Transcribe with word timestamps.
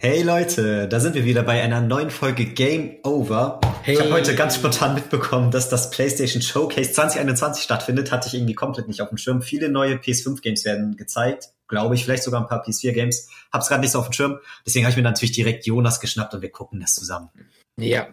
Hey 0.00 0.22
Leute, 0.22 0.86
da 0.86 1.00
sind 1.00 1.16
wir 1.16 1.24
wieder 1.24 1.42
bei 1.42 1.60
einer 1.60 1.80
neuen 1.80 2.10
Folge 2.10 2.44
Game 2.44 2.98
Over. 3.02 3.60
Hey. 3.82 3.94
Ich 3.94 4.00
habe 4.00 4.12
heute 4.12 4.36
ganz 4.36 4.54
spontan 4.54 4.94
mitbekommen, 4.94 5.50
dass 5.50 5.68
das 5.70 5.90
PlayStation 5.90 6.40
Showcase 6.40 6.92
2021 6.92 7.64
stattfindet. 7.64 8.12
Hatte 8.12 8.28
ich 8.28 8.34
irgendwie 8.34 8.54
komplett 8.54 8.86
nicht 8.86 9.02
auf 9.02 9.08
dem 9.08 9.18
Schirm. 9.18 9.42
Viele 9.42 9.68
neue 9.68 9.96
PS5-Games 9.96 10.64
werden 10.64 10.96
gezeigt, 10.96 11.48
glaube 11.66 11.96
ich, 11.96 12.04
vielleicht 12.04 12.22
sogar 12.22 12.40
ein 12.40 12.46
paar 12.46 12.64
PS4-Games. 12.64 13.28
Hab's 13.52 13.66
gerade 13.66 13.80
nicht 13.80 13.90
so 13.90 13.98
auf 13.98 14.08
dem 14.08 14.12
Schirm. 14.12 14.38
Deswegen 14.64 14.84
habe 14.84 14.92
ich 14.92 14.96
mir 14.96 15.02
natürlich 15.02 15.32
direkt 15.32 15.66
Jonas 15.66 15.98
geschnappt 15.98 16.32
und 16.32 16.42
wir 16.42 16.52
gucken 16.52 16.78
das 16.78 16.94
zusammen. 16.94 17.30
Ja, 17.76 18.06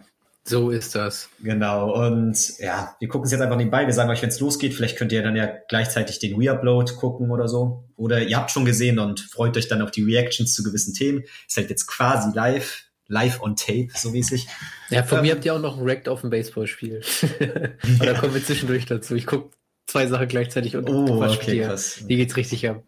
so 0.48 0.70
ist 0.70 0.94
das. 0.94 1.28
Genau, 1.42 2.06
und 2.06 2.58
ja, 2.58 2.94
wir 3.00 3.08
gucken 3.08 3.26
es 3.26 3.32
jetzt 3.32 3.40
einfach 3.40 3.56
nebenbei. 3.56 3.84
Wir 3.86 3.92
sagen 3.92 4.10
euch, 4.10 4.22
wenn 4.22 4.28
es 4.28 4.38
losgeht, 4.38 4.74
vielleicht 4.74 4.96
könnt 4.96 5.10
ihr 5.10 5.22
dann 5.22 5.34
ja 5.34 5.50
gleichzeitig 5.68 6.20
den 6.20 6.36
Reupload 6.36 6.92
gucken 6.94 7.32
oder 7.32 7.48
so. 7.48 7.84
Oder 7.96 8.22
ihr 8.22 8.36
habt 8.36 8.52
schon 8.52 8.64
gesehen 8.64 9.00
und 9.00 9.20
freut 9.20 9.56
euch 9.56 9.66
dann 9.66 9.82
auf 9.82 9.90
die 9.90 10.04
Reactions 10.04 10.54
zu 10.54 10.62
gewissen 10.62 10.94
Themen. 10.94 11.24
Ist 11.48 11.56
halt 11.56 11.68
jetzt 11.68 11.86
quasi 11.88 12.30
live, 12.32 12.84
live 13.08 13.40
on 13.42 13.56
tape, 13.56 13.88
so 13.94 14.12
wie 14.12 14.20
es 14.20 14.28
sich. 14.28 14.46
Ja, 14.88 15.02
von 15.02 15.18
ähm, 15.18 15.24
mir 15.24 15.34
habt 15.34 15.44
ihr 15.44 15.54
auch 15.54 15.60
noch 15.60 15.78
ein 15.78 15.88
Racked 15.88 16.08
auf 16.08 16.20
dem 16.20 16.30
Baseballspiel. 16.30 17.02
Oder 18.00 18.14
kommen 18.14 18.34
wir 18.34 18.44
zwischendurch 18.44 18.86
dazu. 18.86 19.16
Ich 19.16 19.26
gucke 19.26 19.50
zwei 19.86 20.06
Sachen 20.06 20.28
gleichzeitig 20.28 20.76
und 20.76 20.88
oh, 20.88 21.24
okay, 21.24 21.62
krass. 21.62 22.04
Hier 22.06 22.16
geht's 22.18 22.36
richtig 22.36 22.68
ab. 22.68 22.84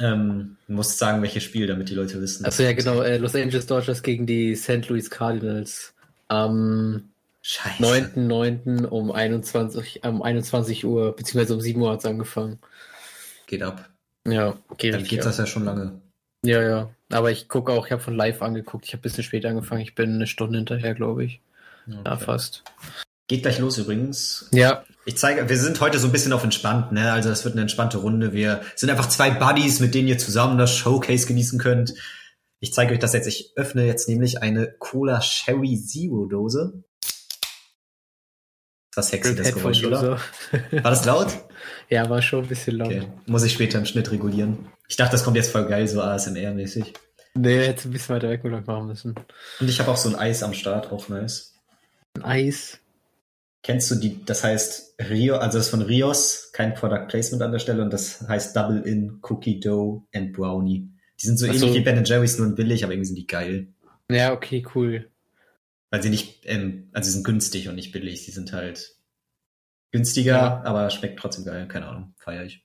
Ähm, 0.00 0.56
musst 0.66 0.98
sagen, 0.98 1.22
welches 1.22 1.44
Spiel, 1.44 1.66
damit 1.66 1.90
die 1.90 1.94
Leute 1.94 2.20
wissen. 2.20 2.44
Achso, 2.44 2.62
ja, 2.62 2.72
genau. 2.72 3.02
Äh, 3.02 3.18
Los 3.18 3.34
Angeles 3.34 3.66
Dodgers 3.66 4.02
gegen 4.02 4.26
die 4.26 4.54
St. 4.54 4.88
Louis 4.88 5.10
Cardinals 5.10 5.94
am 6.28 7.10
9.9. 7.44 8.86
um 8.86 9.10
21, 9.10 10.04
um 10.04 10.22
21 10.22 10.84
Uhr, 10.84 11.16
beziehungsweise 11.16 11.54
um 11.54 11.60
7 11.60 11.80
Uhr 11.80 11.92
hat 11.92 12.00
es 12.00 12.06
angefangen. 12.06 12.58
Geht 13.46 13.62
ab. 13.62 13.88
Ja, 14.26 14.58
geht 14.76 14.94
Dann 14.94 15.04
geht 15.04 15.24
das 15.24 15.38
ja 15.38 15.46
schon 15.46 15.64
lange. 15.64 16.00
Ja, 16.44 16.62
ja. 16.62 16.90
Aber 17.10 17.30
ich 17.30 17.48
gucke 17.48 17.72
auch, 17.72 17.86
ich 17.86 17.92
habe 17.92 18.02
von 18.02 18.14
live 18.14 18.42
angeguckt. 18.42 18.84
Ich 18.84 18.92
habe 18.92 19.00
ein 19.00 19.02
bisschen 19.02 19.24
später 19.24 19.48
angefangen. 19.48 19.80
Ich 19.80 19.94
bin 19.94 20.14
eine 20.14 20.26
Stunde 20.26 20.58
hinterher, 20.58 20.94
glaube 20.94 21.24
ich. 21.24 21.40
Okay. 21.86 21.98
Ja, 22.04 22.16
fast. 22.18 22.64
Geht 23.28 23.42
gleich 23.42 23.58
los 23.58 23.78
übrigens. 23.78 24.48
Ja. 24.52 24.84
Ich 25.04 25.16
zeige, 25.16 25.48
wir 25.48 25.56
sind 25.56 25.80
heute 25.80 25.98
so 25.98 26.08
ein 26.08 26.12
bisschen 26.12 26.32
auf 26.32 26.44
entspannt, 26.44 26.92
ne? 26.92 27.12
Also 27.12 27.30
das 27.30 27.44
wird 27.44 27.54
eine 27.54 27.62
entspannte 27.62 27.98
Runde. 27.98 28.32
Wir 28.32 28.62
sind 28.74 28.90
einfach 28.90 29.08
zwei 29.08 29.30
Buddies, 29.30 29.80
mit 29.80 29.94
denen 29.94 30.08
ihr 30.08 30.18
zusammen 30.18 30.58
das 30.58 30.74
Showcase 30.76 31.26
genießen 31.26 31.58
könnt. 31.58 31.94
Ich 32.60 32.72
zeige 32.72 32.92
euch 32.92 32.98
das 32.98 33.12
jetzt. 33.12 33.26
Ich 33.26 33.52
öffne 33.56 33.86
jetzt 33.86 34.08
nämlich 34.08 34.42
eine 34.42 34.72
Cola 34.78 35.20
Sherry 35.22 35.80
Zero 35.80 36.26
Dose. 36.26 36.84
Das 38.94 39.10
sexy, 39.10 39.36
das 39.36 39.54
Geräusch, 39.54 39.84
oder? 39.84 40.18
War 40.72 40.90
das 40.90 41.04
laut? 41.04 41.28
ja, 41.88 42.10
war 42.10 42.20
schon 42.20 42.42
ein 42.42 42.48
bisschen 42.48 42.78
laut. 42.78 42.88
Okay. 42.88 43.06
Muss 43.26 43.44
ich 43.44 43.52
später 43.52 43.78
im 43.78 43.84
Schnitt 43.84 44.10
regulieren. 44.10 44.66
Ich 44.88 44.96
dachte, 44.96 45.12
das 45.12 45.22
kommt 45.22 45.36
jetzt 45.36 45.52
voll 45.52 45.66
geil, 45.66 45.86
so 45.86 46.00
ASMR-mäßig. 46.00 46.94
Nee, 47.34 47.66
hätte 47.66 47.88
ein 47.88 47.92
bisschen 47.92 48.16
weiter 48.16 48.28
weg 48.28 48.42
machen 48.44 48.86
müssen. 48.86 49.14
Und 49.60 49.68
ich 49.68 49.78
habe 49.78 49.90
auch 49.90 49.96
so 49.96 50.08
ein 50.08 50.16
Eis 50.16 50.42
am 50.42 50.52
Start, 50.52 50.90
auch 50.90 51.08
nice. 51.08 51.54
Ein 52.14 52.24
Eis? 52.24 52.80
Kennst 53.62 53.90
du 53.90 53.96
die, 53.96 54.24
das 54.24 54.42
heißt 54.42 54.94
Rio, 55.08 55.36
also 55.36 55.58
das 55.58 55.66
ist 55.66 55.70
von 55.70 55.82
Rios, 55.82 56.50
kein 56.52 56.74
Product 56.74 57.06
Placement 57.06 57.42
an 57.42 57.52
der 57.52 57.58
Stelle 57.58 57.82
und 57.82 57.92
das 57.92 58.26
heißt 58.26 58.56
Double 58.56 58.82
In 58.82 59.20
Cookie 59.22 59.60
Dough 59.60 60.06
and 60.12 60.32
Brownie. 60.32 60.88
Die 61.20 61.26
sind 61.26 61.38
so 61.38 61.46
Ach 61.46 61.50
ähnlich 61.50 61.70
so. 61.70 61.74
wie 61.74 61.80
Ben 61.80 62.04
Jerry's, 62.04 62.38
nur 62.38 62.54
billig, 62.54 62.84
aber 62.84 62.92
irgendwie 62.92 63.06
sind 63.06 63.18
die 63.18 63.26
geil. 63.26 63.68
Ja, 64.10 64.32
okay, 64.32 64.64
cool. 64.74 65.10
Weil 65.90 66.02
sie 66.02 66.10
nicht, 66.10 66.44
ähm, 66.44 66.88
also 66.92 67.08
sie 67.08 67.14
sind 67.14 67.24
günstig 67.24 67.68
und 67.68 67.74
nicht 67.74 67.92
billig. 67.92 68.24
Sie 68.24 68.30
sind 68.30 68.52
halt 68.52 68.96
günstiger, 69.90 70.32
ja. 70.32 70.62
aber 70.64 70.90
schmeckt 70.90 71.18
trotzdem 71.18 71.44
geil. 71.44 71.66
Keine 71.66 71.86
Ahnung, 71.86 72.14
feiere 72.18 72.44
ich. 72.44 72.62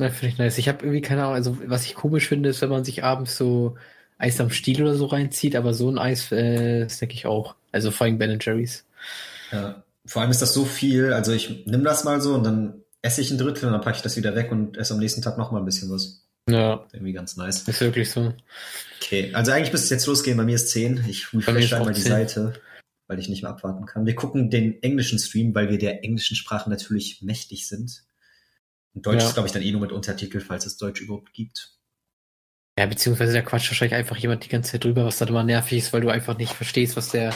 Ja, 0.00 0.10
finde 0.10 0.32
ich 0.32 0.38
nice. 0.38 0.58
Ich 0.58 0.68
habe 0.68 0.84
irgendwie 0.84 1.00
keine 1.00 1.22
Ahnung, 1.22 1.34
also 1.34 1.58
was 1.66 1.84
ich 1.84 1.94
komisch 1.94 2.28
finde, 2.28 2.48
ist, 2.48 2.60
wenn 2.60 2.70
man 2.70 2.84
sich 2.84 3.04
abends 3.04 3.36
so 3.36 3.76
Eis 4.18 4.40
am 4.40 4.50
Stiel 4.50 4.82
oder 4.82 4.94
so 4.94 5.06
reinzieht, 5.06 5.56
aber 5.56 5.74
so 5.74 5.88
ein 5.90 5.98
Eis 5.98 6.32
äh, 6.32 6.88
snack 6.88 7.12
ich 7.14 7.26
auch. 7.26 7.54
Also 7.70 7.90
vor 7.90 8.06
allem 8.06 8.18
Ben 8.18 8.38
Jerry's. 8.40 8.84
Ja, 9.52 9.82
vor 10.04 10.22
allem 10.22 10.30
ist 10.30 10.42
das 10.42 10.54
so 10.54 10.64
viel, 10.64 11.12
also 11.12 11.32
ich 11.32 11.66
nimm 11.66 11.84
das 11.84 12.04
mal 12.04 12.20
so 12.20 12.34
und 12.34 12.44
dann 12.44 12.82
esse 13.02 13.20
ich 13.20 13.30
ein 13.30 13.38
Drittel 13.38 13.66
und 13.66 13.72
dann 13.72 13.80
packe 13.80 13.96
ich 13.96 14.02
das 14.02 14.16
wieder 14.16 14.34
weg 14.34 14.50
und 14.50 14.76
esse 14.76 14.94
am 14.94 15.00
nächsten 15.00 15.22
Tag 15.22 15.38
noch 15.38 15.52
mal 15.52 15.58
ein 15.58 15.64
bisschen 15.64 15.90
was. 15.90 16.24
Ja. 16.48 16.86
Irgendwie 16.92 17.12
ganz 17.12 17.36
nice. 17.36 17.62
Ist 17.68 17.80
wirklich 17.80 18.10
so. 18.10 18.34
Okay, 19.00 19.32
also 19.32 19.52
eigentlich 19.52 19.72
müsste 19.72 19.86
es 19.86 19.90
jetzt 19.90 20.06
losgehen. 20.06 20.36
Bei 20.36 20.44
mir 20.44 20.56
ist 20.56 20.70
10. 20.70 21.04
Ich 21.08 21.32
refresh 21.32 21.72
einmal 21.72 21.92
die 21.92 22.00
10. 22.00 22.10
Seite, 22.10 22.52
weil 23.06 23.18
ich 23.18 23.28
nicht 23.28 23.42
mehr 23.42 23.52
abwarten 23.52 23.86
kann. 23.86 24.06
Wir 24.06 24.14
gucken 24.14 24.50
den 24.50 24.82
englischen 24.82 25.18
Stream, 25.18 25.54
weil 25.54 25.70
wir 25.70 25.78
der 25.78 26.04
englischen 26.04 26.36
Sprache 26.36 26.68
natürlich 26.68 27.22
mächtig 27.22 27.68
sind. 27.68 28.04
Und 28.94 29.06
Deutsch 29.06 29.20
ja. 29.20 29.28
ist, 29.28 29.34
glaube 29.34 29.46
ich, 29.46 29.52
dann 29.52 29.62
eh 29.62 29.72
nur 29.72 29.80
mit 29.80 29.92
Untertitel, 29.92 30.40
falls 30.40 30.66
es 30.66 30.76
Deutsch 30.76 31.00
überhaupt 31.00 31.32
gibt. 31.32 31.78
Ja, 32.78 32.86
beziehungsweise 32.86 33.32
der 33.32 33.44
quatscht 33.44 33.70
wahrscheinlich 33.70 33.94
einfach 33.94 34.16
jemand 34.16 34.44
die 34.44 34.48
ganze 34.48 34.72
Zeit 34.72 34.84
drüber, 34.84 35.04
was 35.04 35.18
dann 35.18 35.28
immer 35.28 35.44
nervig 35.44 35.78
ist, 35.78 35.92
weil 35.92 36.00
du 36.00 36.08
einfach 36.08 36.38
nicht 36.38 36.52
verstehst, 36.52 36.96
was 36.96 37.10
der 37.10 37.34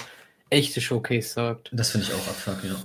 echte 0.50 0.80
Showcase 0.80 1.28
sagt. 1.28 1.70
Das 1.72 1.90
finde 1.90 2.06
ich 2.06 2.12
auch 2.12 2.26
abfuck, 2.26 2.64
ja. 2.64 2.76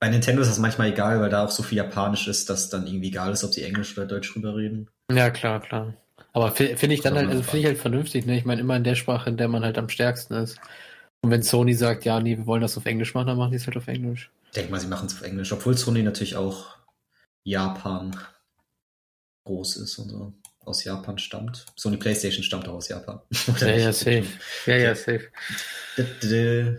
Bei 0.00 0.08
Nintendo 0.08 0.42
ist 0.42 0.48
das 0.48 0.58
manchmal 0.58 0.90
egal, 0.90 1.20
weil 1.20 1.30
da 1.30 1.44
auch 1.44 1.50
so 1.50 1.62
viel 1.62 1.78
Japanisch 1.78 2.28
ist, 2.28 2.50
dass 2.50 2.70
dann 2.70 2.86
irgendwie 2.86 3.08
egal 3.08 3.32
ist, 3.32 3.42
ob 3.42 3.52
sie 3.52 3.62
Englisch 3.62 3.96
oder 3.96 4.06
Deutsch 4.06 4.32
drüber 4.32 4.54
reden. 4.54 4.90
Ja, 5.10 5.30
klar, 5.30 5.60
klar. 5.60 5.94
Aber 6.32 6.50
finde 6.52 6.94
ich 6.94 7.00
dann 7.00 7.14
halt, 7.14 7.28
also 7.28 7.42
finde 7.42 7.58
ich 7.60 7.66
halt 7.66 7.78
vernünftig, 7.78 8.26
ne? 8.26 8.36
Ich 8.36 8.44
meine, 8.44 8.60
immer 8.60 8.76
in 8.76 8.84
der 8.84 8.96
Sprache, 8.96 9.30
in 9.30 9.36
der 9.36 9.48
man 9.48 9.64
halt 9.64 9.78
am 9.78 9.88
stärksten 9.88 10.34
ist. 10.34 10.58
Und 11.20 11.30
wenn 11.30 11.42
Sony 11.42 11.74
sagt, 11.74 12.04
ja, 12.04 12.20
nee, 12.20 12.36
wir 12.36 12.46
wollen 12.46 12.62
das 12.62 12.76
auf 12.76 12.86
Englisch 12.86 13.14
machen, 13.14 13.28
dann 13.28 13.38
machen 13.38 13.52
die 13.52 13.56
es 13.56 13.66
halt 13.66 13.76
auf 13.76 13.86
Englisch. 13.86 14.30
Ich 14.46 14.52
denke 14.52 14.70
mal, 14.70 14.80
sie 14.80 14.88
machen 14.88 15.06
es 15.06 15.14
auf 15.14 15.22
Englisch, 15.22 15.52
obwohl 15.52 15.76
Sony 15.76 16.02
natürlich 16.02 16.36
auch 16.36 16.76
Japan 17.44 18.16
groß 19.44 19.76
ist 19.76 19.98
und 19.98 20.08
so 20.08 20.32
aus 20.64 20.84
Japan 20.84 21.18
stammt. 21.18 21.66
Sony 21.76 21.96
PlayStation 21.96 22.42
stammt 22.42 22.68
auch 22.68 22.74
aus 22.74 22.88
Japan. 22.88 23.20
ja, 23.60 23.68
ja, 23.68 23.92
safe. 23.92 24.26
Ja, 24.66 24.76
ja, 24.76 24.94
safe. 24.94 25.30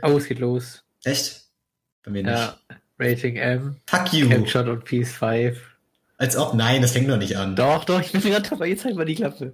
Oh, 0.01 0.17
es 0.17 0.27
geht 0.27 0.39
los. 0.39 0.83
Echt? 1.03 1.43
Bei 2.03 2.11
mir 2.11 2.23
nicht. 2.23 2.33
Ja, 2.33 2.57
Rating 2.99 3.35
M. 3.37 3.77
Fuck 3.85 4.13
you. 4.13 4.29
Capshot 4.29 4.67
und 4.67 4.83
PS5. 4.83 5.57
Als 6.17 6.37
ob, 6.37 6.53
nein, 6.53 6.81
das 6.81 6.91
fängt 6.91 7.07
noch 7.07 7.17
nicht 7.17 7.37
an. 7.37 7.55
Doch, 7.55 7.83
doch, 7.83 7.99
ich 7.99 8.11
bin 8.11 8.21
gerade 8.21 8.49
dabei, 8.49 8.67
jetzt 8.67 8.85
halt 8.85 8.95
mal 8.95 9.05
die 9.05 9.15
Klappe. 9.15 9.53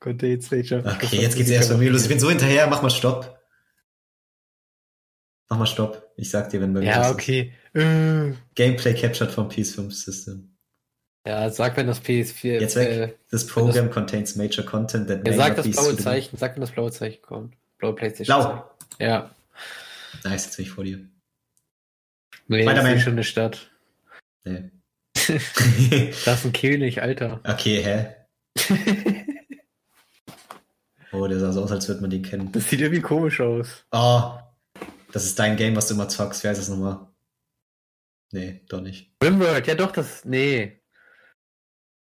Konnte 0.00 0.26
jetzt 0.26 0.50
nicht 0.50 0.68
schaffen. 0.68 0.88
Okay, 0.88 1.20
jetzt 1.20 1.36
geht's 1.36 1.50
erst 1.50 1.70
bei 1.70 1.76
mir 1.76 1.90
los. 1.90 2.02
Ich 2.02 2.08
bin 2.08 2.18
so 2.18 2.28
hinterher, 2.28 2.66
mach 2.66 2.82
mal 2.82 2.90
Stopp. 2.90 3.38
Mach 5.48 5.58
mal 5.58 5.66
Stopp. 5.66 6.10
Ich 6.16 6.30
sag 6.30 6.50
dir, 6.50 6.60
wenn 6.60 6.74
wir 6.74 6.82
Ja, 6.82 7.10
okay. 7.10 7.52
Äh. 7.74 8.32
Gameplay 8.56 8.94
captured 8.94 9.30
vom 9.30 9.48
PS5 9.48 9.92
System. 9.92 10.56
Ja, 11.26 11.50
sag, 11.50 11.76
wenn 11.76 11.86
das 11.86 12.02
PS4. 12.02 12.60
Jetzt 12.60 12.76
weg. 12.76 12.88
Äh, 12.88 13.14
This 13.30 13.46
program 13.46 13.86
das, 13.86 13.94
contains 13.94 14.36
major 14.36 14.64
content 14.64 15.08
that 15.08 15.26
ja, 15.26 15.34
sag 15.34 15.56
das 15.56 15.70
blaue 15.70 15.96
Zeichen. 15.96 16.36
Sag, 16.36 16.54
wenn 16.54 16.62
das 16.62 16.70
blaue 16.70 16.90
Zeichen 16.90 17.22
kommt. 17.22 17.54
Blaue 17.78 17.94
PlayStation. 17.94 18.36
Blau. 18.40 18.70
Ja. 18.98 19.30
Nice, 20.24 20.46
jetzt 20.46 20.56
bin 20.56 20.66
ich 20.66 20.72
vor 20.72 20.84
dir. 20.84 20.98
Nee, 22.48 22.66
Weiter 22.66 22.82
das 22.82 22.94
ist 22.94 23.02
schon 23.02 23.12
eine 23.12 23.24
Stadt. 23.24 23.70
Nee. 24.44 24.70
das 26.24 26.38
ist 26.38 26.44
ein 26.44 26.52
König, 26.52 27.02
Alter. 27.02 27.40
Okay, 27.44 27.82
hä? 27.82 28.16
oh, 31.12 31.26
der 31.26 31.38
sah 31.38 31.52
so 31.52 31.62
aus, 31.62 31.72
als 31.72 31.88
würde 31.88 32.00
man 32.00 32.10
den 32.10 32.22
kennen. 32.22 32.52
Das 32.52 32.68
sieht 32.68 32.80
irgendwie 32.80 33.02
komisch 33.02 33.40
aus. 33.40 33.84
Oh, 33.92 34.32
das 35.12 35.24
ist 35.24 35.38
dein 35.38 35.56
Game, 35.56 35.76
was 35.76 35.88
du 35.88 35.94
immer 35.94 36.08
zockst. 36.08 36.42
Wie 36.42 36.48
heißt 36.48 36.60
das 36.60 36.68
nochmal? 36.68 37.06
Nee, 38.32 38.60
doch 38.68 38.80
nicht. 38.80 39.12
Rimworld, 39.22 39.66
ja 39.66 39.74
doch, 39.74 39.92
das. 39.92 40.24
Nee. 40.24 40.80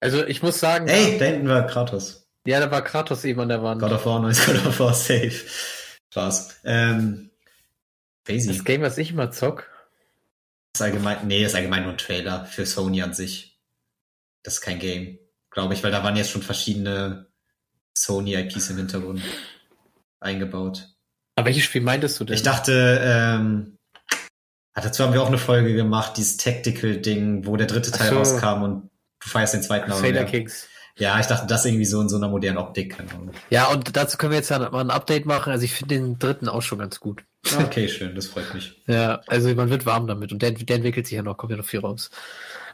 Also 0.00 0.24
ich 0.26 0.42
muss 0.42 0.60
sagen. 0.60 0.88
Ey, 0.88 1.18
da 1.18 1.26
hinten 1.26 1.48
war 1.48 1.66
Kratos. 1.66 2.28
Ja, 2.46 2.60
da 2.60 2.70
war 2.70 2.82
Kratos 2.82 3.24
eben 3.24 3.40
an 3.40 3.48
der 3.48 3.62
Wand. 3.62 3.80
God 3.80 3.92
of 3.92 4.06
War, 4.06 4.20
neues 4.20 4.44
God 4.46 4.66
of 4.66 4.80
War, 4.80 4.94
safe. 4.94 5.44
Spaß. 6.10 6.60
Ähm, 6.64 7.30
Daisy. 8.24 8.48
Das 8.48 8.64
Game, 8.64 8.82
was 8.82 8.98
ich 8.98 9.10
immer 9.10 9.30
zock, 9.30 9.70
ist 10.76 10.82
allgemein, 10.82 11.26
nee, 11.26 11.44
ist 11.44 11.54
allgemein 11.54 11.82
nur 11.82 11.92
ein 11.92 11.98
Trailer 11.98 12.44
für 12.44 12.66
Sony 12.66 13.02
an 13.02 13.14
sich. 13.14 13.58
Das 14.42 14.54
ist 14.54 14.60
kein 14.60 14.78
Game, 14.78 15.18
glaube 15.50 15.74
ich, 15.74 15.82
weil 15.82 15.90
da 15.90 16.04
waren 16.04 16.16
jetzt 16.16 16.30
schon 16.30 16.42
verschiedene 16.42 17.26
Sony-IPs 17.96 18.70
im 18.70 18.76
Hintergrund 18.76 19.22
eingebaut. 20.20 20.88
Aber 21.34 21.46
welches 21.46 21.64
Spiel 21.64 21.80
meintest 21.80 22.20
du 22.20 22.24
denn? 22.24 22.34
Ich 22.34 22.42
dachte, 22.42 23.00
ähm, 23.02 23.78
dazu 24.74 25.02
haben 25.02 25.12
wir 25.12 25.22
auch 25.22 25.28
eine 25.28 25.38
Folge 25.38 25.74
gemacht, 25.74 26.16
dieses 26.16 26.36
Tactical-Ding, 26.36 27.46
wo 27.46 27.56
der 27.56 27.66
dritte 27.66 27.90
Teil 27.90 28.10
so. 28.10 28.18
rauskam 28.18 28.62
und 28.62 28.90
du 29.20 29.28
feierst 29.28 29.54
den 29.54 29.62
zweiten 29.62 29.90
auch. 29.90 29.98
Fader 29.98 30.24
Kings. 30.24 30.68
Ja, 30.98 31.20
ich 31.20 31.26
dachte, 31.26 31.46
das 31.46 31.66
irgendwie 31.66 31.84
so 31.84 32.00
in 32.00 32.08
so 32.08 32.16
einer 32.16 32.28
modernen 32.28 32.56
Optik. 32.56 32.96
Ja, 33.50 33.66
und 33.66 33.96
dazu 33.96 34.16
können 34.16 34.32
wir 34.32 34.38
jetzt 34.38 34.48
ja 34.48 34.58
mal 34.58 34.80
ein 34.80 34.90
Update 34.90 35.26
machen. 35.26 35.52
Also 35.52 35.64
ich 35.64 35.74
finde 35.74 35.94
den 35.94 36.18
dritten 36.18 36.48
auch 36.48 36.62
schon 36.62 36.78
ganz 36.78 37.00
gut. 37.00 37.22
Okay, 37.58 37.88
schön, 37.88 38.14
das 38.14 38.26
freut 38.26 38.52
mich. 38.54 38.80
Ja, 38.86 39.20
also 39.26 39.54
man 39.54 39.70
wird 39.70 39.86
warm 39.86 40.06
damit 40.06 40.32
und 40.32 40.42
der, 40.42 40.52
der 40.52 40.76
entwickelt 40.76 41.06
sich 41.06 41.16
ja 41.16 41.22
noch, 41.22 41.36
kommt 41.36 41.50
ja 41.50 41.56
noch 41.56 41.64
viel 41.64 41.80
raus. 41.80 42.10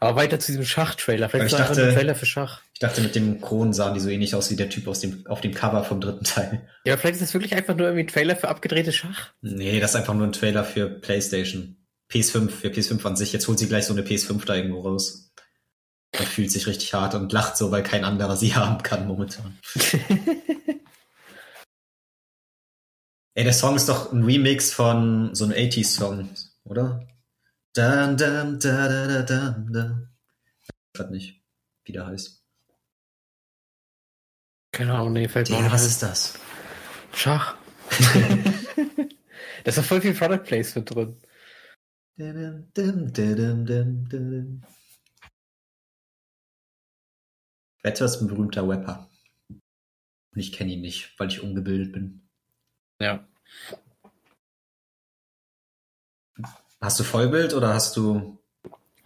Aber 0.00 0.16
weiter 0.16 0.40
zu 0.40 0.50
diesem 0.50 0.64
Schach-Trailer. 0.64 1.28
Vielleicht 1.28 1.52
ich 1.52 1.58
dachte, 1.58 1.86
ein 1.86 1.94
Trailer 1.94 2.14
für 2.14 2.26
Schach. 2.26 2.60
Ich 2.72 2.80
dachte, 2.80 3.02
mit 3.02 3.14
dem 3.14 3.40
Kronen 3.40 3.72
sahen 3.72 3.94
die 3.94 4.00
so 4.00 4.08
ähnlich 4.08 4.34
aus 4.34 4.50
wie 4.50 4.56
der 4.56 4.68
Typ 4.68 4.88
aus 4.88 4.98
dem, 4.98 5.24
auf 5.28 5.40
dem 5.40 5.54
Cover 5.54 5.84
vom 5.84 6.00
dritten 6.00 6.24
Teil. 6.24 6.66
Ja, 6.84 6.96
vielleicht 6.96 7.14
ist 7.14 7.22
das 7.22 7.34
wirklich 7.34 7.54
einfach 7.54 7.76
nur 7.76 7.86
irgendwie 7.86 8.04
ein 8.04 8.08
Trailer 8.08 8.34
für 8.34 8.48
abgedrehte 8.48 8.92
Schach. 8.92 9.28
Nee, 9.42 9.78
das 9.78 9.90
ist 9.90 9.96
einfach 9.96 10.14
nur 10.14 10.26
ein 10.26 10.32
Trailer 10.32 10.64
für 10.64 10.88
PlayStation. 10.88 11.76
PS5, 12.10 12.50
für 12.50 12.68
PS5 12.68 13.04
an 13.06 13.16
sich. 13.16 13.32
Jetzt 13.32 13.46
holt 13.46 13.58
sie 13.58 13.68
gleich 13.68 13.86
so 13.86 13.92
eine 13.92 14.02
PS5 14.02 14.44
da 14.44 14.56
irgendwo 14.56 14.80
raus. 14.80 15.32
Und 16.18 16.28
fühlt 16.28 16.50
sich 16.50 16.66
richtig 16.66 16.92
hart 16.92 17.14
und 17.14 17.32
lacht 17.32 17.56
so, 17.56 17.70
weil 17.70 17.82
kein 17.84 18.04
anderer 18.04 18.36
sie 18.36 18.54
haben 18.56 18.82
kann 18.82 19.06
momentan. 19.06 19.56
Ey, 23.34 23.44
der 23.44 23.54
Song 23.54 23.76
ist 23.76 23.88
doch 23.88 24.12
ein 24.12 24.24
Remix 24.24 24.72
von 24.74 25.34
so 25.34 25.44
einem 25.46 25.54
80s-Song, 25.54 26.28
oder? 26.64 27.08
Dun, 27.74 28.18
dun, 28.18 28.58
da, 28.58 28.88
da, 28.88 29.06
da, 29.06 29.22
da, 29.22 29.66
da. 29.70 30.08
Ich 30.92 31.00
weiß 31.00 31.10
nicht, 31.10 31.42
wie 31.84 31.92
der 31.92 32.06
heißt. 32.06 32.44
Keine 34.72 34.94
Ahnung, 34.94 35.14
nee, 35.14 35.28
fällt 35.28 35.48
mir 35.48 35.60
Ja, 35.60 35.72
was 35.72 35.86
ist 35.86 36.02
das? 36.02 36.38
Schach. 37.14 37.56
da 37.90 39.64
ist 39.64 39.78
doch 39.78 39.84
voll 39.84 40.02
viel 40.02 40.14
Product 40.14 40.44
Placement 40.44 40.94
drin. 40.94 41.16
Dum, 42.16 43.12
dum. 43.12 44.62
Wetter 47.82 48.04
ist 48.04 48.20
ein 48.20 48.28
berühmter 48.28 48.68
Rapper. 48.68 49.08
Und 49.48 50.38
ich 50.38 50.52
kenne 50.52 50.72
ihn 50.72 50.82
nicht, 50.82 51.18
weil 51.18 51.28
ich 51.28 51.42
ungebildet 51.42 51.92
bin. 51.92 52.21
Ja. 53.02 53.26
Hast 56.80 57.00
du 57.00 57.04
Vollbild 57.04 57.52
oder 57.54 57.74
hast 57.74 57.96
du. 57.96 58.38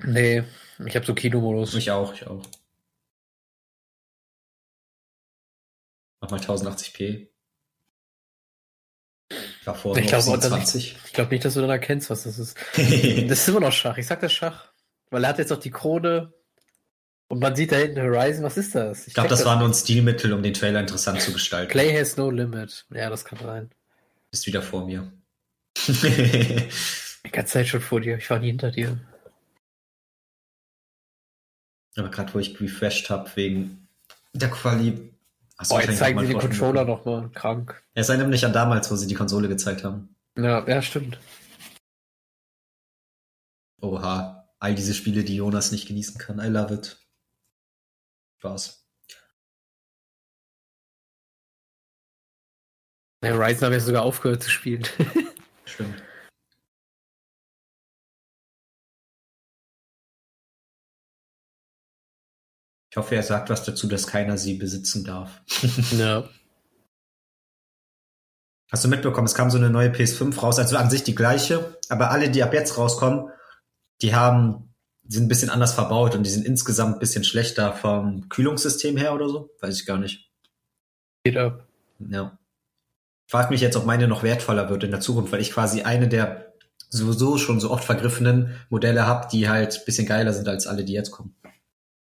Nee, 0.02 0.44
ich 0.84 0.94
habe 0.94 1.06
so 1.06 1.14
Kinomodus. 1.14 1.75
Ich 1.75 1.90
auch, 1.90 2.12
ich 2.14 2.26
auch. 2.26 2.43
Mach 6.20 6.31
mal 6.31 6.40
1080p. 6.40 7.28
Ich 9.31 9.66
war 9.66 9.76
Ich 9.76 9.84
noch 9.84 9.94
glaube 9.94 10.22
27. 10.22 10.96
ich 11.04 11.12
glaub 11.12 11.31
nicht, 11.31 11.44
dass 11.44 11.54
du 11.54 11.60
dann 11.60 11.70
erkennst, 11.70 12.08
was 12.10 12.22
das 12.25 12.38
ist. 12.38 12.56
Das 13.28 13.40
ist 13.40 13.48
immer 13.48 13.60
noch 13.60 13.72
Schach. 13.72 13.98
Ich 13.98 14.06
sag 14.06 14.20
das 14.20 14.32
Schach. 14.32 14.72
Weil 15.10 15.25
er 15.25 15.31
hat 15.31 15.38
jetzt 15.38 15.52
auch 15.52 15.58
die 15.58 15.70
Krone 15.70 16.32
und 17.28 17.40
man 17.40 17.56
sieht 17.56 17.72
da 17.72 17.76
hinten 17.76 18.00
Horizon. 18.00 18.44
Was 18.44 18.56
ist 18.56 18.75
das? 18.75 19.06
Ich 19.06 19.14
glaube, 19.14 19.28
check 19.28 19.38
das 19.38 19.46
war 19.46 19.58
nur 19.58 19.69
ein 19.69 19.75
Stilmittel, 19.75 20.32
um 20.32 20.43
den 20.43 20.54
Trailer 20.54 20.81
interessant 20.81 21.20
zu 21.20 21.32
gestalten. 21.32 21.70
Play 21.70 21.98
has 21.98 22.16
no 22.16 22.31
limit. 22.31 22.87
Ja, 22.90 23.10
das 23.10 23.25
kann 23.25 23.38
sein. 23.38 23.70
Bist 24.37 24.47
wieder 24.47 24.61
vor 24.61 24.85
mir. 24.85 25.11
Die 25.88 27.31
ganze 27.33 27.55
Zeit 27.55 27.69
schon 27.69 27.81
vor 27.81 28.03
dir. 28.03 28.19
Ich 28.19 28.29
war 28.29 28.38
nie 28.38 28.49
hinter 28.49 28.71
dir. 28.71 29.00
Aber 31.97 32.11
gerade 32.11 32.35
wo 32.35 32.38
ich 32.38 32.61
refreshed 32.61 33.09
habe 33.09 33.35
wegen 33.35 33.88
der 34.35 34.50
Quali. 34.50 35.11
Hast 35.56 35.73
Oh, 35.73 35.81
jetzt 35.81 35.97
zeigen 35.97 36.21
sie 36.21 36.27
den 36.27 36.38
Controller 36.38 36.85
nochmal. 36.85 37.31
Krank. 37.31 37.83
Es 37.94 38.11
erinnert 38.11 38.29
mich 38.29 38.44
an 38.44 38.53
damals, 38.53 38.91
wo 38.91 38.97
sie 38.97 39.06
die 39.06 39.15
Konsole 39.15 39.49
gezeigt 39.49 39.85
haben. 39.85 40.15
Ja, 40.37 40.69
ja, 40.69 40.82
stimmt. 40.82 41.19
Oha. 43.81 44.50
All 44.59 44.75
diese 44.75 44.93
Spiele, 44.93 45.25
die 45.25 45.37
Jonas 45.37 45.73
nicht 45.73 45.89
genießen 45.89 46.19
kann. 46.19 46.41
I 46.41 46.49
love 46.49 46.75
it. 46.75 46.99
Spaß. 48.41 48.86
Ja, 53.25 53.33
Horizon 53.33 53.67
habe 53.67 53.77
ich 53.77 53.83
sogar 53.83 54.03
aufgehört 54.03 54.43
zu 54.43 54.51
spielen. 54.51 54.85
Stimmt. 55.65 56.03
Ich 62.91 62.99
hoffe, 62.99 63.15
er 63.15 63.23
sagt 63.23 63.51
was 63.51 63.63
dazu, 63.63 63.89
dass 63.89 64.07
keiner 64.07 64.39
sie 64.39 64.55
besitzen 64.55 65.05
darf. 65.05 65.43
ja. 65.93 66.27
Hast 68.73 68.85
du 68.85 68.89
mitbekommen, 68.89 69.27
es 69.27 69.35
kam 69.35 69.51
so 69.51 69.59
eine 69.59 69.71
neue 69.71 69.91
PS5 69.91 70.41
raus, 70.41 70.59
also 70.59 70.77
an 70.77 70.91
sich 70.91 71.05
die 71.05 71.15
gleiche, 71.15 71.79
aber 71.89 72.11
alle, 72.11 72.31
die 72.31 72.43
ab 72.43 72.55
jetzt 72.55 72.79
rauskommen, 72.79 73.31
die 74.01 74.15
haben, 74.15 74.75
die 75.03 75.15
sind 75.15 75.27
ein 75.27 75.29
bisschen 75.29 75.51
anders 75.51 75.75
verbaut 75.75 76.15
und 76.15 76.25
die 76.25 76.31
sind 76.31 76.47
insgesamt 76.47 76.97
ein 76.97 76.99
bisschen 76.99 77.23
schlechter 77.23 77.75
vom 77.75 78.31
Kühlungssystem 78.31 78.97
her 78.97 79.15
oder 79.15 79.29
so. 79.29 79.51
Weiß 79.61 79.79
ich 79.79 79.87
gar 79.87 79.99
nicht. 79.99 80.31
Geht 81.23 81.37
ab. 81.37 81.67
Ja. 81.99 82.39
Ich 83.26 83.32
frage 83.32 83.50
mich 83.50 83.61
jetzt, 83.61 83.76
ob 83.76 83.84
meine 83.87 84.06
noch 84.08 84.23
wertvoller 84.23 84.70
wird 84.70 84.84
in 84.84 84.90
der 84.93 85.00
Zukunft, 85.00 85.32
weil 85.32 85.40
ich 85.40 85.50
quasi 85.52 85.82
eine 85.82 86.08
der 86.08 86.52
sowieso 86.90 87.38
schon 87.38 87.58
so 87.58 87.70
oft 87.73 87.84
vergriffenen 87.84 88.55
Modelle 88.70 89.06
habe, 89.06 89.26
die 89.32 89.49
halt 89.49 89.76
ein 89.78 89.84
bisschen 89.84 90.06
geiler 90.06 90.32
sind 90.32 90.46
als 90.49 90.67
alle, 90.69 90.84
die 90.84 90.93
jetzt 90.93 91.11
kommen. 91.11 91.34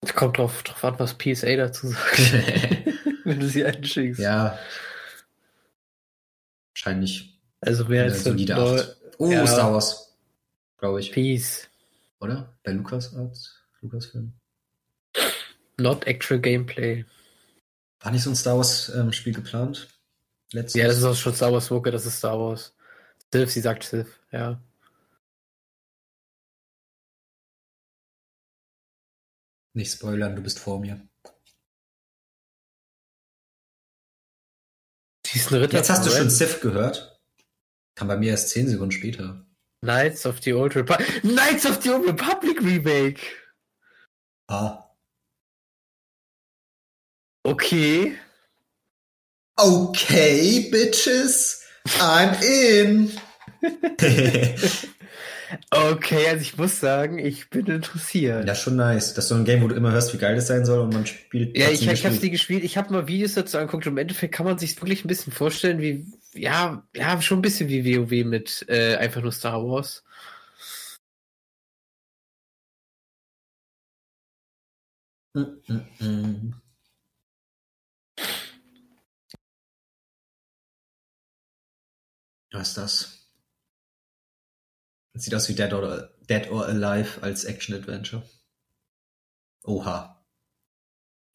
Es 0.02 0.16
kommt 0.16 0.40
drauf, 0.40 0.64
drauf 0.64 0.84
an, 0.84 0.98
was 0.98 1.16
PSA 1.16 1.56
dazu 1.56 1.88
sagt. 1.90 2.18
Wenn 3.24 3.40
du 3.40 3.48
sie 3.48 3.64
einschickst. 3.64 4.20
ja. 4.20 4.58
Wahrscheinlich 6.74 7.40
Also 7.60 7.86
eine 7.86 8.04
als 8.04 8.24
solide 8.24 8.56
neu- 8.56 8.80
8. 8.80 8.98
Oh, 9.20 9.30
Ja. 9.32 9.46
Star 9.46 9.72
Wars. 9.74 10.18
Glaube 10.78 11.00
ich. 11.00 11.12
Peace. 11.12 11.68
Oder? 12.20 12.58
Bei 12.64 12.72
Lukas 12.72 13.16
Arts? 13.16 13.60
Lukas-Film? 13.82 14.34
Not 15.78 16.08
actual 16.08 16.40
gameplay. 16.40 17.06
War 18.00 18.12
nicht 18.12 18.24
so 18.24 18.32
ein 18.32 18.36
Star 18.36 18.58
Wars-Spiel 18.58 19.34
geplant? 19.34 19.88
Letztes? 20.54 20.80
Ja, 20.80 20.88
das 20.88 20.98
ist 20.98 21.04
auch 21.04 21.16
schon 21.16 21.34
Star 21.34 21.52
Wars 21.54 21.72
Walker, 21.72 21.92
das 21.92 22.06
ist 22.06 22.18
Star 22.18 22.38
Wars. 22.40 22.76
Sith, 23.34 23.52
sie 23.52 23.62
sagt 23.62 23.84
Sith, 23.84 24.20
ja. 24.32 24.62
Nicht 29.74 29.94
spoilern, 29.94 30.36
du 30.36 30.44
bist 30.44 30.60
vor 30.60 30.80
mir. 30.80 31.08
Jetzt 35.24 35.90
hast 35.90 36.06
du 36.06 36.10
schon. 36.10 36.30
Sith 36.30 36.60
gehört. 36.60 37.22
Kam 37.96 38.10
bei 38.10 38.18
mir 38.18 38.32
erst 38.32 38.50
10 38.50 38.68
Sekunden 38.68 38.92
später. 38.92 39.46
Knights 39.82 40.26
of 40.26 40.42
the 40.42 40.54
Old 40.54 40.76
Republic. 40.76 41.22
Knights 41.22 41.66
of 41.66 41.82
the 41.82 41.90
Old 41.92 42.08
Republic 42.08 42.62
Remake! 42.62 43.22
Ah. 44.48 44.94
Okay. 47.44 48.18
Okay, 49.64 50.70
bitches. 50.72 51.62
I'm 52.00 52.34
in. 52.42 53.12
Okay, 55.70 56.28
also 56.30 56.42
ich 56.42 56.58
muss 56.58 56.80
sagen, 56.80 57.20
ich 57.20 57.50
bin 57.50 57.66
interessiert. 57.66 58.48
ja, 58.48 58.56
schon 58.56 58.78
nice. 58.78 59.14
Das 59.14 59.26
ist 59.26 59.30
so 59.30 59.36
ein 59.36 59.44
Game, 59.44 59.62
wo 59.62 59.68
du 59.68 59.76
immer 59.76 59.92
hörst, 59.92 60.14
wie 60.14 60.18
geil 60.18 60.36
das 60.36 60.48
sein 60.48 60.66
soll 60.66 60.80
und 60.80 60.94
man 60.94 61.06
spielt. 61.06 61.58
Ja, 61.58 61.70
ich, 61.70 61.82
ich 61.82 61.88
habe 61.88 61.96
gespielt. 61.96 62.22
sie 62.22 62.32
gespielt. 62.32 62.64
Ich 62.64 62.78
habe 62.78 62.94
mal 62.94 63.08
Videos 63.08 63.34
dazu 63.34 63.58
angeguckt 63.58 63.86
und 63.86 63.92
im 63.94 63.98
Endeffekt 63.98 64.34
kann 64.34 64.46
man 64.46 64.58
sich 64.58 64.78
wirklich 64.82 65.04
ein 65.04 65.10
bisschen 65.10 65.34
vorstellen, 65.34 65.82
wie 65.82 66.06
ja, 66.34 66.88
ja, 66.96 67.22
schon 67.22 67.40
ein 67.40 67.42
bisschen 67.42 67.68
wie 67.68 67.98
WoW 67.98 68.26
mit 68.26 68.66
äh, 68.70 68.96
einfach 68.96 69.22
nur 69.22 69.34
Star 69.34 69.62
Wars. 69.62 70.04
Mm, 75.34 75.42
mm, 75.68 75.82
mm. 76.00 76.61
Was 82.52 82.70
ist 82.70 82.78
das? 82.78 83.18
Sieht 85.14 85.36
aus 85.36 85.50
wie 85.50 85.56
Dead 85.56 85.72
or, 85.74 86.10
Dead 86.30 86.50
or 86.52 86.66
Alive 86.66 87.22
als 87.22 87.44
Action-Adventure. 87.44 88.24
Oha. 89.64 90.24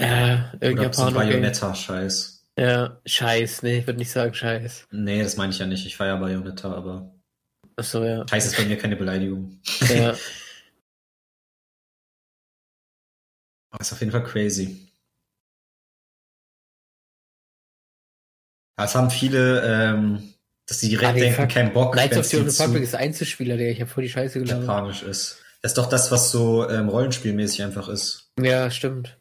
Ja, 0.00 0.52
Oder 0.54 0.62
irgendein. 0.62 1.14
Bayonetta-Scheiß. 1.14 2.44
Ja, 2.58 3.00
Scheiß, 3.04 3.62
nee, 3.62 3.78
ich 3.78 3.87
würde 3.87 3.99
nicht 3.99 4.11
sagen 4.11 4.32
Scheiß. 4.32 4.88
Nee, 4.90 5.23
das 5.23 5.37
meine 5.37 5.52
ich 5.52 5.58
ja 5.58 5.66
nicht. 5.66 5.85
Ich 5.87 5.96
feiere 5.96 6.18
Bayonetta, 6.18 6.73
aber 6.73 7.14
Achso, 7.76 8.02
ja. 8.02 8.26
Scheiß 8.26 8.46
ist 8.46 8.56
bei 8.56 8.64
mir 8.64 8.78
keine 8.78 8.96
Beleidigung. 8.96 9.61
ja. 9.88 10.14
Aber 13.70 13.80
ist 13.80 13.92
auf 13.92 14.00
jeden 14.00 14.12
Fall 14.12 14.25
crazy. 14.25 14.90
Es 18.78 18.94
haben 18.94 19.11
viele, 19.11 19.62
ähm, 19.62 20.35
dass 20.66 20.80
sie 20.80 20.88
direkt 20.88 21.11
Ah, 21.11 21.12
denken, 21.12 21.49
kein 21.49 21.73
Bock, 21.73 21.92
Knights 21.92 22.16
of 22.16 22.25
the 22.26 22.37
Old 22.38 22.46
Republic 22.61 22.82
ist 22.82 22.94
Einzelspieler, 22.94 23.56
der 23.56 23.70
ich 23.70 23.80
habe 23.80 23.90
voll 23.90 24.04
die 24.04 24.11
Scheiße 24.11 24.40
gelabert. 24.40 24.62
japanisch 24.66 25.02
ist. 25.02 25.38
Das 25.62 25.70
ist 25.73 25.78
doch 25.78 25.88
das, 25.88 26.11
was 26.11 26.30
so 26.30 26.68
ähm, 26.68 26.88
rollenspielmäßig 26.88 27.62
einfach 27.62 27.88
ist. 27.88 28.28
Ja, 28.40 28.70
stimmt. 28.70 29.16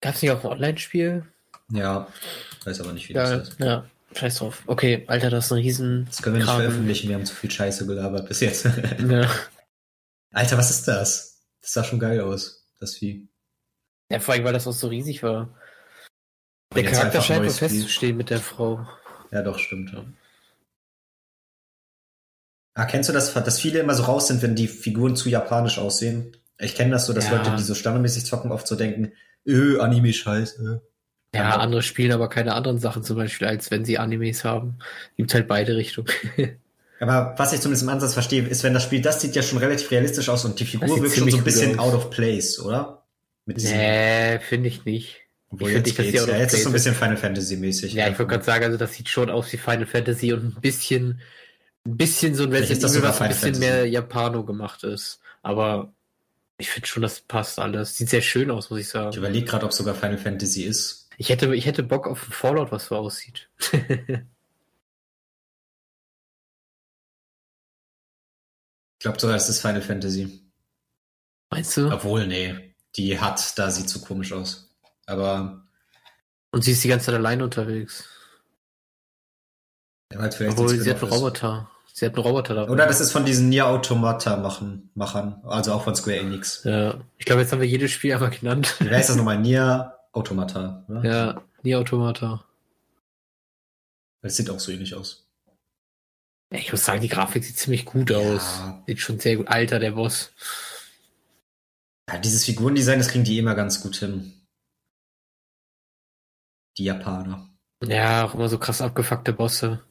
Gab's 0.00 0.20
nicht 0.22 0.30
auch 0.32 0.44
ein 0.44 0.50
Online-Spiel? 0.50 1.24
Ja, 1.72 2.06
weiß 2.64 2.80
aber 2.80 2.92
nicht, 2.92 3.08
wie 3.08 3.14
Ja, 3.14 3.36
das 3.38 3.48
ist. 3.50 3.60
ja, 3.60 3.88
scheiß 4.14 4.36
drauf. 4.36 4.62
Okay, 4.66 5.04
Alter, 5.06 5.30
das 5.30 5.46
ist 5.46 5.52
ein 5.52 5.58
riesen. 5.58 6.04
Das 6.06 6.20
können 6.22 6.34
wir 6.36 6.40
nicht 6.40 6.48
Kram. 6.48 6.60
veröffentlichen, 6.60 7.08
wir 7.08 7.16
haben 7.16 7.24
zu 7.24 7.34
viel 7.34 7.50
Scheiße 7.50 7.86
gelabert 7.86 8.28
bis 8.28 8.40
jetzt. 8.40 8.66
Ja. 9.08 9.30
Alter, 10.32 10.58
was 10.58 10.70
ist 10.70 10.88
das? 10.88 11.40
Das 11.62 11.72
sah 11.72 11.84
schon 11.84 12.00
geil 12.00 12.20
aus, 12.20 12.66
das 12.80 12.96
Vieh. 12.96 13.28
ja, 14.10 14.18
vor 14.20 14.34
allem, 14.34 14.44
weil 14.44 14.52
das 14.52 14.66
auch 14.66 14.72
so 14.72 14.88
riesig 14.88 15.22
war. 15.22 15.48
Der 16.74 16.84
Charakter 16.84 17.22
scheint 17.22 17.44
wohl 17.44 17.50
festzustehen 17.50 18.16
mit 18.16 18.30
der 18.30 18.40
Frau. 18.40 18.86
Ja, 19.34 19.42
doch, 19.42 19.58
stimmt. 19.58 19.92
Ja. 19.92 20.04
Ah, 22.74 22.86
kennst 22.86 23.08
du 23.08 23.12
das, 23.12 23.34
dass 23.34 23.60
viele 23.60 23.80
immer 23.80 23.94
so 23.94 24.04
raus 24.04 24.28
sind, 24.28 24.42
wenn 24.42 24.54
die 24.54 24.68
Figuren 24.68 25.16
zu 25.16 25.28
japanisch 25.28 25.78
aussehen? 25.78 26.36
Ich 26.58 26.74
kenne 26.76 26.92
das 26.92 27.06
so, 27.06 27.12
dass 27.12 27.26
Ja. 27.28 27.36
Leute, 27.36 27.56
die 27.56 27.62
so 27.62 27.74
standardmäßig 27.74 28.24
zocken, 28.24 28.52
oft 28.52 28.66
so 28.66 28.76
denken, 28.76 29.12
öh, 29.46 29.78
Anime 29.80 30.12
scheiße. 30.12 30.80
Ja, 31.34 31.40
Ja. 31.40 31.56
andere 31.56 31.82
spielen 31.82 32.12
aber 32.12 32.28
keine 32.28 32.54
anderen 32.54 32.78
Sachen 32.78 33.02
zum 33.02 33.16
Beispiel, 33.16 33.48
als 33.48 33.70
wenn 33.72 33.84
sie 33.84 33.98
Animes 33.98 34.44
haben. 34.44 34.78
Gibt 35.16 35.34
halt 35.34 35.48
beide 35.48 35.76
Richtungen. 35.76 36.08
Aber 37.00 37.34
was 37.36 37.52
ich 37.52 37.60
zumindest 37.60 37.82
im 37.82 37.88
Ansatz 37.88 38.14
verstehe, 38.14 38.46
ist, 38.46 38.62
wenn 38.62 38.72
das 38.72 38.84
Spiel, 38.84 39.02
das 39.02 39.20
sieht 39.20 39.34
ja 39.34 39.42
schon 39.42 39.58
relativ 39.58 39.90
realistisch 39.90 40.28
aus 40.28 40.44
und 40.44 40.58
die 40.60 40.64
Figur 40.64 41.02
wirkt 41.02 41.16
schon 41.16 41.28
so 41.28 41.36
ein 41.38 41.44
bisschen 41.44 41.78
aus. 41.78 41.92
out 41.92 41.94
of 41.94 42.10
place, 42.10 42.60
oder? 42.60 43.04
Mit 43.46 43.58
nee, 43.58 44.38
finde 44.38 44.68
ich 44.68 44.84
nicht. 44.84 45.23
Wo 45.60 45.68
jetzt 45.68 45.86
nicht, 45.86 45.96
geht's. 45.96 46.26
Ja, 46.26 46.36
jetzt 46.36 46.54
ist 46.54 46.64
so 46.64 46.70
ein 46.70 46.72
bisschen 46.72 46.94
Final 46.94 47.16
Fantasy 47.16 47.56
mäßig. 47.56 47.92
Ja, 47.92 48.08
ich 48.08 48.18
wollte 48.18 48.32
gerade 48.32 48.44
sagen, 48.44 48.64
also 48.64 48.76
das 48.76 48.94
sieht 48.94 49.08
schon 49.08 49.30
aus 49.30 49.52
wie 49.52 49.56
Final 49.56 49.86
Fantasy 49.86 50.32
und 50.32 50.56
ein 50.56 50.60
bisschen, 50.60 51.20
ein 51.86 51.96
bisschen 51.96 52.34
so 52.34 52.44
ein 52.44 52.52
Resident 52.52 52.84
Evil, 52.84 53.02
was 53.02 53.20
ein 53.20 53.28
bisschen 53.28 53.54
Fantasy. 53.54 53.60
mehr 53.60 53.88
Japano 53.88 54.44
gemacht 54.44 54.84
ist. 54.84 55.20
Aber 55.42 55.92
ich 56.58 56.70
finde 56.70 56.86
schon, 56.86 57.02
das 57.02 57.20
passt 57.20 57.58
alles. 57.58 57.96
Sieht 57.96 58.08
sehr 58.08 58.22
schön 58.22 58.50
aus, 58.50 58.70
muss 58.70 58.80
ich 58.80 58.88
sagen. 58.88 59.10
Ich 59.10 59.16
überlege 59.16 59.46
gerade, 59.46 59.64
ob 59.64 59.72
sogar 59.72 59.94
Final 59.94 60.18
Fantasy 60.18 60.62
ist. 60.62 61.08
Ich 61.16 61.28
hätte, 61.28 61.54
ich 61.54 61.66
hätte 61.66 61.82
Bock 61.82 62.06
auf 62.06 62.28
ein 62.28 62.32
Fallout, 62.32 62.72
was 62.72 62.86
so 62.86 62.96
aussieht. 62.96 63.48
ich 63.72 64.20
glaube 68.98 69.20
sogar, 69.20 69.36
es 69.36 69.48
ist 69.48 69.60
Final 69.60 69.82
Fantasy. 69.82 70.40
Meinst 71.50 71.76
du? 71.76 71.92
Obwohl, 71.92 72.26
nee. 72.26 72.74
Die 72.96 73.18
hat, 73.18 73.58
da 73.58 73.70
sieht 73.70 73.88
so 73.88 74.00
komisch 74.00 74.32
aus. 74.32 74.63
Aber. 75.06 75.66
Und 76.50 76.64
sie 76.64 76.72
ist 76.72 76.84
die 76.84 76.88
ganze 76.88 77.06
Zeit 77.06 77.14
allein 77.16 77.42
unterwegs. 77.42 78.08
Ja, 80.12 80.20
halt 80.20 80.40
Obwohl, 80.40 80.68
sie 80.68 80.90
hat 80.90 81.02
einen 81.02 81.12
Roboter. 81.12 81.70
Sie 81.92 82.06
hat 82.06 82.14
einen 82.14 82.24
Roboter 82.24 82.54
dabei. 82.54 82.72
Oder 82.72 82.86
das 82.86 83.00
ist 83.00 83.12
von 83.12 83.24
diesen 83.24 83.48
Nier 83.48 83.66
Automata 83.66 84.36
machen, 84.36 84.90
Machern, 84.94 85.40
also 85.44 85.72
auch 85.72 85.84
von 85.84 85.94
Square 85.94 86.18
Enix. 86.18 86.64
Ja, 86.64 87.00
ich 87.18 87.24
glaube, 87.24 87.42
jetzt 87.42 87.52
haben 87.52 87.60
wir 87.60 87.68
jedes 87.68 87.92
Spiel 87.92 88.12
einmal 88.12 88.30
genannt. 88.30 88.76
Wie 88.80 88.90
heißt 88.90 89.10
das 89.10 89.16
nochmal? 89.16 89.38
Nier 89.38 89.94
Automata, 90.12 90.84
oder? 90.88 91.04
Ja, 91.04 91.42
Nier 91.62 91.78
Automata. 91.78 92.44
Das 94.22 94.36
sieht 94.36 94.50
auch 94.50 94.58
so 94.58 94.72
ähnlich 94.72 94.94
aus. 94.94 95.26
Ich 96.50 96.70
muss 96.70 96.84
sagen, 96.84 97.00
die 97.00 97.08
Grafik 97.08 97.44
sieht 97.44 97.58
ziemlich 97.58 97.84
gut 97.84 98.10
ja. 98.10 98.18
aus. 98.18 98.60
Sieht 98.86 99.00
schon 99.00 99.18
sehr 99.18 99.36
gut. 99.36 99.48
Alter, 99.48 99.78
der 99.78 99.92
Boss. 99.92 100.32
Ja, 102.08 102.18
dieses 102.18 102.44
Figurendesign, 102.44 102.98
das 102.98 103.08
kriegen 103.08 103.24
die 103.24 103.38
immer 103.38 103.54
ganz 103.54 103.80
gut 103.80 103.96
hin. 103.96 104.32
Die 106.78 106.84
Japaner. 106.84 107.48
Ja, 107.82 108.24
auch 108.24 108.34
immer 108.34 108.48
so 108.48 108.58
krass 108.58 108.80
abgefuckte 108.80 109.32
Bosse. 109.32 109.82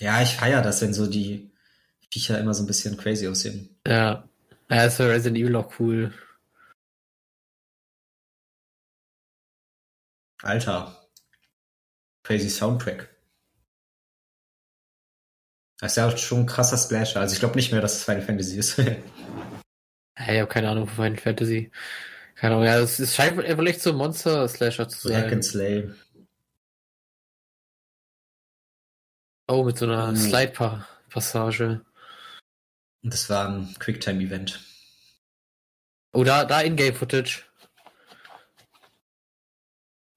Ja, 0.00 0.22
ich 0.22 0.36
feiere 0.36 0.62
das, 0.62 0.80
wenn 0.82 0.94
so 0.94 1.06
die 1.06 1.52
Viecher 2.10 2.38
immer 2.38 2.54
so 2.54 2.62
ein 2.62 2.66
bisschen 2.66 2.96
crazy 2.96 3.28
aussehen. 3.28 3.78
Ja. 3.86 4.28
Ja, 4.70 4.84
ist 4.84 4.96
für 4.96 5.08
Resident 5.08 5.38
Evil 5.38 5.56
auch 5.56 5.78
cool. 5.78 6.12
Alter. 10.42 11.08
Crazy 12.24 12.48
Soundtrack. 12.48 13.08
Das 15.78 15.92
ist 15.92 15.96
ja 15.96 16.16
schon 16.16 16.40
ein 16.40 16.46
krasser 16.46 16.78
Splasher. 16.78 17.20
Also 17.20 17.34
ich 17.34 17.40
glaube 17.40 17.56
nicht 17.56 17.72
mehr, 17.72 17.80
dass 17.80 17.96
es 17.96 18.04
Final 18.04 18.22
Fantasy 18.22 18.56
ist. 18.56 18.78
ja, 18.78 18.94
ich 20.16 20.40
habe 20.40 20.46
keine 20.46 20.70
Ahnung 20.70 20.86
von 20.86 21.04
Final 21.04 21.18
Fantasy. 21.18 21.72
Keine 22.34 22.54
Ahnung, 22.54 22.66
ja, 22.66 22.78
es, 22.78 22.98
es 22.98 23.14
scheint 23.14 23.40
vielleicht 23.40 23.80
so 23.80 23.90
ein 23.90 23.96
Monster-Slasher 23.96 24.88
zu 24.88 25.08
sein. 25.08 25.24
Hack 25.24 25.32
and 25.32 25.44
Slay. 25.44 25.90
Oh, 29.48 29.64
mit 29.64 29.78
so 29.78 29.84
einer 29.84 30.12
mhm. 30.12 30.16
Slide-Passage. 30.16 31.84
Das 33.02 33.28
war 33.28 33.48
ein 33.48 33.74
Quicktime-Event. 33.78 34.60
Oh, 36.12 36.24
da, 36.24 36.44
da 36.44 36.60
In-Game-Footage. 36.60 37.44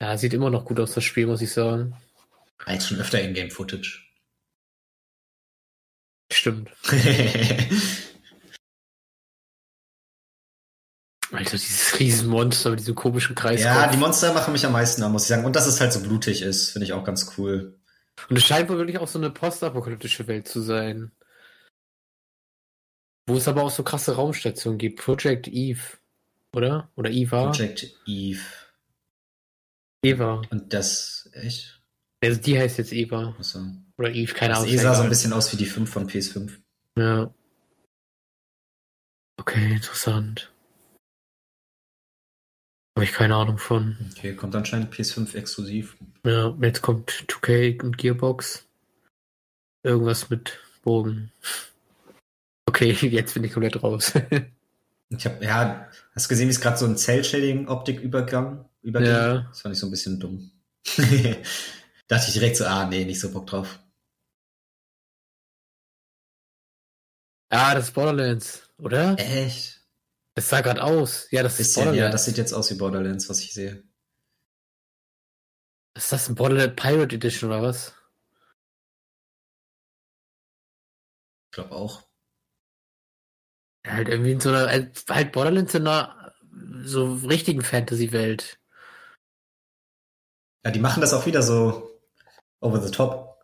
Ja, 0.02 0.18
sieht 0.18 0.34
immer 0.34 0.50
noch 0.50 0.66
gut 0.66 0.80
aus, 0.80 0.94
das 0.94 1.04
Spiel, 1.04 1.26
muss 1.26 1.42
ich 1.42 1.52
sagen. 1.52 1.96
Jetzt 2.68 2.88
schon 2.88 3.00
öfter 3.00 3.22
In-Game-Footage. 3.22 4.02
Stimmt. 6.32 6.72
Alter, 11.36 11.58
dieses 11.58 12.00
Riesenmonster 12.00 12.72
mit 12.72 12.80
diesem 12.80 12.96
komischen 12.96 13.36
Kreis. 13.36 13.62
Ja, 13.62 13.88
die 13.88 13.98
Monster 13.98 14.34
machen 14.34 14.54
mich 14.54 14.66
am 14.66 14.72
meisten 14.72 15.04
an, 15.04 15.12
muss 15.12 15.24
ich 15.24 15.30
sagen. 15.30 15.46
Und 15.46 15.56
dass 15.56 15.68
es 15.68 15.80
halt 15.80 15.94
so 15.94 16.02
blutig 16.02 16.42
ist, 16.42 16.72
finde 16.72 16.86
ich 16.86 16.94
auch 16.94 17.04
ganz 17.04 17.38
cool. 17.38 17.80
Und 18.30 18.38
es 18.38 18.46
scheint 18.46 18.70
wohl 18.70 18.78
wirklich 18.78 18.98
auch 18.98 19.08
so 19.08 19.20
eine 19.20 19.30
postapokalyptische 19.30 20.28
Welt 20.28 20.48
zu 20.48 20.62
sein. 20.62 21.12
Wo 23.28 23.36
es 23.36 23.48
aber 23.48 23.64
auch 23.64 23.72
so 23.72 23.84
krasse 23.84 24.16
Raumstationen 24.16 24.78
gibt. 24.78 25.00
Project 25.00 25.48
Eve, 25.48 25.82
oder? 26.54 26.92
Oder 26.96 27.10
Eva? 27.10 27.46
Project 27.52 27.96
Eve. 28.06 28.42
Eva. 30.04 30.42
Und 30.50 30.74
das, 30.74 31.30
echt? 31.34 31.82
Also 32.24 32.40
die 32.40 32.58
heißt 32.58 32.78
jetzt 32.78 32.94
Eva. 32.94 33.36
Achso. 33.38 33.60
Oder 33.98 34.12
Eve, 34.12 34.34
keine 34.34 34.56
Ahnung. 34.56 34.72
Das 34.72 34.82
sah 34.82 34.96
so 34.96 35.04
ein 35.04 35.10
bisschen 35.10 35.34
aus 35.34 35.52
wie 35.52 35.58
die 35.58 35.66
5 35.66 35.90
von 35.90 36.08
PS5. 36.10 36.52
Ja. 36.98 37.34
Okay, 39.38 39.74
interessant. 39.74 40.52
Habe 42.96 43.04
ich 43.04 43.12
keine 43.12 43.36
Ahnung 43.36 43.58
von. 43.58 43.98
Okay, 44.18 44.36
kommt 44.36 44.56
anscheinend 44.56 44.94
PS5 44.94 45.36
exklusiv. 45.36 45.98
Ja, 46.26 46.56
jetzt 46.62 46.82
kommt 46.82 47.12
2K 47.28 47.84
und 47.84 47.98
Gearbox. 47.98 48.66
Irgendwas 49.84 50.30
mit 50.30 50.60
Bogen. 50.82 51.32
Okay, 52.66 52.92
jetzt 53.02 53.34
bin 53.34 53.44
ich 53.44 53.52
komplett 53.52 53.84
raus. 53.84 54.14
ich 55.10 55.26
habe, 55.26 55.44
ja, 55.44 55.90
hast 56.14 56.26
du 56.26 56.30
gesehen, 56.30 56.48
wie 56.48 56.52
es 56.52 56.62
gerade 56.62 56.78
so 56.78 56.86
ein 56.86 56.98
Cell-Shading-Optik 56.98 58.00
übergang, 58.00 58.66
überging? 58.82 59.10
Ja. 59.10 59.38
Das 59.50 59.62
fand 59.62 59.76
ich 59.76 59.80
so 59.80 59.88
ein 59.88 59.92
bisschen 59.92 60.20
dumm. 60.20 60.52
Dachte 62.08 62.28
ich 62.28 62.34
direkt 62.34 62.56
so, 62.56 62.66
ah, 62.66 62.88
nee, 62.88 63.04
nicht 63.04 63.20
so 63.20 63.32
Bock 63.32 63.48
drauf. 63.48 63.80
Ah, 67.50 67.76
das 67.76 67.86
ist 67.86 67.94
Borderlands, 67.94 68.70
oder? 68.78 69.16
Echt? 69.20 69.85
Es 70.38 70.50
sah 70.50 70.62
gerade 70.62 70.84
aus. 70.84 71.28
Ja, 71.32 71.44
das 71.44 71.58
Bisschen, 71.58 71.70
ist 71.70 71.76
Borderlands. 71.76 72.00
Ja, 72.00 72.10
das 72.10 72.26
sieht 72.26 72.38
jetzt 72.38 72.54
aus 72.54 72.70
wie 72.70 72.76
Borderlands, 72.76 73.30
was 73.30 73.40
ich 73.40 73.54
sehe. 73.54 73.84
Ist 75.96 76.12
das 76.12 76.28
ein 76.28 76.36
Borderlands 76.36 76.76
Pirate 76.76 77.16
Edition 77.16 77.50
oder 77.50 77.62
was? 77.62 77.96
Ich 81.46 81.52
glaube 81.56 81.72
auch. 81.72 82.04
Ja, 83.86 83.94
halt 83.94 84.10
irgendwie 84.10 84.34
in 84.34 84.42
so 84.42 84.50
einer, 84.50 84.68
halt 84.68 85.32
Borderlands 85.32 85.74
in 85.74 85.88
einer 85.88 86.34
so 86.84 87.14
richtigen 87.14 87.62
Fantasy-Welt. 87.62 88.60
Ja, 90.66 90.72
die 90.72 90.80
machen 90.80 91.00
das 91.00 91.14
auch 91.14 91.26
wieder 91.26 91.42
so 91.42 92.02
over 92.60 92.82
the 92.82 92.92
top. 92.92 93.40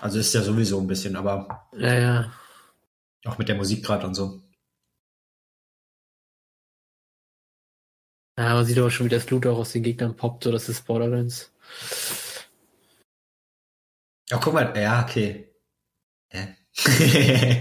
Also 0.00 0.18
ist 0.18 0.32
ja 0.32 0.40
sowieso 0.40 0.80
ein 0.80 0.86
bisschen, 0.86 1.16
aber. 1.16 1.68
Ja, 1.74 1.94
ja. 1.94 2.32
Auch 3.26 3.36
mit 3.36 3.48
der 3.48 3.56
Musik 3.56 3.84
gerade 3.84 4.06
und 4.06 4.14
so. 4.14 4.41
Ja, 8.42 8.54
man 8.54 8.66
sieht 8.66 8.76
aber 8.78 8.90
schon, 8.90 9.06
wie 9.06 9.10
das 9.10 9.24
Blut 9.24 9.46
auch 9.46 9.58
aus 9.58 9.70
den 9.70 9.84
Gegnern 9.84 10.16
poppt, 10.16 10.42
so 10.42 10.50
das 10.50 10.68
ist 10.68 10.84
Borderlands. 10.84 11.52
Ja, 14.28 14.38
guck 14.38 14.52
mal, 14.52 14.76
ja, 14.76 15.04
okay. 15.04 15.48
Ja. 16.32 16.48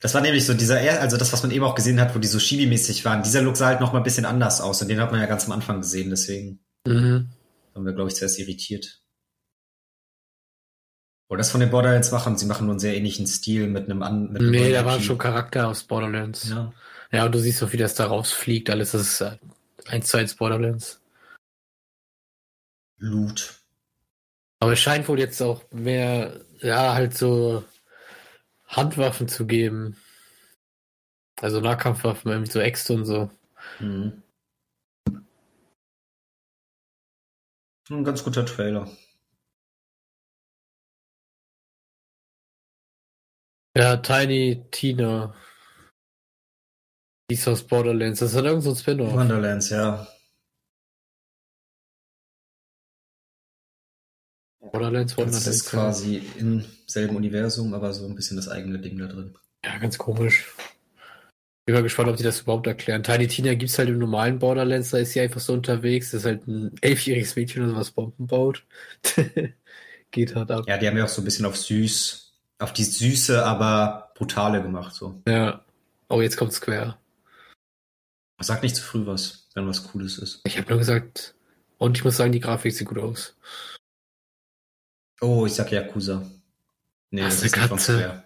das 0.00 0.14
war 0.14 0.22
nämlich 0.22 0.46
so 0.46 0.54
dieser, 0.54 0.78
also 1.02 1.18
das, 1.18 1.34
was 1.34 1.42
man 1.42 1.50
eben 1.50 1.66
auch 1.66 1.74
gesehen 1.74 2.00
hat, 2.00 2.14
wo 2.14 2.18
die 2.18 2.28
so 2.28 2.38
Shibi-mäßig 2.38 3.04
waren. 3.04 3.22
Dieser 3.22 3.42
Look 3.42 3.58
sah 3.58 3.66
halt 3.66 3.82
noch 3.82 3.92
mal 3.92 3.98
ein 3.98 4.04
bisschen 4.04 4.24
anders 4.24 4.62
aus 4.62 4.80
und 4.80 4.88
den 4.88 5.00
hat 5.00 5.10
man 5.10 5.20
ja 5.20 5.26
ganz 5.26 5.44
am 5.44 5.52
Anfang 5.52 5.82
gesehen, 5.82 6.08
deswegen 6.08 6.64
mhm. 6.86 7.28
haben 7.74 7.84
wir, 7.84 7.92
glaube 7.92 8.08
ich, 8.08 8.16
zuerst 8.16 8.38
irritiert. 8.38 9.02
Oder 11.28 11.38
das 11.38 11.50
von 11.50 11.60
den 11.60 11.70
Borderlands 11.70 12.10
machen, 12.10 12.38
sie 12.38 12.46
machen 12.46 12.66
nur 12.66 12.72
einen 12.72 12.80
sehr 12.80 12.96
ähnlichen 12.96 13.26
Stil 13.26 13.68
mit 13.68 13.84
einem 13.84 14.02
anderen. 14.02 14.50
Nee, 14.50 14.72
da 14.72 14.84
war 14.84 15.00
schon 15.00 15.18
Charakter 15.18 15.68
aus 15.68 15.84
Borderlands. 15.84 16.48
Ja. 16.48 16.72
Ja, 17.10 17.26
und 17.26 17.34
du 17.34 17.38
siehst 17.38 17.62
auch, 17.62 17.72
wie 17.72 17.78
das 17.78 17.94
da 17.94 18.06
rausfliegt. 18.06 18.70
Alles 18.70 18.94
ist 18.94 19.20
äh, 19.20 19.36
eins 19.86 20.08
zu 20.08 20.16
eins 20.16 20.34
Borderlands. 20.34 21.00
Loot. 22.98 23.60
Aber 24.60 24.72
es 24.72 24.80
scheint 24.80 25.08
wohl 25.08 25.18
jetzt 25.18 25.40
auch 25.40 25.62
mehr, 25.70 26.40
ja, 26.60 26.94
halt 26.94 27.16
so 27.16 27.64
Handwaffen 28.66 29.28
zu 29.28 29.46
geben. 29.46 29.96
Also 31.40 31.60
Nahkampfwaffen, 31.60 32.30
irgendwie 32.30 32.50
so 32.50 32.58
Äxte 32.58 32.94
und 32.94 33.04
so. 33.04 33.30
Mhm. 33.78 34.22
Ein 37.90 38.04
ganz 38.04 38.24
guter 38.24 38.44
Trailer. 38.44 38.90
Ja, 43.78 43.96
Tiny 43.96 44.64
Tina. 44.72 45.32
Die 47.30 47.34
ist 47.36 47.46
aus 47.46 47.62
Borderlands. 47.62 48.18
Das 48.18 48.34
hat 48.34 48.44
irgend 48.44 48.64
so 48.64 48.70
ein 48.70 48.76
Spin-off. 48.76 49.12
Wonderlands, 49.12 49.70
ja. 49.70 50.04
Borderlands 54.58 55.16
Wonderlands. 55.16 55.44
Das 55.44 55.54
ist 55.54 55.70
quasi 55.70 56.20
im 56.38 56.64
selben 56.88 57.14
Universum, 57.14 57.72
aber 57.72 57.92
so 57.92 58.04
ein 58.06 58.16
bisschen 58.16 58.36
das 58.36 58.48
eigene 58.48 58.80
Ding 58.80 58.98
da 58.98 59.06
drin. 59.06 59.38
Ja, 59.64 59.78
ganz 59.78 59.96
komisch. 59.96 60.52
Ich 60.58 61.66
bin 61.66 61.76
mal 61.76 61.84
gespannt, 61.84 62.08
ob 62.08 62.16
die 62.16 62.24
das 62.24 62.40
überhaupt 62.40 62.66
erklären. 62.66 63.04
Tiny 63.04 63.28
Tina 63.28 63.54
gibt 63.54 63.70
es 63.70 63.78
halt 63.78 63.90
im 63.90 63.98
normalen 63.98 64.40
Borderlands, 64.40 64.90
da 64.90 64.98
ist 64.98 65.12
sie 65.12 65.20
einfach 65.20 65.40
so 65.40 65.52
unterwegs. 65.52 66.10
Das 66.10 66.22
ist 66.22 66.26
halt 66.26 66.48
ein 66.48 66.74
elfjähriges 66.80 67.36
Mädchen, 67.36 67.64
das 67.64 67.76
was 67.76 67.92
Bomben 67.92 68.26
baut. 68.26 68.66
Geht 70.10 70.34
halt 70.34 70.50
ab. 70.50 70.64
Ja, 70.66 70.78
die 70.78 70.88
haben 70.88 70.96
ja 70.96 71.04
auch 71.04 71.08
so 71.08 71.22
ein 71.22 71.24
bisschen 71.24 71.46
auf 71.46 71.56
süß 71.56 72.27
auf 72.58 72.72
die 72.72 72.84
süße, 72.84 73.44
aber 73.44 74.12
brutale 74.14 74.62
gemacht, 74.62 74.94
so. 74.94 75.22
Ja. 75.26 75.64
Oh, 76.08 76.20
jetzt 76.20 76.36
kommt 76.36 76.52
Square. 76.52 76.98
Sag 78.40 78.62
nicht 78.62 78.76
zu 78.76 78.82
früh 78.82 79.06
was, 79.06 79.48
wenn 79.54 79.66
was 79.66 79.84
Cooles 79.84 80.18
ist. 80.18 80.40
Ich 80.44 80.58
habe 80.58 80.68
nur 80.68 80.78
gesagt, 80.78 81.34
und 81.78 81.96
ich 81.96 82.04
muss 82.04 82.16
sagen, 82.16 82.32
die 82.32 82.40
Grafik 82.40 82.72
sieht 82.72 82.88
gut 82.88 82.98
aus. 82.98 83.36
Oh, 85.20 85.46
ich 85.46 85.54
sag 85.54 85.72
Yakuza. 85.72 86.22
Nee, 87.10 87.22
das, 87.22 87.36
das 87.36 87.44
ist 87.44 87.56
nicht 87.56 87.68
von 87.68 87.78
Square. 87.78 88.22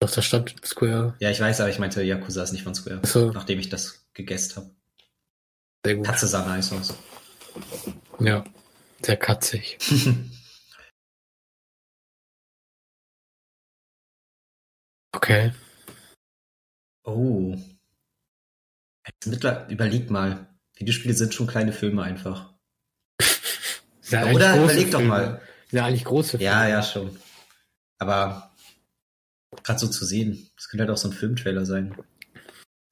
Doch, 0.00 0.10
da 0.10 0.22
stand 0.22 0.54
Square. 0.64 1.14
Ja, 1.20 1.30
ich 1.30 1.38
weiß, 1.38 1.60
aber 1.60 1.70
ich 1.70 1.78
meinte, 1.78 2.02
Yakuza 2.02 2.42
ist 2.42 2.52
nicht 2.52 2.64
von 2.64 2.74
Square. 2.74 3.00
So. 3.04 3.30
Nachdem 3.30 3.60
ich 3.60 3.68
das 3.68 4.04
gegessen 4.14 4.56
habe. 4.56 4.70
Sehr 5.84 5.96
gut. 5.96 6.06
Katze 6.06 6.26
sah 6.26 6.44
nice 6.44 6.72
aus. 6.72 6.94
Ja, 8.18 8.44
sehr 9.00 9.16
katzig. 9.16 9.78
okay. 15.12 15.52
Oh. 17.04 17.56
Jetzt 19.06 19.26
überleg 19.70 20.10
mal. 20.10 20.46
Videospiele 20.76 21.14
sind 21.14 21.34
schon 21.34 21.46
kleine 21.46 21.72
Filme 21.72 22.02
einfach. 22.02 22.52
Ja 24.10 24.26
Oder 24.26 24.56
überleg 24.56 24.88
Filme. 24.88 24.90
doch 24.90 25.02
mal. 25.02 25.40
Ja, 25.70 25.86
eigentlich 25.86 26.04
große 26.04 26.36
Filme. 26.36 26.44
Ja, 26.44 26.68
ja, 26.68 26.82
schon. 26.82 27.18
Aber 27.98 28.52
gerade 29.62 29.78
so 29.78 29.88
zu 29.88 30.04
sehen, 30.04 30.50
das 30.54 30.68
könnte 30.68 30.82
halt 30.82 30.90
auch 30.90 30.98
so 30.98 31.08
ein 31.08 31.14
Filmtrailer 31.14 31.64
sein. 31.64 31.96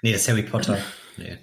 Nee, 0.02 0.12
das 0.12 0.22
ist 0.22 0.28
Harry 0.28 0.42
Potter. 0.42 0.78
Nee. 1.16 1.38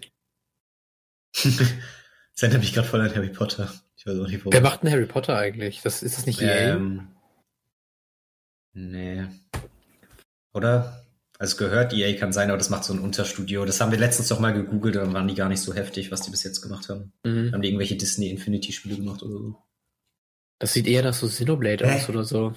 das 1.43 2.41
erinnert 2.41 2.61
mich 2.61 2.73
gerade 2.73 2.87
voll 2.87 3.01
an 3.01 3.13
Harry 3.13 3.29
Potter. 3.29 3.71
Ich 3.95 4.07
weiß 4.07 4.17
auch 4.17 4.27
nicht, 4.27 4.39
warum. 4.39 4.53
Wer 4.53 4.61
macht 4.61 4.81
denn 4.81 4.89
Harry 4.89 5.05
Potter 5.05 5.37
eigentlich? 5.37 5.81
Das, 5.83 6.01
ist 6.01 6.17
das 6.17 6.25
nicht 6.25 6.41
EA? 6.41 6.75
Ähm, 6.75 7.09
nee. 8.73 9.27
Oder? 10.57 11.05
Also 11.39 11.55
gehört, 11.57 11.93
EA 11.93 12.17
kann 12.17 12.33
sein, 12.33 12.49
aber 12.49 12.57
das 12.57 12.71
macht 12.71 12.83
so 12.83 12.93
ein 12.93 12.99
Unterstudio. 12.99 13.63
Das 13.63 13.79
haben 13.79 13.91
wir 13.91 13.99
letztens 13.99 14.27
doch 14.27 14.39
mal 14.39 14.53
gegoogelt, 14.53 14.95
dann 14.95 15.13
waren 15.13 15.27
die 15.27 15.35
gar 15.35 15.49
nicht 15.49 15.61
so 15.61 15.75
heftig, 15.75 16.11
was 16.11 16.21
die 16.21 16.31
bis 16.31 16.43
jetzt 16.43 16.61
gemacht 16.61 16.89
haben. 16.89 17.13
Mhm. 17.23 17.51
Haben 17.53 17.61
die 17.61 17.67
irgendwelche 17.67 17.95
Disney 17.95 18.29
Infinity 18.31 18.73
Spiele 18.73 18.95
gemacht 18.95 19.21
oder 19.21 19.37
so? 19.37 19.55
Das 20.57 20.73
sieht 20.73 20.87
eher 20.87 21.03
nach 21.03 21.13
so 21.13 21.27
Xenoblade 21.27 21.87
Hä? 21.87 21.95
aus 21.95 22.09
oder 22.09 22.23
so. 22.23 22.55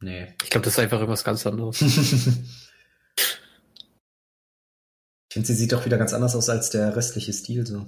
Nee. 0.00 0.34
Ich 0.42 0.50
glaube, 0.50 0.64
das 0.64 0.72
ist 0.74 0.80
einfach 0.80 0.98
irgendwas 0.98 1.22
ganz 1.22 1.46
anderes. 1.46 1.80
ich 1.80 1.88
finde, 5.32 5.46
sie 5.46 5.54
sieht 5.54 5.70
doch 5.72 5.86
wieder 5.86 5.96
ganz 5.96 6.12
anders 6.12 6.34
aus 6.34 6.48
als 6.48 6.70
der 6.70 6.96
restliche 6.96 7.32
Stil 7.32 7.64
so. 7.64 7.86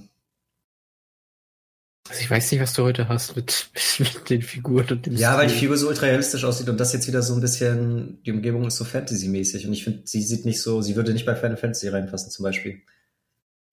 Also 2.18 2.25
ich 2.25 2.30
weiß 2.32 2.50
nicht, 2.50 2.60
was 2.60 2.72
du 2.72 2.82
heute 2.82 3.08
hast 3.08 3.37
mit, 3.37 3.70
mit 4.00 4.28
den 4.28 4.42
Figuren 4.42 4.88
und 4.90 5.06
dem 5.06 5.16
Ja, 5.16 5.30
Stil. 5.34 5.38
weil 5.40 5.48
die 5.48 5.54
Figur 5.54 5.76
so 5.76 5.87
ultra 5.87 6.06
realistisch 6.06 6.42
aussieht 6.42 6.68
und 6.68 6.76
das 6.80 6.92
jetzt 6.92 7.06
wieder 7.06 7.22
so 7.22 7.32
ein 7.34 7.40
bisschen, 7.40 8.20
die 8.25 8.32
Umgebung 8.32 8.66
ist 8.66 8.76
so 8.76 8.84
Fantasy-mäßig 8.84 9.66
und 9.68 9.72
ich 9.72 9.84
finde, 9.84 10.00
sie 10.04 10.20
sieht 10.20 10.44
nicht 10.44 10.60
so, 10.60 10.82
sie 10.82 10.96
würde 10.96 11.12
nicht 11.12 11.26
bei 11.26 11.37
Final 11.37 11.56
Fantasy 11.56 11.88
reinpassen 11.88 12.32
zum 12.32 12.42
Beispiel. 12.42 12.80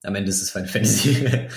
Am 0.03 0.13
Ende 0.13 0.29
ist 0.29 0.43
es 0.43 0.51
Final 0.51 0.67
Fantasy. 0.67 1.27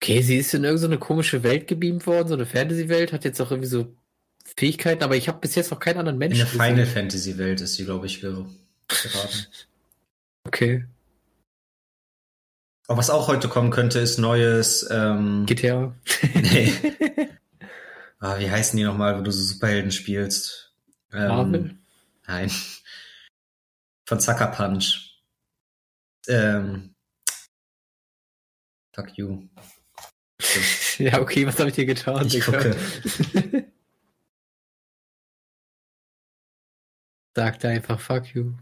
Okay, 0.00 0.22
sie 0.22 0.36
ist 0.36 0.54
in 0.54 0.64
irgendeine 0.64 0.98
komische 0.98 1.42
Welt 1.42 1.66
gebeamt 1.66 2.06
worden, 2.06 2.28
so 2.28 2.34
eine 2.34 2.46
Fantasy-Welt, 2.46 3.12
hat 3.12 3.24
jetzt 3.24 3.40
auch 3.40 3.50
irgendwie 3.50 3.68
so 3.68 3.94
Fähigkeiten, 4.56 5.02
aber 5.02 5.16
ich 5.16 5.28
habe 5.28 5.40
bis 5.40 5.54
jetzt 5.56 5.70
noch 5.70 5.80
keinen 5.80 5.98
anderen 5.98 6.18
Menschen. 6.18 6.46
In 6.46 6.58
der 6.58 6.66
Final 6.66 6.86
Fantasy-Welt 6.86 7.60
ist 7.60 7.74
sie, 7.74 7.84
glaube 7.84 8.06
ich, 8.06 8.20
geraten. 8.20 8.56
Okay. 10.48 10.84
Aber 12.86 12.96
was 12.96 13.10
auch 13.10 13.28
heute 13.28 13.50
kommen 13.50 13.70
könnte, 13.70 13.98
ist 13.98 14.18
neues 14.18 14.88
ähm, 14.90 15.44
GTA. 15.44 15.94
nee. 16.34 16.72
ah, 18.18 18.38
wie 18.38 18.50
heißen 18.50 18.78
die 18.78 18.84
nochmal, 18.84 19.18
wo 19.18 19.22
du 19.22 19.30
so 19.30 19.42
Superhelden 19.42 19.90
spielst? 19.92 20.74
Ähm, 21.12 21.28
Marvel? 21.28 21.78
Nein. 22.26 22.50
Von 24.06 24.20
Sucker 24.20 24.46
Punch. 24.46 25.20
Ähm, 26.28 26.94
fuck 28.94 29.18
you. 29.18 29.50
ja, 30.98 31.20
okay, 31.20 31.46
was 31.46 31.58
habe 31.58 31.68
ich 31.68 31.74
dir 31.74 31.84
getan? 31.84 32.26
Ich 32.26 32.40
gucke. 32.40 32.74
Sagte 37.36 37.68
einfach 37.68 38.00
fuck 38.00 38.34
you. 38.34 38.54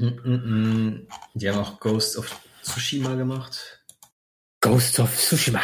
Mm 0.00 0.06
-mm. 0.06 1.06
Die 1.34 1.50
haben 1.50 1.58
auch 1.58 1.78
Ghost 1.78 2.16
of 2.16 2.40
Tsushima 2.62 3.14
gemacht. 3.14 3.82
Ghost 4.60 4.98
of 4.98 5.14
Tsushima. 5.14 5.60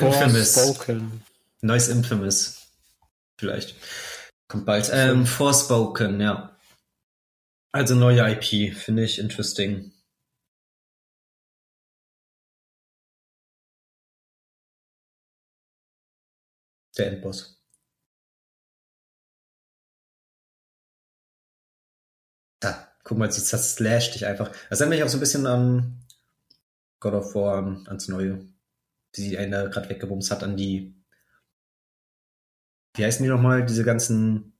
Infamous. 0.00 0.54
Forspoken. 0.54 1.22
Neues 1.60 1.88
Infamous. 1.88 2.66
Vielleicht. 3.38 3.76
Kommt 4.48 4.64
bald. 4.64 4.88
Ähm, 4.92 5.26
Forspoken, 5.26 6.18
ja. 6.20 6.56
Also 7.72 7.94
neue 7.94 8.32
IP, 8.32 8.74
finde 8.74 9.04
ich 9.04 9.18
interesting. 9.18 9.92
Der 16.96 17.06
Endboss. 17.12 17.58
Da, 22.60 22.88
guck 23.02 23.18
mal, 23.18 23.32
sie 23.32 23.42
zerslasht 23.42 24.14
dich 24.14 24.26
einfach. 24.26 24.50
Das 24.70 24.80
erinnert 24.80 24.98
mich 24.98 25.04
auch 25.04 25.08
so 25.08 25.16
ein 25.16 25.20
bisschen 25.20 25.46
an 25.46 26.04
God 27.00 27.14
of 27.14 27.34
War, 27.34 27.82
ans 27.86 28.08
Neue. 28.08 28.46
Die 29.16 29.36
eine 29.36 29.68
gerade 29.70 29.88
weggebumst 29.88 30.30
hat 30.30 30.42
an 30.42 30.56
die. 30.56 30.94
Wie 32.94 33.04
heißen 33.04 33.22
die 33.22 33.28
nochmal? 33.28 33.64
Diese 33.64 33.84
ganzen 33.84 34.52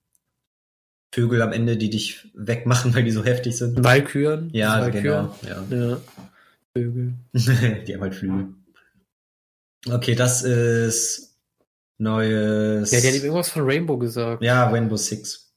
Vögel 1.14 1.42
am 1.42 1.52
Ende, 1.52 1.76
die 1.76 1.90
dich 1.90 2.30
wegmachen, 2.34 2.94
weil 2.94 3.04
die 3.04 3.10
so 3.10 3.24
heftig 3.24 3.56
sind. 3.56 3.84
Walküren? 3.84 4.50
Ja, 4.52 4.80
Walküren. 4.80 5.30
genau. 5.42 5.70
Ja. 5.70 5.90
ja. 5.90 6.00
Vögel. 6.74 7.14
die 7.32 7.94
haben 7.94 8.00
halt 8.00 8.14
Flügel. 8.14 8.54
Okay, 9.86 10.14
das 10.14 10.42
ist 10.42 11.31
neues. 12.02 12.90
Ja, 12.90 13.00
die 13.00 13.06
hat 13.08 13.14
irgendwas 13.14 13.50
von 13.50 13.62
Rainbow 13.64 13.96
gesagt. 13.98 14.42
Ja, 14.42 14.68
Rainbow 14.68 14.96
Six. 14.96 15.52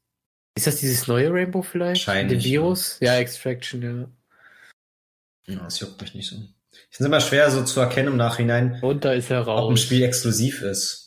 Ist 0.58 0.68
das 0.68 0.78
dieses 0.78 1.08
neue 1.08 1.32
Rainbow 1.34 1.62
vielleicht? 1.62 2.08
Wahrscheinlich. 2.08 2.44
Der 2.44 2.52
Virus? 2.52 2.98
Ja, 3.02 3.16
Extraction, 3.18 3.82
ja. 3.82 5.54
Ja, 5.54 5.60
das 5.64 5.80
juckt 5.80 6.02
mich 6.02 6.16
nicht 6.16 6.30
so. 6.30 6.36
Ich 6.38 6.98
finde 6.98 7.00
es 7.00 7.06
immer 7.06 7.22
schwer 7.22 7.52
so 7.52 7.64
zu 7.64 7.80
erkennen 7.80 8.10
im 8.10 8.18
Nachhinein, 8.18 8.80
Und 8.82 9.06
da 9.06 9.14
ist 9.14 9.30
er 9.32 9.42
raus. 9.42 9.64
ob 9.66 9.72
ein 9.72 9.78
Spiel 9.78 10.04
exklusiv 10.04 10.62
ist. 10.62 11.02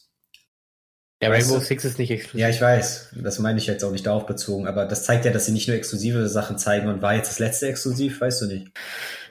Ja, 1.23 1.31
Rainbow 1.31 1.55
weißt 1.55 1.63
du? 1.63 1.67
Six 1.67 1.85
ist 1.85 1.99
nicht 1.99 2.11
exklusiv. 2.11 2.41
Ja, 2.41 2.49
ich 2.49 2.61
weiß. 2.61 3.15
Das 3.23 3.39
meine 3.41 3.59
ich 3.59 3.67
jetzt 3.67 3.83
auch 3.83 3.91
nicht 3.91 4.07
darauf 4.07 4.27
bezogen. 4.27 4.69
Aber 4.69 4.85
das 4.85 5.05
zeigt 5.05 5.25
ja, 5.25 5.33
dass 5.33 5.47
sie 5.47 5.53
nicht 5.53 5.67
nur 5.67 5.77
exklusive 5.77 6.29
Sachen 6.29 6.59
zeigen. 6.59 6.89
Und 6.89 7.03
war 7.03 7.15
jetzt 7.15 7.31
das 7.31 7.39
letzte 7.39 7.69
exklusiv? 7.69 8.21
Weißt 8.21 8.43
du 8.43 8.47
nicht. 8.47 8.69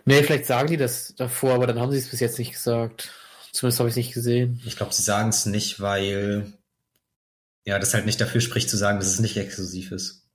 Nee, 0.04 0.24
vielleicht 0.24 0.46
sagen 0.48 0.68
die 0.68 0.78
das 0.78 1.14
davor, 1.16 1.54
aber 1.54 1.68
dann 1.68 1.80
haben 1.80 1.92
sie 1.92 1.98
es 2.00 2.10
bis 2.10 2.20
jetzt 2.20 2.40
nicht 2.40 2.54
gesagt. 2.54 3.12
Zumindest 3.58 3.80
habe 3.80 3.90
ich 3.90 3.94
es 3.94 3.98
nicht 3.98 4.14
gesehen. 4.14 4.62
Ich 4.66 4.78
glaube, 4.78 4.94
sie 4.94 5.02
sagen 5.02 5.30
es 5.30 5.48
nicht, 5.48 5.80
weil 5.80 6.54
ja, 7.66 7.80
das 7.80 7.96
halt 7.96 8.06
nicht 8.06 8.22
dafür 8.22 8.40
spricht 8.40 8.70
zu 8.70 8.78
sagen, 8.78 9.00
dass 9.00 9.08
es 9.08 9.20
nicht 9.20 9.36
exklusiv 9.36 9.92
ist. 9.92 10.30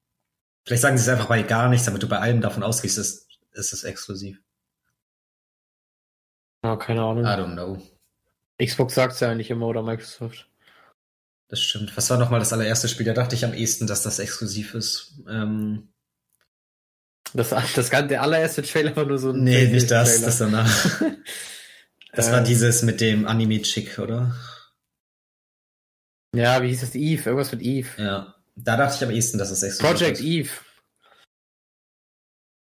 Vielleicht 0.66 0.82
sagen 0.82 0.98
sie 0.98 1.04
es 1.04 1.08
einfach 1.08 1.28
bei 1.28 1.40
gar 1.42 1.68
nichts, 1.68 1.86
damit 1.86 2.02
du 2.02 2.08
bei 2.08 2.18
allem 2.18 2.40
davon 2.40 2.64
ausgehst, 2.64 2.98
dass 2.98 3.28
es 3.52 3.72
ist 3.72 3.84
exklusiv. 3.84 4.42
Ja, 6.64 6.74
keine 6.74 7.02
Ahnung. 7.02 7.22
I 7.22 7.28
don't 7.28 7.52
know. 7.52 7.80
Xbox 8.60 8.96
sagt 8.96 9.12
es 9.12 9.20
ja 9.20 9.30
eigentlich 9.30 9.50
immer 9.50 9.68
oder 9.68 9.84
Microsoft. 9.84 10.48
Das 11.46 11.60
stimmt. 11.60 11.96
Was 11.96 12.10
war 12.10 12.18
nochmal 12.18 12.40
das 12.40 12.52
allererste 12.52 12.88
Spiel? 12.88 13.06
Da 13.06 13.14
dachte 13.14 13.36
ich 13.36 13.44
am 13.44 13.54
ehesten, 13.54 13.86
dass 13.86 14.02
das 14.02 14.18
exklusiv 14.18 14.74
ist. 14.74 15.12
Ähm 15.28 15.92
das, 17.34 17.50
das 17.50 17.88
der 17.88 18.20
allererste 18.20 18.62
Trailer 18.62 18.96
war 18.96 19.04
nur 19.04 19.18
so 19.20 19.30
ein. 19.30 19.44
Nee, 19.44 19.68
nicht 19.68 19.88
das, 19.92 20.10
Trailer. 20.10 20.26
das 20.26 20.38
danach. 20.38 21.02
das 22.12 22.30
war 22.30 22.38
ähm. 22.38 22.44
dieses 22.44 22.82
mit 22.82 23.00
dem 23.00 23.26
Anime-Chick, 23.26 23.98
oder? 23.98 24.36
Ja, 26.34 26.62
wie 26.62 26.68
hieß 26.68 26.80
das? 26.80 26.94
Eve, 26.94 27.30
irgendwas 27.30 27.52
mit 27.52 27.62
Eve. 27.62 28.02
Ja. 28.02 28.34
Da 28.54 28.76
dachte 28.76 28.96
ich 28.96 29.04
am 29.04 29.14
ehesten, 29.14 29.38
dass 29.38 29.50
es 29.50 29.62
exklusiv 29.62 29.98
Project 29.98 30.18
ist. 30.18 30.24
Eve. 30.24 30.50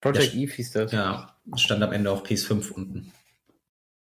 Project 0.01 0.33
ja, 0.33 0.41
Eve 0.41 0.53
hieß 0.53 0.71
das. 0.71 0.91
Ja, 0.91 1.39
stand 1.55 1.83
am 1.83 1.93
Ende 1.93 2.11
auf 2.11 2.23
PS5 2.23 2.71
unten. 2.71 3.11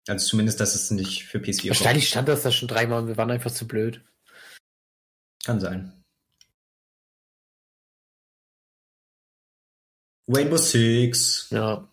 Also 0.08 0.28
zumindest, 0.28 0.60
dass 0.60 0.76
es 0.76 0.92
nicht 0.92 1.26
für 1.26 1.40
PS4 1.40 1.70
Wahrscheinlich 1.70 2.08
stand 2.08 2.28
das 2.28 2.44
da 2.44 2.52
schon 2.52 2.68
dreimal 2.68 3.02
und 3.02 3.08
wir 3.08 3.18
waren 3.18 3.32
einfach 3.32 3.52
zu 3.52 3.68
blöd. 3.68 4.04
Kann 5.44 5.60
sein. 5.60 6.04
Rainbow 10.28 10.58
Six. 10.58 11.50
Ja. 11.50 11.88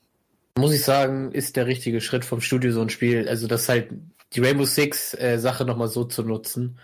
Muss 0.58 0.72
ich 0.72 0.84
sagen, 0.84 1.32
ist 1.32 1.56
der 1.56 1.66
richtige 1.66 2.00
Schritt 2.00 2.24
vom 2.24 2.40
Studio 2.40 2.72
so 2.72 2.82
ein 2.82 2.90
Spiel. 2.90 3.28
Also 3.28 3.46
das 3.46 3.68
halt 3.68 3.90
die 4.34 4.40
Rainbow 4.40 4.64
Six 4.64 5.14
äh, 5.14 5.38
Sache 5.38 5.64
nochmal 5.64 5.88
so 5.88 6.04
zu 6.04 6.22
nutzen, 6.22 6.78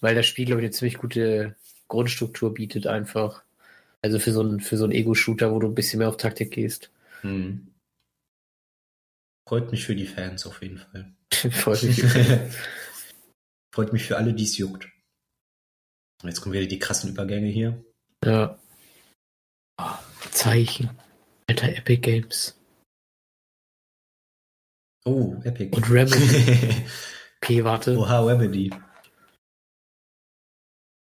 weil 0.00 0.14
das 0.14 0.26
Spiel, 0.26 0.46
glaube 0.46 0.60
ich, 0.60 0.66
eine 0.66 0.72
ziemlich 0.72 0.98
gute 0.98 1.54
Grundstruktur 1.88 2.52
bietet 2.52 2.86
einfach. 2.86 3.42
Also 4.02 4.18
für 4.18 4.32
so 4.32 4.40
einen, 4.40 4.60
für 4.60 4.76
so 4.76 4.84
einen 4.84 4.92
Ego-Shooter, 4.92 5.52
wo 5.52 5.58
du 5.58 5.68
ein 5.68 5.74
bisschen 5.74 5.98
mehr 5.98 6.08
auf 6.08 6.16
Taktik 6.16 6.50
gehst. 6.52 6.90
Hm. 7.22 7.68
Freut 9.48 9.70
mich 9.70 9.84
für 9.84 9.94
die 9.94 10.06
Fans 10.06 10.46
auf 10.46 10.62
jeden 10.62 10.78
Fall. 10.78 11.12
Freut 11.52 11.82
mich. 11.82 12.02
Freut 13.74 13.92
mich 13.92 14.04
für 14.04 14.16
alle, 14.16 14.32
die 14.32 14.44
es 14.44 14.58
juckt. 14.58 14.88
Jetzt 16.24 16.40
kommen 16.40 16.54
wieder 16.54 16.66
die 16.66 16.78
krassen 16.78 17.10
Übergänge 17.10 17.48
hier. 17.48 17.84
ja. 18.24 18.58
Oh, 19.78 19.98
Zeichen. 20.30 20.90
Alter 21.48 21.68
Epic 21.68 22.00
Games. 22.00 22.56
Oh, 25.06 25.36
Epic. 25.44 25.74
Und 25.74 25.88
Remedy. 25.90 26.84
Okay, 27.42 27.62
warte. 27.62 27.96
Oha, 27.96 28.24
Remedy. 28.24 28.70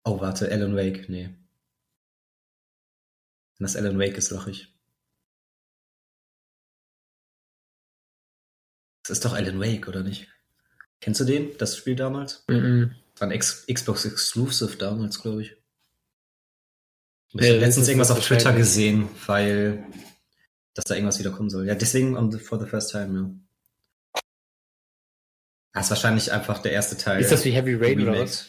Oh, 0.03 0.19
warte, 0.19 0.51
Alan 0.51 0.75
Wake. 0.75 1.09
Nee. 1.09 1.29
Wenn 3.57 3.65
das 3.65 3.75
Alan 3.75 3.97
Wake 3.97 4.17
ist, 4.17 4.29
lach 4.31 4.45
ich. 4.45 4.71
Das 9.03 9.17
ist 9.17 9.25
doch 9.25 9.33
Alan 9.33 9.59
Wake, 9.59 9.87
oder 9.87 10.03
nicht? 10.03 10.27
Kennst 10.99 11.21
du 11.21 11.25
den, 11.25 11.57
das 11.57 11.77
Spiel 11.77 11.95
damals? 11.95 12.43
Mhm. 12.47 12.93
War 13.17 13.27
ein 13.29 13.31
X 13.31 13.65
Xbox 13.71 14.05
Exclusive 14.05 14.77
damals, 14.77 15.21
glaube 15.21 15.41
ich. 15.41 15.51
Ich 17.29 17.41
Ja, 17.41 17.47
habe 17.47 17.59
letztens 17.59 17.87
irgendwas 17.87 18.11
auf 18.11 18.19
Twitter 18.23 18.53
gesehen, 18.53 19.09
weil 19.25 19.87
dass 20.75 20.85
da 20.85 20.95
irgendwas 20.95 21.17
wieder 21.17 21.31
kommen 21.31 21.49
soll. 21.49 21.65
Ja, 21.65 21.75
deswegen 21.75 22.17
on 22.17 22.31
the, 22.31 22.37
for 22.39 22.59
the 22.59 22.67
first 22.69 22.91
time, 22.91 23.17
ja. 23.19 23.44
Das 25.75 25.87
ist 25.87 25.89
wahrscheinlich 25.89 26.31
einfach 26.31 26.59
der 26.59 26.71
erste 26.71 26.95
Teil. 26.97 27.19
Ist 27.19 27.33
das 27.33 27.43
wie 27.43 27.51
Heavy 27.51 27.73
Rain 27.75 27.99
oder 27.99 28.13
Remake. 28.13 28.23
was? 28.23 28.47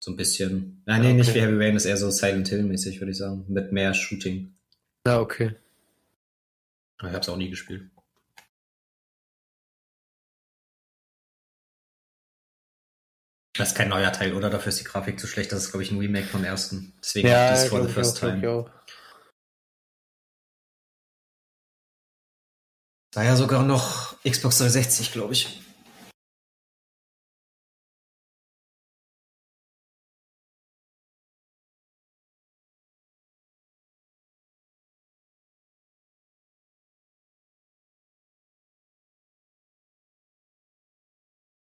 So 0.00 0.10
ein 0.10 0.16
bisschen. 0.16 0.82
Nein, 0.86 1.02
Ja, 1.02 1.08
nee, 1.10 1.14
nicht 1.16 1.28
okay. 1.28 1.38
wie 1.38 1.42
Heavy 1.42 1.62
Rain, 1.62 1.76
ist 1.76 1.84
eher 1.84 1.98
so 1.98 2.10
Silent 2.10 2.48
Hill 2.48 2.62
mäßig, 2.62 2.98
würde 2.98 3.12
ich 3.12 3.18
sagen. 3.18 3.44
Mit 3.48 3.72
mehr 3.72 3.92
Shooting. 3.92 4.54
Ja, 5.06 5.20
okay. 5.20 5.54
Aber 6.98 7.10
Ich 7.10 7.14
hab's 7.14 7.28
auch 7.28 7.36
nie 7.36 7.50
gespielt. 7.50 7.90
Das 13.54 13.68
ist 13.72 13.74
kein 13.76 13.90
neuer 13.90 14.10
Teil, 14.12 14.32
oder? 14.32 14.48
Dafür 14.48 14.70
ist 14.70 14.80
die 14.80 14.84
Grafik 14.84 15.20
zu 15.20 15.26
schlecht. 15.26 15.52
Das 15.52 15.64
ist, 15.64 15.70
glaube 15.72 15.82
ich, 15.84 15.90
ein 15.90 15.98
Remake 15.98 16.26
vom 16.26 16.42
ersten. 16.42 16.94
Deswegen 17.02 17.28
Ja, 17.28 17.50
das 17.50 17.68
for 17.68 17.86
the 17.86 17.92
first 17.92 18.16
auch, 18.24 18.30
time. 18.30 18.70
War 23.14 23.24
ja 23.24 23.36
sogar 23.36 23.62
noch 23.62 24.16
Xbox 24.24 24.56
360, 24.56 25.12
glaube 25.12 25.34
ich. 25.34 25.60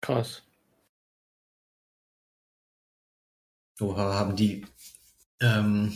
Krass. 0.10 0.42
Oha, 3.80 4.16
haben 4.16 4.36
die 4.36 4.66
ähm, 5.40 5.96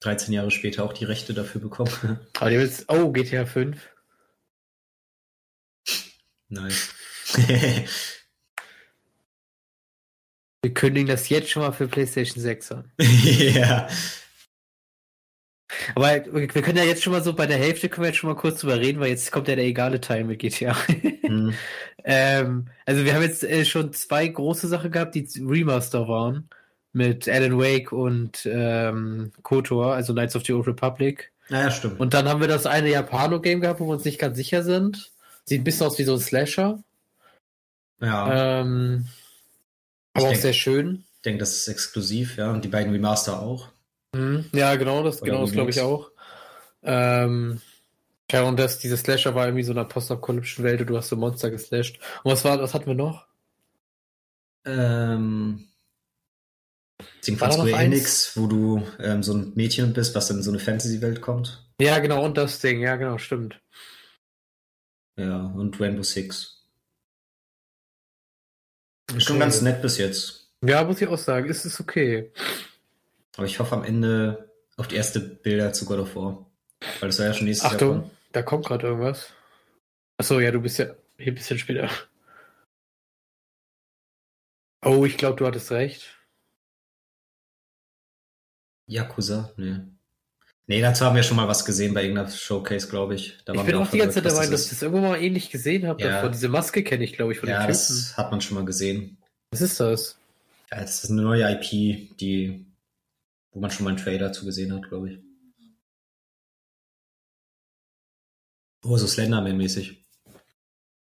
13 0.00 0.32
Jahre 0.32 0.50
später 0.50 0.84
auch 0.84 0.94
die 0.94 1.04
Rechte 1.04 1.34
dafür 1.34 1.60
bekommen. 1.60 1.90
Aber 2.40 2.48
die 2.48 2.56
willst. 2.56 2.86
Oh, 2.88 3.12
GTA 3.12 3.44
5. 3.44 3.90
nice. 6.48 6.94
Wir 10.62 10.72
kündigen 10.72 11.08
das 11.08 11.28
jetzt 11.28 11.50
schon 11.50 11.60
mal 11.60 11.72
für 11.72 11.88
PlayStation 11.88 12.40
6 12.40 12.72
an. 12.72 12.90
ja. 12.98 13.86
Aber 15.94 16.06
wir 16.32 16.46
können 16.48 16.78
ja 16.78 16.84
jetzt 16.84 17.02
schon 17.02 17.12
mal 17.12 17.22
so 17.22 17.32
bei 17.34 17.46
der 17.46 17.56
Hälfte 17.58 17.88
können 17.88 18.04
wir 18.04 18.08
jetzt 18.08 18.18
schon 18.18 18.30
mal 18.30 18.36
kurz 18.36 18.60
drüber 18.60 18.78
reden, 18.78 19.00
weil 19.00 19.08
jetzt 19.10 19.30
kommt 19.32 19.48
ja 19.48 19.56
der 19.56 19.64
egale 19.64 20.00
Teil 20.00 20.24
mit 20.24 20.38
GTA. 20.40 20.76
Hm. 20.86 21.54
ähm, 22.04 22.66
also 22.86 23.04
wir 23.04 23.14
haben 23.14 23.22
jetzt 23.22 23.44
äh, 23.44 23.64
schon 23.64 23.92
zwei 23.92 24.26
große 24.28 24.68
Sachen 24.68 24.90
gehabt, 24.90 25.14
die 25.14 25.28
Remaster 25.40 26.08
waren. 26.08 26.48
Mit 26.92 27.28
Alan 27.28 27.56
Wake 27.56 27.92
und 27.92 28.44
ähm, 28.50 29.30
KOTOR, 29.44 29.94
also 29.94 30.12
Knights 30.12 30.34
of 30.34 30.44
the 30.44 30.52
Old 30.54 30.66
Republic. 30.66 31.30
Naja, 31.48 31.70
stimmt. 31.70 32.00
Und 32.00 32.14
dann 32.14 32.28
haben 32.28 32.40
wir 32.40 32.48
das 32.48 32.66
eine 32.66 32.90
Japano-Game 32.90 33.60
gehabt, 33.60 33.78
wo 33.78 33.86
wir 33.86 33.92
uns 33.92 34.04
nicht 34.04 34.18
ganz 34.18 34.36
sicher 34.36 34.64
sind. 34.64 35.12
Sieht 35.44 35.60
ein 35.60 35.64
bisschen 35.64 35.86
aus 35.86 35.98
wie 36.00 36.04
so 36.04 36.14
ein 36.14 36.18
Slasher. 36.20 36.82
ja, 38.00 38.60
Ähm, 38.62 39.06
Ich 39.06 40.18
aber 40.18 40.24
auch 40.26 40.30
denk- 40.30 40.42
sehr 40.42 40.52
schön. 40.52 41.04
ich 41.16 41.22
denke, 41.22 41.38
das 41.38 41.52
ist 41.58 41.68
exklusiv, 41.68 42.36
ja. 42.38 42.50
Und 42.50 42.64
die 42.64 42.68
beiden 42.68 42.92
Remaster 42.92 43.40
auch. 43.40 43.68
Mhm. 44.14 44.46
Ja, 44.54 44.74
genau, 44.76 45.02
das, 45.02 45.22
Oder 45.22 45.30
genau 45.30 45.42
das 45.42 45.52
glaube 45.52 45.70
ich 45.70 45.80
auch. 45.80 46.10
Ähm, 46.82 47.60
ja, 48.30 48.42
und 48.42 48.58
das, 48.58 48.78
diese 48.78 48.96
Slasher 48.96 49.34
war 49.34 49.46
irgendwie 49.46 49.64
so 49.64 49.72
in 49.72 49.78
einer 49.78 49.88
postapokalyptischen 49.88 50.64
Welt 50.64 50.80
und 50.80 50.86
du 50.88 50.96
hast 50.96 51.08
so 51.08 51.16
Monster 51.16 51.50
geslasht. 51.50 52.00
Und 52.22 52.32
was 52.32 52.44
war, 52.44 52.60
was 52.60 52.74
hatten 52.74 52.86
wir 52.86 52.94
noch? 52.94 53.26
Ähm, 54.64 55.68
Ding 57.26 57.40
War 57.40 57.50
von 57.50 57.66
Square? 57.66 57.84
Enix, 57.84 58.36
wo 58.36 58.46
du 58.46 58.86
ähm, 58.98 59.22
so 59.22 59.34
ein 59.34 59.52
Mädchen 59.54 59.92
bist, 59.92 60.14
was 60.14 60.30
in 60.30 60.42
so 60.42 60.50
eine 60.50 60.58
Fantasy-Welt 60.58 61.20
kommt. 61.20 61.66
Ja, 61.80 61.98
genau, 61.98 62.24
und 62.24 62.36
das 62.36 62.60
Ding, 62.60 62.80
ja, 62.80 62.96
genau, 62.96 63.18
stimmt. 63.18 63.60
Ja, 65.16 65.46
und 65.46 65.78
Rainbow 65.80 66.02
Six. 66.02 66.66
Ist 69.14 69.24
schon 69.24 69.36
Okay. 69.36 69.44
ganz 69.44 69.60
nett 69.60 69.82
bis 69.82 69.98
jetzt. 69.98 70.52
Ja, 70.62 70.84
muss 70.84 71.00
ich 71.00 71.08
auch 71.08 71.18
sagen, 71.18 71.48
ist 71.48 71.64
es 71.64 71.80
okay. 71.80 72.32
Aber 73.40 73.46
ich 73.46 73.58
hoffe 73.58 73.74
am 73.74 73.84
Ende 73.84 74.52
auf 74.76 74.86
die 74.86 74.96
erste 74.96 75.18
Bilder 75.18 75.72
zu 75.72 75.86
God 75.86 76.00
of 76.00 76.14
War. 76.14 76.46
Weil 77.00 77.08
das 77.08 77.16
soll 77.16 77.24
ja 77.24 77.32
schon 77.32 77.46
nächstes 77.46 77.64
Jahr 77.64 77.72
Achtung, 77.72 77.88
kommen. 78.02 78.10
da 78.32 78.42
kommt 78.42 78.66
gerade 78.66 78.86
irgendwas. 78.86 79.32
Achso, 80.18 80.40
ja, 80.40 80.50
du 80.50 80.60
bist 80.60 80.76
ja 80.78 80.94
hier 81.16 81.32
ein 81.32 81.36
bisschen 81.36 81.58
später. 81.58 81.88
Oh, 84.84 85.06
ich 85.06 85.16
glaube, 85.16 85.36
du 85.38 85.46
hattest 85.46 85.70
recht. 85.70 86.18
Yakuza? 88.86 89.54
Nee. 89.56 89.78
Nee, 90.66 90.82
dazu 90.82 91.06
haben 91.06 91.16
wir 91.16 91.22
schon 91.22 91.38
mal 91.38 91.48
was 91.48 91.64
gesehen 91.64 91.94
bei 91.94 92.02
irgendeiner 92.02 92.28
Showcase, 92.28 92.88
glaube 92.90 93.14
ich. 93.14 93.38
Da 93.46 93.54
Ich 93.54 93.62
bin 93.62 93.74
auch 93.76 93.90
die 93.90 93.96
ganze 93.96 94.22
Zeit 94.22 94.30
dabei, 94.30 94.46
dass 94.48 94.64
ich 94.64 94.68
das 94.68 94.82
irgendwann 94.82 95.12
mal 95.12 95.22
ähnlich 95.22 95.48
gesehen 95.48 95.86
habe. 95.86 96.02
Ja. 96.02 96.28
Diese 96.28 96.50
Maske 96.50 96.84
kenne 96.84 97.04
ich, 97.04 97.14
glaube 97.14 97.32
ich, 97.32 97.38
von 97.38 97.48
Ja, 97.48 97.60
den 97.60 97.72
Typen. 97.72 97.72
das 97.72 98.18
hat 98.18 98.30
man 98.30 98.42
schon 98.42 98.56
mal 98.56 98.66
gesehen. 98.66 99.16
Was 99.50 99.62
ist 99.62 99.80
das? 99.80 100.18
Ja, 100.70 100.82
das 100.82 101.04
ist 101.04 101.10
eine 101.10 101.22
neue 101.22 101.50
IP, 101.50 102.18
die, 102.18 102.66
wo 103.52 103.60
man 103.60 103.70
schon 103.70 103.84
mal 103.84 103.90
einen 103.90 103.98
Trailer 103.98 104.32
zu 104.32 104.44
gesehen 104.44 104.72
hat, 104.72 104.88
glaube 104.88 105.12
ich. 105.12 105.18
Oh, 108.82 108.96
so 108.96 109.06
Slenderman-mäßig. 109.06 110.04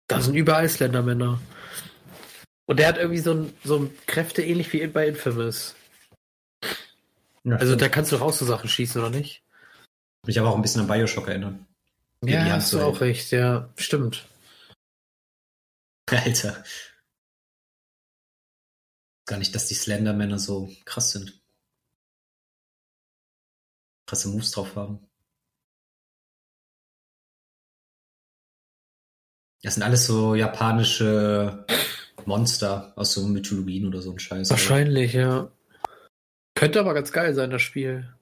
Da 0.08 0.22
sind 0.22 0.36
überall 0.36 0.68
Slendermänner. 0.68 1.40
Und 2.66 2.80
der 2.80 2.88
hat 2.88 2.98
irgendwie 2.98 3.20
so, 3.20 3.34
ein, 3.34 3.54
so 3.64 3.78
ein 3.78 3.98
Kräfte 4.08 4.42
ähnlich 4.42 4.72
wie 4.74 4.86
bei 4.88 5.08
Infamous. 5.08 5.76
Ja, 7.44 7.56
Also 7.58 7.76
da 7.76 7.90
kannst 7.90 8.12
du 8.12 8.18
raus 8.18 8.40
so 8.40 8.46
Sachen 8.46 8.70
schießen, 8.70 9.02
oder 9.02 9.10
nicht? 9.10 9.44
mich 10.26 10.40
aber 10.40 10.52
auch 10.52 10.56
ein 10.56 10.62
bisschen 10.62 10.82
an 10.82 10.88
Bioshock 10.88 11.28
erinnern. 11.28 11.66
Wie 12.22 12.34
Ja, 12.34 12.46
die 12.46 12.52
hast 12.52 12.74
du 12.74 12.80
auch 12.80 13.02
recht, 13.02 13.32
ja. 13.32 13.74
Stimmt. 13.78 14.28
Alter. 16.10 16.64
Gar 19.26 19.40
nicht, 19.40 19.56
dass 19.56 19.68
die 19.68 19.74
Slendermänner 19.74 20.40
so 20.40 20.70
krass 20.86 21.12
sind. 21.12 21.41
Krasse 24.12 24.28
Moves 24.28 24.52
drauf 24.52 24.76
haben. 24.76 25.00
Das 29.64 29.76
sind 29.76 29.84
alles 29.84 30.06
so 30.06 30.36
japanische 30.36 31.66
Monster 32.26 32.92
aus 32.98 33.14
so 33.14 33.26
Mythologien 33.26 33.88
oder 33.88 34.02
so 34.02 34.12
ein 34.12 34.20
Scheiß. 34.20 34.50
Wahrscheinlich, 34.50 35.14
ja. 35.14 35.50
Könnte 36.56 36.82
aber 36.82 36.94
ganz 36.94 37.14
geil 37.14 37.34
sein, 37.34 37.52
das 37.52 37.62
Spiel. 37.62 38.14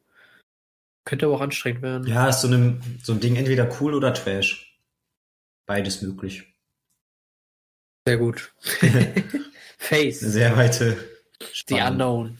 Könnte 1.05 1.25
aber 1.25 1.37
auch 1.37 1.41
anstrengend 1.41 1.81
werden. 1.81 2.05
Ja, 2.07 2.29
ist 2.29 2.41
so, 2.41 2.49
eine, 2.49 2.79
so 3.01 3.13
ein 3.13 3.19
Ding 3.19 3.35
entweder 3.35 3.67
cool 3.81 3.95
oder 3.95 4.13
Trash. 4.13 4.79
Beides 5.65 6.03
möglich. 6.03 6.53
Sehr 8.05 8.17
gut. 8.17 8.53
Face. 9.79 10.21
Eine 10.21 10.31
sehr 10.31 10.55
weite 10.55 10.97
The 11.39 11.47
Spanne. 11.51 11.89
Unknown. 11.89 12.37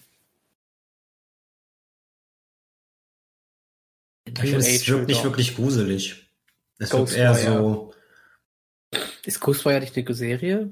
Ich 4.34 4.40
finde, 4.40 4.58
es 4.58 4.88
wirkt 4.88 5.08
nicht 5.08 5.24
wirklich 5.24 5.56
gruselig. 5.56 6.30
Es 6.78 6.94
wirkt 6.94 7.14
eher 7.14 7.36
so, 7.36 7.94
Ist 9.26 9.40
Ghostwire 9.40 9.80
nicht 9.80 9.98
eine 9.98 10.16
Serie? 10.16 10.72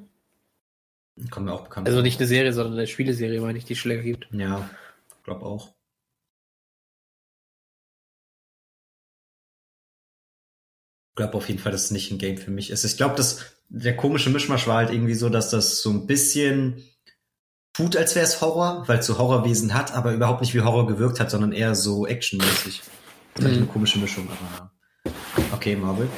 kommt 1.32 1.48
mir 1.48 1.54
auch 1.54 1.64
bekannt 1.64 1.88
Also 1.88 2.02
nicht 2.02 2.20
eine 2.20 2.28
Serie, 2.28 2.54
sondern 2.54 2.74
eine 2.74 2.88
Spieleserie, 2.88 3.42
meine 3.42 3.58
ich, 3.58 3.66
die 3.66 3.74
länger 3.74 4.04
gibt. 4.04 4.28
Ja, 4.32 4.70
glaub 5.24 5.42
auch. 5.42 5.74
Ich 11.10 11.16
glaube 11.16 11.36
auf 11.36 11.48
jeden 11.48 11.60
Fall, 11.60 11.72
dass 11.72 11.86
es 11.86 11.92
nicht 11.92 12.12
ein 12.12 12.20
Game 12.20 12.38
für 12.38 12.52
mich 12.52 12.70
ist. 12.70 12.84
Ich 12.84 12.98
glaube, 12.98 13.16
dass 13.16 13.58
der 13.70 13.98
komische 13.98 14.30
Mischmasch 14.30 14.68
war 14.68 14.78
halt 14.78 14.92
irgendwie 14.92 15.16
so, 15.16 15.30
dass 15.30 15.50
das 15.50 15.82
so 15.82 15.90
ein 15.90 16.06
bisschen 16.06 16.84
tut, 17.74 17.98
als 17.98 18.16
wäre 18.16 18.26
es 18.26 18.40
Horror, 18.40 18.88
weil 18.88 19.00
es 19.00 19.08
so 19.08 19.18
Horrorwesen 19.18 19.74
hat, 19.74 19.94
aber 19.94 20.14
überhaupt 20.14 20.42
nicht 20.42 20.54
wie 20.54 20.62
Horror 20.62 20.88
gewirkt 20.88 21.20
hat, 21.20 21.32
sondern 21.32 21.52
eher 21.54 21.74
so 21.74 22.06
actionmäßig. 22.06 22.84
Das 23.38 23.46
ist 23.46 23.52
Mhm. 23.52 23.58
eine 23.64 23.68
komische 23.68 24.00
Mischung, 24.00 24.28
aber 24.30 24.72
ja. 25.06 25.14
Okay, 25.54 25.76
Marvel. 25.76 26.10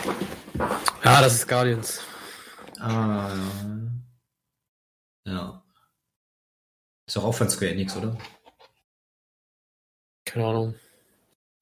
Ja, 1.03 1.21
das 1.21 1.35
ist 1.35 1.47
Guardians. 1.47 2.01
Ah, 2.79 3.35
ja. 5.25 5.63
Ist 7.05 7.17
auch 7.17 7.31
von 7.33 7.49
Square 7.49 7.71
Enix, 7.71 7.95
oder? 7.97 8.17
Keine 10.25 10.45
Ahnung. 10.45 10.75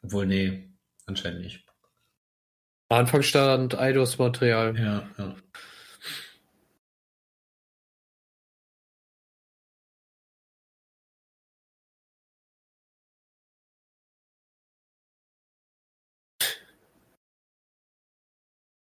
Obwohl, 0.03 0.27
nee, 0.27 0.69
anscheinend 1.05 1.41
nicht. 1.41 1.65
Anfang 2.89 3.23
stand 3.23 3.75
Eidos 3.77 4.17
Material. 4.17 4.77
Ja, 4.77 5.09
ja. 5.17 5.35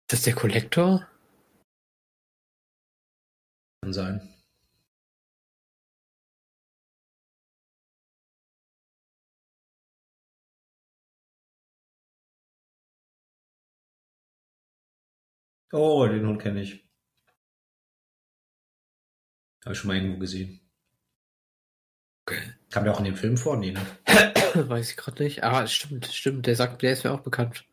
Das 0.09 0.23
der 0.23 0.35
Kollektor? 0.35 1.09
Kann 3.83 3.92
sein. 3.92 4.37
Oh, 15.73 16.07
den 16.07 16.27
Hund 16.27 16.40
kenne 16.40 16.62
ich. 16.62 16.87
Habe 19.64 19.75
ich 19.75 19.79
schon 19.79 19.88
mal 19.88 19.97
irgendwo 19.97 20.19
gesehen. 20.19 20.61
Okay. 22.25 22.55
Kam 22.71 22.85
der 22.85 22.95
auch 22.95 22.99
in 22.99 23.05
dem 23.05 23.16
Film 23.16 23.37
vor? 23.37 23.57
Nee, 23.57 23.73
ne? 23.73 23.81
Weiß 24.69 24.90
ich 24.90 24.97
gerade 24.97 25.23
nicht. 25.23 25.42
Ah, 25.45 25.66
stimmt, 25.66 26.07
stimmt. 26.07 26.47
Der 26.47 26.57
sagt, 26.57 26.83
der 26.83 26.92
ist 26.92 27.05
mir 27.05 27.12
auch 27.12 27.21
bekannt. 27.21 27.64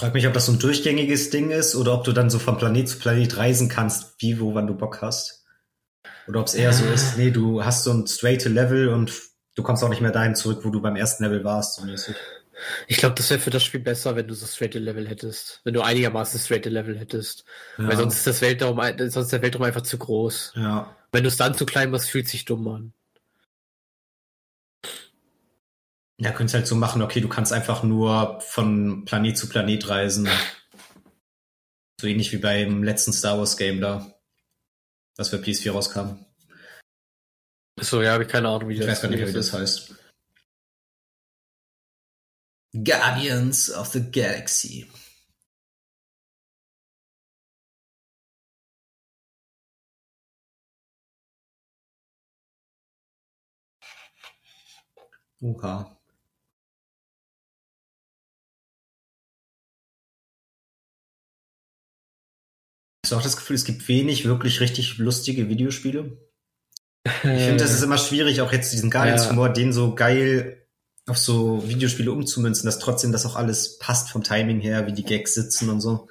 Frag 0.00 0.14
mich, 0.14 0.26
ob 0.26 0.32
das 0.32 0.46
so 0.46 0.52
ein 0.52 0.58
durchgängiges 0.58 1.28
Ding 1.28 1.50
ist 1.50 1.76
oder 1.76 1.92
ob 1.92 2.04
du 2.04 2.12
dann 2.12 2.30
so 2.30 2.38
von 2.38 2.56
Planet 2.56 2.88
zu 2.88 2.98
Planet 2.98 3.36
reisen 3.36 3.68
kannst, 3.68 4.14
wie, 4.16 4.40
wo, 4.40 4.54
wann 4.54 4.66
du 4.66 4.74
Bock 4.74 5.02
hast. 5.02 5.44
Oder 6.26 6.40
ob 6.40 6.46
es 6.46 6.54
eher 6.54 6.72
so 6.72 6.86
ist, 6.86 7.18
nee, 7.18 7.30
du 7.30 7.62
hast 7.62 7.84
so 7.84 7.92
ein 7.92 8.06
straight 8.06 8.46
Level 8.46 8.88
und 8.88 9.12
du 9.56 9.62
kommst 9.62 9.84
auch 9.84 9.90
nicht 9.90 10.00
mehr 10.00 10.10
dahin 10.10 10.34
zurück, 10.34 10.60
wo 10.62 10.70
du 10.70 10.80
beim 10.80 10.96
ersten 10.96 11.22
Level 11.22 11.44
warst. 11.44 11.76
So 11.76 11.84
mäßig. 11.84 12.16
Ich 12.88 12.96
glaube, 12.96 13.14
das 13.14 13.28
wäre 13.28 13.40
für 13.40 13.50
das 13.50 13.62
Spiel 13.62 13.80
besser, 13.80 14.16
wenn 14.16 14.26
du 14.26 14.32
so 14.32 14.46
straight 14.46 14.72
Level 14.72 15.06
hättest. 15.06 15.60
Wenn 15.64 15.74
du 15.74 15.82
einigermaßen 15.82 16.40
straight 16.40 16.64
Level 16.64 16.98
hättest. 16.98 17.44
Ja. 17.76 17.88
Weil 17.88 17.98
sonst 17.98 18.16
ist 18.16 18.26
das 18.26 18.40
Weltraum, 18.40 18.80
sonst 18.96 19.16
ist 19.16 19.32
der 19.32 19.42
Weltraum 19.42 19.64
einfach 19.64 19.82
zu 19.82 19.98
groß. 19.98 20.54
Ja. 20.56 20.96
Wenn 21.12 21.24
du 21.24 21.28
es 21.28 21.36
dann 21.36 21.54
zu 21.54 21.66
klein 21.66 21.90
machst, 21.90 22.08
fühlt 22.08 22.26
sich 22.26 22.46
dumm 22.46 22.66
an. 22.68 22.94
Ja, 26.22 26.32
könntest 26.32 26.54
halt 26.54 26.66
so 26.66 26.74
machen, 26.74 27.00
okay, 27.00 27.22
du 27.22 27.30
kannst 27.30 27.50
einfach 27.50 27.82
nur 27.82 28.42
von 28.42 29.06
Planet 29.06 29.38
zu 29.38 29.48
Planet 29.48 29.88
reisen. 29.88 30.28
So 31.98 32.06
ähnlich 32.06 32.30
wie 32.32 32.36
beim 32.36 32.82
letzten 32.82 33.14
Star 33.14 33.38
Wars 33.38 33.56
Game 33.56 33.80
da. 33.80 34.14
Das 35.16 35.30
für 35.30 35.38
PS4 35.38 35.72
rauskam. 35.72 36.26
So, 37.80 38.02
ja, 38.02 38.12
habe 38.12 38.24
ich 38.24 38.28
keine 38.28 38.48
Ahnung, 38.48 38.68
wie 38.68 38.74
Ich 38.74 38.80
das 38.80 38.88
weiß 38.88 39.02
gar 39.02 39.08
nicht, 39.08 39.26
wie 39.26 39.32
das 39.32 39.54
heißt. 39.54 39.94
Guardians 42.74 43.72
of 43.72 43.86
the 43.88 44.10
Galaxy. 44.10 44.90
Oha. 55.40 55.99
Hast 63.10 63.16
du 63.16 63.18
auch 63.18 63.22
das 63.24 63.36
Gefühl, 63.36 63.56
es 63.56 63.64
gibt 63.64 63.88
wenig 63.88 64.24
wirklich 64.24 64.60
richtig 64.60 64.98
lustige 64.98 65.48
Videospiele? 65.48 66.16
Ich 67.04 67.10
finde, 67.22 67.56
das 67.56 67.72
ist 67.72 67.82
immer 67.82 67.98
schwierig, 67.98 68.40
auch 68.40 68.52
jetzt 68.52 68.72
diesen 68.72 68.88
Guardians-Humor, 68.88 69.48
den 69.48 69.72
so 69.72 69.96
geil 69.96 70.64
auf 71.08 71.18
so 71.18 71.68
Videospiele 71.68 72.12
umzumünzen, 72.12 72.66
dass 72.66 72.78
trotzdem 72.78 73.10
das 73.10 73.26
auch 73.26 73.34
alles 73.34 73.78
passt 73.78 74.10
vom 74.10 74.22
Timing 74.22 74.60
her, 74.60 74.86
wie 74.86 74.92
die 74.92 75.02
Gags 75.02 75.34
sitzen 75.34 75.70
und 75.70 75.80
so. 75.80 76.06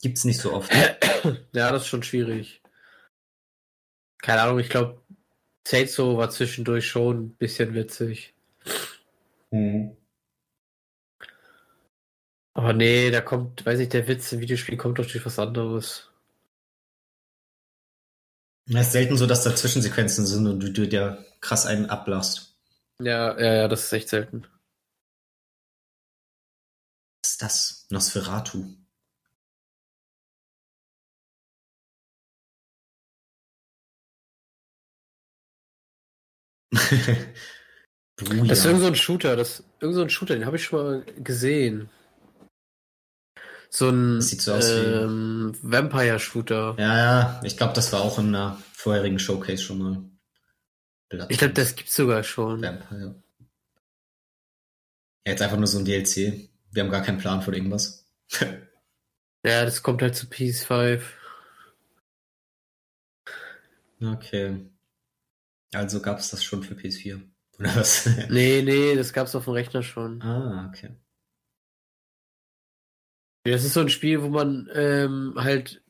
Gibt's 0.00 0.22
nicht 0.22 0.40
so 0.40 0.52
oft. 0.52 0.70
Ja, 1.54 1.72
das 1.72 1.82
ist 1.82 1.88
schon 1.88 2.04
schwierig. 2.04 2.62
Keine 4.22 4.42
Ahnung, 4.42 4.60
ich 4.60 4.68
glaube, 4.68 5.02
Saints 5.66 5.98
war 5.98 6.30
zwischendurch 6.30 6.86
schon 6.86 7.18
ein 7.18 7.34
bisschen 7.34 7.74
witzig. 7.74 8.34
Mhm. 9.50 9.96
Aber 12.54 12.74
nee, 12.74 13.10
da 13.10 13.20
kommt, 13.22 13.66
weiß 13.66 13.80
ich, 13.80 13.88
der 13.88 14.06
Witz 14.06 14.30
im 14.30 14.38
Videospiel 14.38 14.76
kommt 14.76 15.00
doch 15.00 15.06
durch 15.06 15.26
was 15.26 15.40
anderes. 15.40 16.11
Es 18.68 18.86
ist 18.86 18.92
selten 18.92 19.16
so, 19.16 19.26
dass 19.26 19.42
da 19.42 19.54
Zwischensequenzen 19.54 20.26
sind 20.26 20.46
und 20.46 20.60
du 20.60 20.70
dir 20.70 20.88
dir 20.88 21.26
krass 21.40 21.66
einen 21.66 21.86
ablachst. 21.86 22.56
Ja, 23.00 23.38
ja, 23.38 23.54
ja, 23.54 23.68
das 23.68 23.84
ist 23.84 23.92
echt 23.92 24.08
selten. 24.08 24.46
Was 27.22 27.30
ist 27.32 27.42
das? 27.42 27.86
Nosferatu. 27.90 28.64
Das 38.16 38.58
ist 38.58 38.64
irgend 38.66 38.82
so 38.82 38.86
ein 38.86 38.94
Shooter, 38.94 39.36
das 39.36 39.64
irgend 39.80 39.96
so 39.96 40.02
ein 40.02 40.10
Shooter, 40.10 40.34
den 40.34 40.46
habe 40.46 40.56
ich 40.56 40.64
schon 40.64 40.82
mal 40.82 41.04
gesehen. 41.24 41.90
So 43.74 43.88
ein 43.88 44.20
so 44.20 44.52
ähm, 44.52 45.54
Vampire-Shooter. 45.62 46.76
Ja, 46.78 46.96
ja, 46.98 47.40
ich 47.42 47.56
glaube, 47.56 47.72
das 47.72 47.90
war 47.90 48.02
auch 48.02 48.18
in 48.18 48.28
einer 48.28 48.62
vorherigen 48.74 49.18
Showcase 49.18 49.62
schon 49.62 49.78
mal. 49.78 50.04
Blood 51.08 51.30
Ich 51.30 51.38
glaube, 51.38 51.54
das 51.54 51.74
gibt's 51.74 51.96
sogar 51.96 52.22
schon. 52.22 52.60
Vampire. 52.60 53.22
Ja, 55.24 55.32
jetzt 55.32 55.40
einfach 55.40 55.56
nur 55.56 55.66
so 55.66 55.78
ein 55.78 55.86
DLC. 55.86 56.50
Wir 56.70 56.82
haben 56.82 56.90
gar 56.90 57.00
keinen 57.00 57.16
Plan 57.16 57.40
von 57.42 57.54
irgendwas. 57.54 58.04
Ja, 59.44 59.64
das 59.64 59.82
kommt 59.82 60.02
halt 60.02 60.14
zu 60.14 60.26
PS5. 60.26 61.02
okay. 64.00 64.70
Also 65.74 66.00
gab 66.00 66.20
es 66.20 66.30
das 66.30 66.44
schon 66.44 66.62
für 66.62 66.74
PS4. 66.74 67.20
Oder 67.58 67.74
was? 67.74 68.06
Nee, 68.30 68.62
nee, 68.62 68.94
das 68.94 69.12
gab's 69.12 69.34
auf 69.34 69.46
dem 69.46 69.54
Rechner 69.54 69.82
schon. 69.82 70.22
ah, 70.22 70.68
okay. 70.68 70.94
Das 73.44 73.64
ist 73.64 73.74
so 73.74 73.80
ein 73.80 73.88
Spiel, 73.88 74.22
wo 74.22 74.28
man 74.28 74.68
ähm, 74.74 75.34
halt 75.36 75.82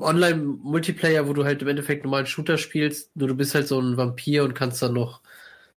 Online-Multiplayer, 0.00 1.28
wo 1.28 1.32
du 1.32 1.44
halt 1.44 1.62
im 1.62 1.68
Endeffekt 1.68 2.04
normalen 2.04 2.26
Shooter 2.26 2.58
spielst, 2.58 3.14
nur 3.16 3.28
du 3.28 3.34
bist 3.34 3.54
halt 3.54 3.68
so 3.68 3.80
ein 3.80 3.96
Vampir 3.96 4.44
und 4.44 4.54
kannst 4.54 4.82
dann 4.82 4.94
noch 4.94 5.20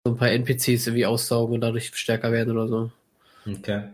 so 0.06 0.13
ein 0.13 0.17
paar 0.17 0.32
NPCs 0.32 0.88
irgendwie 0.88 1.06
aussaugen 1.06 1.56
und 1.56 1.62
dadurch 1.62 1.95
stärker 1.95 2.32
werden 2.32 2.58
oder 2.58 2.67
so. 2.67 2.91
Okay. 3.45 3.89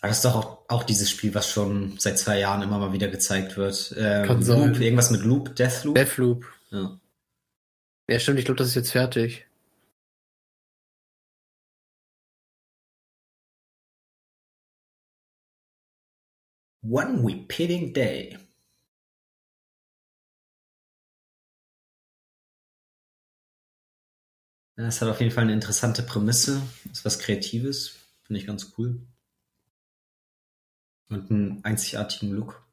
Aber 0.00 0.08
das 0.08 0.18
ist 0.18 0.24
doch 0.24 0.36
auch, 0.36 0.58
auch 0.68 0.82
dieses 0.82 1.10
Spiel, 1.10 1.34
was 1.34 1.50
schon 1.50 1.98
seit 1.98 2.18
zwei 2.18 2.38
Jahren 2.38 2.62
immer 2.62 2.78
mal 2.78 2.92
wieder 2.92 3.08
gezeigt 3.08 3.56
wird. 3.56 3.94
Ähm, 3.96 4.26
Kann 4.26 4.42
sein. 4.42 4.68
Loop, 4.68 4.80
irgendwas 4.80 5.10
mit 5.10 5.22
Loop, 5.22 5.56
Deathloop. 5.56 5.94
Deathloop. 5.94 6.44
ja. 6.70 7.00
Ja, 8.06 8.18
stimmt, 8.18 8.38
ich 8.38 8.44
glaube, 8.44 8.58
das 8.58 8.68
ist 8.68 8.74
jetzt 8.74 8.92
fertig. 8.92 9.46
One 16.86 17.24
Repeating 17.24 17.94
Day. 17.94 18.38
Ja, 24.76 24.86
Es 24.86 25.00
hat 25.00 25.08
auf 25.08 25.20
jeden 25.20 25.32
Fall 25.32 25.44
eine 25.44 25.54
interessante 25.54 26.02
Prämisse. 26.02 26.60
Ist 26.92 27.04
was 27.04 27.18
Kreatives. 27.18 27.96
Finde 28.24 28.40
ich 28.40 28.46
ganz 28.46 28.74
cool. 28.76 29.06
Und 31.08 31.30
einen 31.30 31.64
einzigartigen 31.64 32.32
Look. 32.32 32.66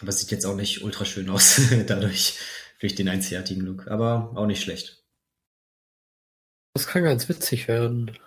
Aber 0.00 0.08
es 0.08 0.20
sieht 0.20 0.30
jetzt 0.30 0.46
auch 0.46 0.56
nicht 0.56 0.82
ultra 0.82 1.04
schön 1.04 1.28
aus, 1.28 1.60
dadurch, 1.86 2.38
durch 2.80 2.94
den 2.94 3.08
einzigartigen 3.08 3.62
Look. 3.62 3.88
Aber 3.88 4.32
auch 4.36 4.46
nicht 4.46 4.62
schlecht. 4.62 5.04
Das 6.74 6.86
kann 6.86 7.04
ganz 7.04 7.28
witzig 7.28 7.68
werden. 7.68 8.18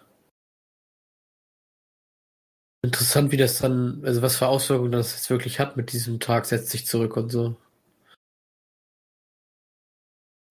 Interessant, 2.86 3.32
wie 3.32 3.38
das 3.38 3.58
dann, 3.58 4.06
also 4.06 4.22
was 4.22 4.38
für 4.38 4.48
Auswirkungen 4.48 4.92
das 4.92 5.14
jetzt 5.14 5.32
wirklich 5.32 5.60
hat 5.60 5.76
mit 5.76 5.92
diesem 5.92 6.20
Tag, 6.20 6.46
setzt 6.46 6.70
sich 6.70 6.86
zurück 6.86 7.18
und 7.18 7.32
so. 7.32 7.58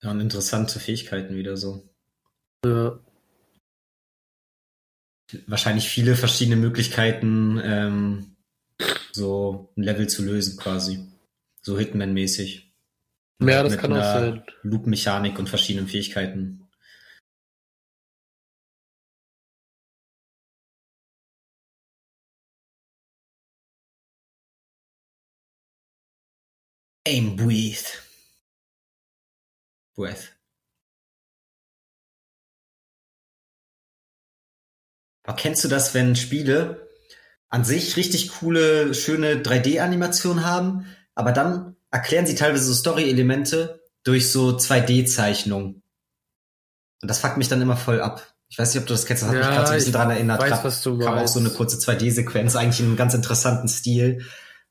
Ja, 0.03 0.11
und 0.11 0.21
interessante 0.21 0.81
Fähigkeiten 0.81 1.37
wieder 1.37 1.57
so. 1.57 1.89
Ja. 2.67 2.99
Wahrscheinlich 5.47 5.89
viele 5.89 6.17
verschiedene 6.17 6.57
Möglichkeiten, 6.57 7.61
ähm, 7.63 8.37
so 9.13 9.73
ein 9.77 9.85
Level 9.85 10.09
zu 10.09 10.25
lösen 10.25 10.57
quasi. 10.57 11.07
So 11.63 11.79
Hitman-mäßig. 11.79 12.75
Ja, 13.43 13.63
das 13.63 13.73
Mit 13.73 13.81
kann 13.81 13.93
auch 13.93 14.03
sein. 14.03 14.43
Loop-Mechanik 14.63 15.39
und 15.39 15.49
verschiedenen 15.49 15.87
Fähigkeiten. 15.87 16.64
Aim, 27.07 27.37
breathe. 27.37 27.85
Breath. 29.95 30.33
Aber 35.27 35.37
kennst 35.37 35.65
du 35.65 35.69
das, 35.69 35.95
wenn 35.95 36.17
Spiele 36.17 36.89
an 37.49 37.65
sich 37.65 37.97
richtig 37.97 38.31
coole, 38.33 38.95
schöne 38.95 39.37
3D-Animationen 39.43 40.45
haben, 40.45 40.87
aber 41.15 41.33
dann 41.33 41.77
erklären 41.91 42.27
sie 42.27 42.35
teilweise 42.35 42.65
so 42.65 42.75
Story-Elemente 42.75 43.81
durch 44.03 44.31
so 44.33 44.57
2D-Zeichnungen. 44.57 45.83
Und 47.01 47.09
das 47.09 47.21
fuckt 47.21 47.37
mich 47.37 47.49
dann 47.49 47.63
immer 47.63 47.77
voll 47.77 48.01
ab. 48.01 48.35
Ich 48.49 48.59
weiß 48.59 48.75
nicht, 48.75 48.83
ob 48.83 48.87
du 48.87 48.95
das 48.95 49.07
kennst, 49.07 49.23
das 49.23 49.29
hat 49.31 49.37
mich 49.37 49.45
Ja, 49.47 49.53
gerade 49.53 49.67
so 49.67 49.73
ein 49.73 49.79
bisschen 49.79 49.93
dran 49.93 50.11
erinnert. 50.11 50.41
weiß, 50.41 50.51
Grad 50.51 50.65
was 50.65 50.83
du 50.83 50.99
kam 50.99 51.09
auch 51.13 51.17
meinst. 51.17 51.35
so 51.35 51.41
eine 51.41 51.51
kurze 51.51 51.79
2D-Sequenz, 51.79 52.57
eigentlich 52.57 52.81
in 52.81 52.87
einem 52.87 52.97
ganz 52.97 53.15
interessanten 53.15 53.69
Stil. 53.69 54.25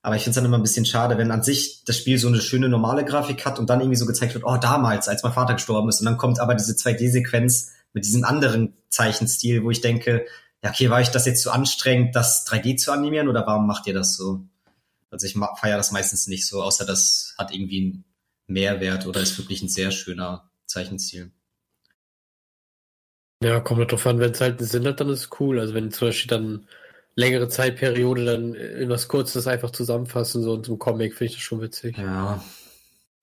Aber 0.06 0.18
ich 0.18 0.24
finde 0.24 0.32
es 0.32 0.36
dann 0.36 0.46
immer 0.46 0.58
ein 0.58 0.64
bisschen 0.64 0.86
schade, 0.86 1.18
wenn 1.18 1.32
an 1.32 1.44
sich 1.44 1.84
das 1.86 1.98
Spiel 1.98 2.18
so 2.18 2.28
eine 2.28 2.42
schöne 2.42 2.68
normale 2.68 3.06
Grafik 3.06 3.46
hat 3.46 3.58
und 3.58 3.70
dann 3.70 3.80
irgendwie 3.80 3.96
so 3.96 4.06
gezeigt 4.06 4.34
wird, 4.34 4.44
oh, 4.46 4.58
damals, 4.58 5.08
als 5.08 5.24
mein 5.24 5.32
Vater 5.32 5.54
gestorben 5.54 5.88
ist. 5.88 6.02
Und 6.02 6.06
dann 6.06 6.18
kommt 6.18 6.42
aber 6.42 6.56
diese 6.56 6.74
2D-Sequenz 6.74 7.72
mit 7.94 8.04
diesem 8.04 8.26
anderen 8.26 8.74
Zeichenstil, 8.90 9.64
wo 9.64 9.72
ich 9.72 9.80
denke, 9.80 10.26
ja, 10.62 10.72
okay, 10.72 10.90
war 10.90 11.00
ich 11.00 11.08
das 11.08 11.26
jetzt 11.26 11.42
zu 11.42 11.52
anstrengend, 11.52 12.18
das 12.18 12.46
3D 12.46 12.76
zu 12.76 12.92
animieren 12.92 13.30
oder 13.30 13.48
warum 13.48 13.66
macht 13.66 13.88
ihr 13.88 13.94
das 13.94 14.18
so? 14.18 14.42
Also 15.10 15.26
ich 15.26 15.38
feiere 15.58 15.78
das 15.78 15.92
meistens 15.92 16.28
nicht 16.28 16.48
so, 16.48 16.62
außer 16.62 16.86
das 16.86 17.34
hat 17.38 17.54
irgendwie 17.54 17.80
einen 17.80 18.04
Mehrwert 18.48 19.08
oder 19.08 19.22
ist 19.22 19.38
wirklich 19.38 19.62
ein 19.62 19.70
sehr 19.70 19.92
schöner 19.92 20.50
Zeichenstil. 20.66 21.32
Ja, 23.42 23.62
kommt 23.62 23.80
halt 23.80 23.92
drauf 23.92 24.06
an, 24.08 24.20
wenn 24.20 24.32
es 24.32 24.42
halt 24.42 24.60
einen 24.60 24.68
Sinn 24.68 24.88
hat, 24.88 25.00
dann 25.00 25.10
ist 25.10 25.20
es 25.20 25.40
cool. 25.40 25.60
Also 25.60 25.74
wenn 25.74 25.92
zum 25.92 26.10
Beispiel 26.10 26.30
dann 26.30 26.68
längere 27.16 27.48
Zeitperiode 27.48 28.26
dann 28.26 28.54
in 28.54 28.90
was 28.90 29.08
Kurzes 29.08 29.48
einfach 29.48 29.72
zusammenfassen, 29.72 30.44
so 30.44 30.56
in 30.56 30.64
so 30.64 30.74
einem 30.74 30.80
Comic, 30.80 31.14
finde 31.16 31.26
ich 31.32 31.38
das 31.38 31.44
schon 31.44 31.62
witzig. 31.62 31.98
Ja. 31.98 32.44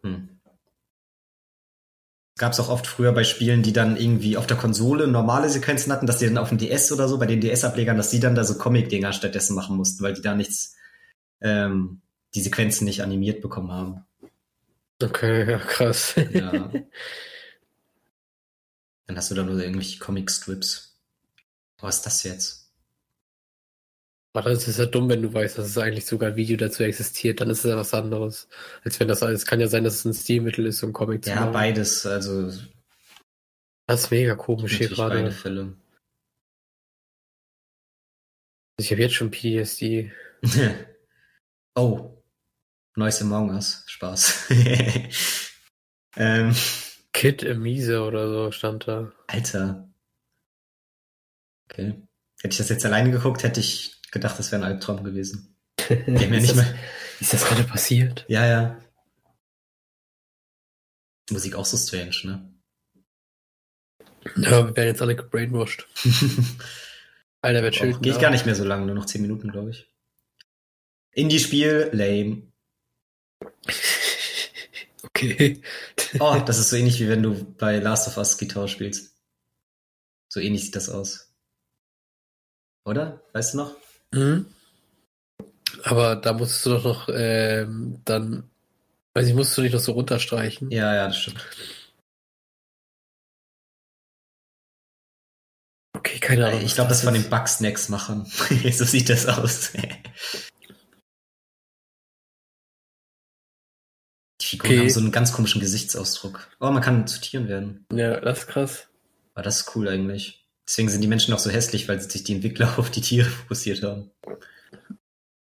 Hm. 0.02 0.40
Gab 2.38 2.52
es 2.52 2.60
auch 2.60 2.70
oft 2.70 2.86
früher 2.86 3.12
bei 3.12 3.24
Spielen, 3.24 3.62
die 3.62 3.72
dann 3.74 3.96
irgendwie 3.96 4.36
auf 4.36 4.46
der 4.46 4.56
Konsole 4.56 5.06
normale 5.06 5.50
Sequenzen 5.50 5.92
hatten, 5.92 6.06
dass 6.06 6.18
die 6.18 6.26
dann 6.26 6.38
auf 6.38 6.48
dem 6.48 6.58
DS 6.58 6.90
oder 6.92 7.06
so, 7.06 7.18
bei 7.18 7.26
den 7.26 7.40
DS-Ablegern, 7.40 7.98
dass 7.98 8.10
die 8.10 8.20
dann 8.20 8.34
da 8.34 8.44
so 8.44 8.56
Comic-Dinger 8.56 9.12
stattdessen 9.12 9.54
machen 9.54 9.76
mussten, 9.76 10.02
weil 10.02 10.14
die 10.14 10.22
da 10.22 10.34
nichts, 10.34 10.74
ähm, 11.42 12.00
die 12.34 12.40
Sequenzen 12.40 12.86
nicht 12.86 13.02
animiert 13.02 13.42
bekommen 13.42 13.72
haben. 13.72 14.06
Okay, 15.02 15.50
ja, 15.50 15.58
krass. 15.58 16.14
Ja. 16.32 16.70
dann 19.06 19.16
hast 19.16 19.30
du 19.30 19.34
da 19.34 19.42
nur 19.42 19.58
irgendwelche 19.58 19.98
Comic-Strips. 19.98 20.98
Was 21.80 21.96
ist 21.96 22.06
das 22.06 22.22
jetzt? 22.22 22.59
Aber 24.32 24.50
das 24.50 24.68
ist 24.68 24.78
ja 24.78 24.86
dumm, 24.86 25.08
wenn 25.08 25.22
du 25.22 25.32
weißt, 25.34 25.58
dass 25.58 25.66
es 25.66 25.78
eigentlich 25.78 26.06
sogar 26.06 26.30
ein 26.30 26.36
Video 26.36 26.56
dazu 26.56 26.84
existiert, 26.84 27.40
dann 27.40 27.50
ist 27.50 27.64
es 27.64 27.70
ja 27.70 27.76
was 27.76 27.92
anderes. 27.94 28.48
Als 28.84 29.00
wenn 29.00 29.08
das 29.08 29.22
alles, 29.24 29.44
kann 29.44 29.58
ja 29.60 29.66
sein, 29.66 29.82
dass 29.82 29.94
es 29.96 30.04
ein 30.04 30.14
Stilmittel 30.14 30.66
ist, 30.66 30.78
so 30.78 30.86
ein 30.86 30.92
Comic 30.92 31.24
zu 31.24 31.30
Ja, 31.30 31.40
machen. 31.40 31.52
beides, 31.52 32.06
also 32.06 32.46
Das 33.88 34.04
ist 34.04 34.10
mega 34.12 34.36
komisch 34.36 34.78
hier 34.78 34.88
natürlich 34.88 34.98
beide 34.98 35.14
gerade. 35.22 35.32
Fälle. 35.32 35.76
Ich 38.78 38.90
habe 38.92 39.02
jetzt 39.02 39.14
schon 39.14 39.30
PTSD. 39.30 40.12
oh. 41.74 42.16
Neues 42.96 43.20
Among 43.22 43.50
Us. 43.50 43.84
Spaß. 43.86 44.48
ähm, 46.16 46.54
Kid 47.12 47.42
Emise 47.42 48.02
oder 48.02 48.28
so 48.28 48.52
stand 48.52 48.86
da. 48.86 49.12
Alter. 49.26 49.88
Okay. 51.68 52.00
Hätte 52.40 52.52
ich 52.52 52.58
das 52.58 52.68
jetzt 52.68 52.84
alleine 52.86 53.10
geguckt, 53.10 53.42
hätte 53.42 53.60
ich 53.60 53.99
gedacht, 54.10 54.38
das 54.38 54.52
wäre 54.52 54.62
ein 54.62 54.72
Albtraum 54.72 55.04
gewesen. 55.04 55.56
Die 55.88 55.94
haben 55.94 56.16
ja 56.16 56.28
nicht 56.28 56.50
das, 56.50 56.56
mehr. 56.56 56.74
ist 57.20 57.32
das 57.32 57.44
gerade 57.44 57.64
passiert? 57.64 58.24
Ja, 58.28 58.46
ja. 58.46 58.80
Musik 61.30 61.54
auch 61.54 61.64
so 61.64 61.76
strange, 61.76 62.16
ne? 62.24 62.54
Ja, 64.36 64.66
wir 64.66 64.76
werden 64.76 64.88
jetzt 64.88 65.02
alle 65.02 65.16
gebrainwashed. 65.16 65.86
Alter, 67.42 67.66
Auch, 67.66 68.00
geht 68.00 68.14
denn 68.14 68.20
gar 68.20 68.30
nicht 68.30 68.44
mehr 68.44 68.54
so 68.54 68.64
lange, 68.64 68.84
nur 68.86 68.94
noch 68.94 69.06
10 69.06 69.22
Minuten, 69.22 69.50
glaube 69.50 69.70
ich. 69.70 69.88
Indie-Spiel, 71.12 71.90
lame. 71.92 72.42
Okay. 75.02 75.60
Oh, 76.18 76.40
das 76.46 76.58
ist 76.58 76.70
so 76.70 76.76
ähnlich 76.76 76.98
wie 77.00 77.08
wenn 77.08 77.22
du 77.22 77.44
bei 77.54 77.78
Last 77.78 78.08
of 78.08 78.16
Us 78.16 78.38
Gitarre 78.38 78.68
spielst. 78.68 79.16
So 80.28 80.40
ähnlich 80.40 80.64
sieht 80.64 80.76
das 80.76 80.88
aus. 80.88 81.34
Oder? 82.84 83.22
Weißt 83.32 83.52
du 83.52 83.58
noch? 83.58 83.76
Mhm. 84.14 84.46
Aber 85.84 86.16
da 86.16 86.32
musst 86.32 86.64
du 86.66 86.70
doch 86.70 86.84
noch, 86.84 87.08
ähm, 87.12 88.00
dann, 88.04 88.50
weiß 89.14 89.28
ich, 89.28 89.34
musst 89.34 89.56
du 89.56 89.62
nicht 89.62 89.72
noch 89.72 89.80
so 89.80 89.92
runterstreichen. 89.92 90.70
Ja, 90.70 90.94
ja, 90.94 91.06
das 91.06 91.16
stimmt. 91.18 91.44
Okay, 95.96 96.18
keine 96.18 96.46
Ahnung. 96.46 96.62
Ich 96.62 96.74
glaube, 96.74 96.88
das 96.88 97.02
von 97.02 97.14
ist. 97.14 97.24
den 97.24 97.30
Bugsnacks 97.30 97.88
machen. 97.88 98.24
so 98.72 98.84
sieht 98.84 99.08
das 99.10 99.26
aus. 99.26 99.72
Die 104.40 104.46
Figuren 104.46 104.70
Okay. 104.70 104.80
haben 104.80 104.90
so 104.90 105.00
einen 105.00 105.12
ganz 105.12 105.32
komischen 105.32 105.60
Gesichtsausdruck. 105.60 106.48
Oh, 106.60 106.70
man 106.70 106.82
kann 106.82 107.06
zu 107.06 107.20
Tieren 107.20 107.48
werden. 107.48 107.86
Ja, 107.92 108.20
das 108.20 108.40
ist 108.40 108.46
krass. 108.48 108.88
Aber 109.34 109.42
das 109.42 109.60
ist 109.60 109.76
cool 109.76 109.88
eigentlich. 109.88 110.39
Deswegen 110.70 110.88
sind 110.88 111.00
die 111.00 111.08
Menschen 111.08 111.34
auch 111.34 111.40
so 111.40 111.50
hässlich, 111.50 111.88
weil 111.88 112.00
sich 112.00 112.22
die 112.22 112.32
Entwickler 112.32 112.72
auf 112.78 112.92
die 112.92 113.00
Tiere 113.00 113.28
fokussiert 113.28 113.82
haben. 113.82 114.12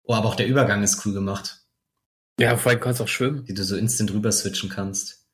Oh, 0.02 0.12
aber 0.12 0.28
auch 0.28 0.34
der 0.34 0.46
Übergang 0.46 0.82
ist 0.82 1.06
cool 1.06 1.14
gemacht. 1.14 1.64
Ja, 2.38 2.58
vor 2.58 2.70
allem 2.70 2.80
kannst 2.80 3.00
du 3.00 3.04
auch 3.04 3.08
schwimmen. 3.08 3.48
Wie 3.48 3.54
du 3.54 3.64
so 3.64 3.78
instant 3.78 4.12
rüber 4.12 4.30
switchen 4.30 4.68
kannst. 4.68 5.26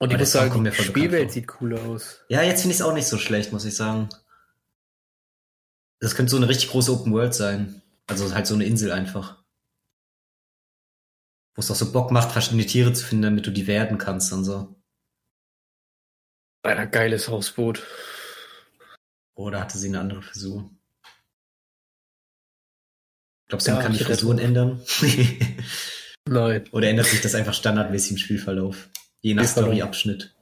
Und 0.00 0.12
ich 0.12 0.18
muss 0.18 0.32
sagen, 0.32 0.64
die 0.64 0.72
Spielwelt 0.72 1.30
sieht 1.30 1.60
cool 1.60 1.78
aus. 1.78 2.24
Ja, 2.28 2.42
jetzt 2.42 2.62
finde 2.62 2.74
ich 2.74 2.80
es 2.80 2.86
auch 2.86 2.92
nicht 2.92 3.06
so 3.06 3.18
schlecht, 3.18 3.52
muss 3.52 3.64
ich 3.64 3.76
sagen. 3.76 4.08
Das 6.00 6.16
könnte 6.16 6.30
so 6.30 6.38
eine 6.38 6.48
richtig 6.48 6.70
große 6.70 6.92
Open 6.92 7.12
World 7.12 7.34
sein. 7.34 7.82
Also 8.08 8.34
halt 8.34 8.48
so 8.48 8.54
eine 8.54 8.64
Insel 8.64 8.90
einfach. 8.90 9.44
Wo 11.54 11.60
es 11.60 11.70
auch 11.70 11.76
so 11.76 11.92
Bock 11.92 12.10
macht, 12.10 12.32
verschiedene 12.32 12.66
Tiere 12.66 12.92
zu 12.92 13.04
finden, 13.04 13.22
damit 13.22 13.46
du 13.46 13.52
die 13.52 13.68
werden 13.68 13.96
kannst 13.96 14.32
und 14.32 14.42
so. 14.44 14.77
Alter, 16.68 16.86
geiles 16.86 17.28
Hausboot. 17.28 17.82
Oder 19.34 19.60
hatte 19.60 19.78
sie 19.78 19.88
eine 19.88 20.00
andere 20.00 20.22
Frisur? 20.22 20.70
Glaubst 23.48 23.66
du, 23.66 23.70
Ja, 23.70 23.76
man 23.76 23.84
kann 23.84 23.92
die 23.94 24.04
Frisuren 24.04 24.38
ändern? 24.38 24.82
Nein. 26.28 26.68
Oder 26.72 26.88
ändert 26.88 27.06
sich 27.06 27.22
das 27.22 27.34
einfach 27.34 27.54
standardmäßig 27.54 28.12
im 28.12 28.18
Spielverlauf? 28.18 28.90
Je 29.20 29.34
nach. 29.34 29.44
Storyabschnitt. 29.44 30.34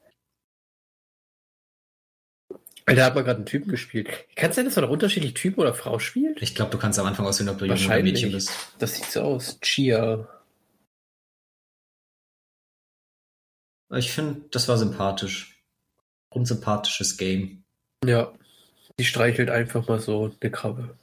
Alter, 2.86 3.04
hat 3.04 3.14
man 3.14 3.24
gerade 3.24 3.38
einen 3.38 3.46
Typen 3.46 3.70
gespielt. 3.70 4.08
Kann 4.36 4.50
es 4.50 4.56
sein, 4.56 4.64
dass 4.64 4.76
man 4.76 4.84
noch 4.84 4.90
unterschiedlich 4.90 5.34
Typen 5.34 5.60
oder 5.60 5.74
Frau 5.74 5.98
spielt? 5.98 6.40
Ich 6.42 6.54
glaube, 6.54 6.70
du 6.70 6.78
kannst 6.78 6.98
am 6.98 7.06
Anfang 7.06 7.26
aussehen, 7.26 7.48
ob 7.48 7.58
du 7.58 7.64
Junge 7.64 7.78
oder. 7.78 8.02
Mädchen 8.02 8.32
bist. 8.32 8.50
Das 8.78 8.94
sieht 8.94 9.06
so 9.06 9.22
aus. 9.22 9.60
Chia. 9.60 10.28
Ich 13.94 14.10
finde, 14.12 14.48
das 14.50 14.68
war 14.68 14.78
sympathisch. 14.78 15.55
Unsympathisches 16.36 17.16
Game. 17.16 17.64
Ja. 18.04 18.30
Die 18.98 19.04
streichelt 19.06 19.48
einfach 19.48 19.88
mal 19.88 19.98
so 20.00 20.30
eine 20.38 20.50
Krabbe. 20.50 20.96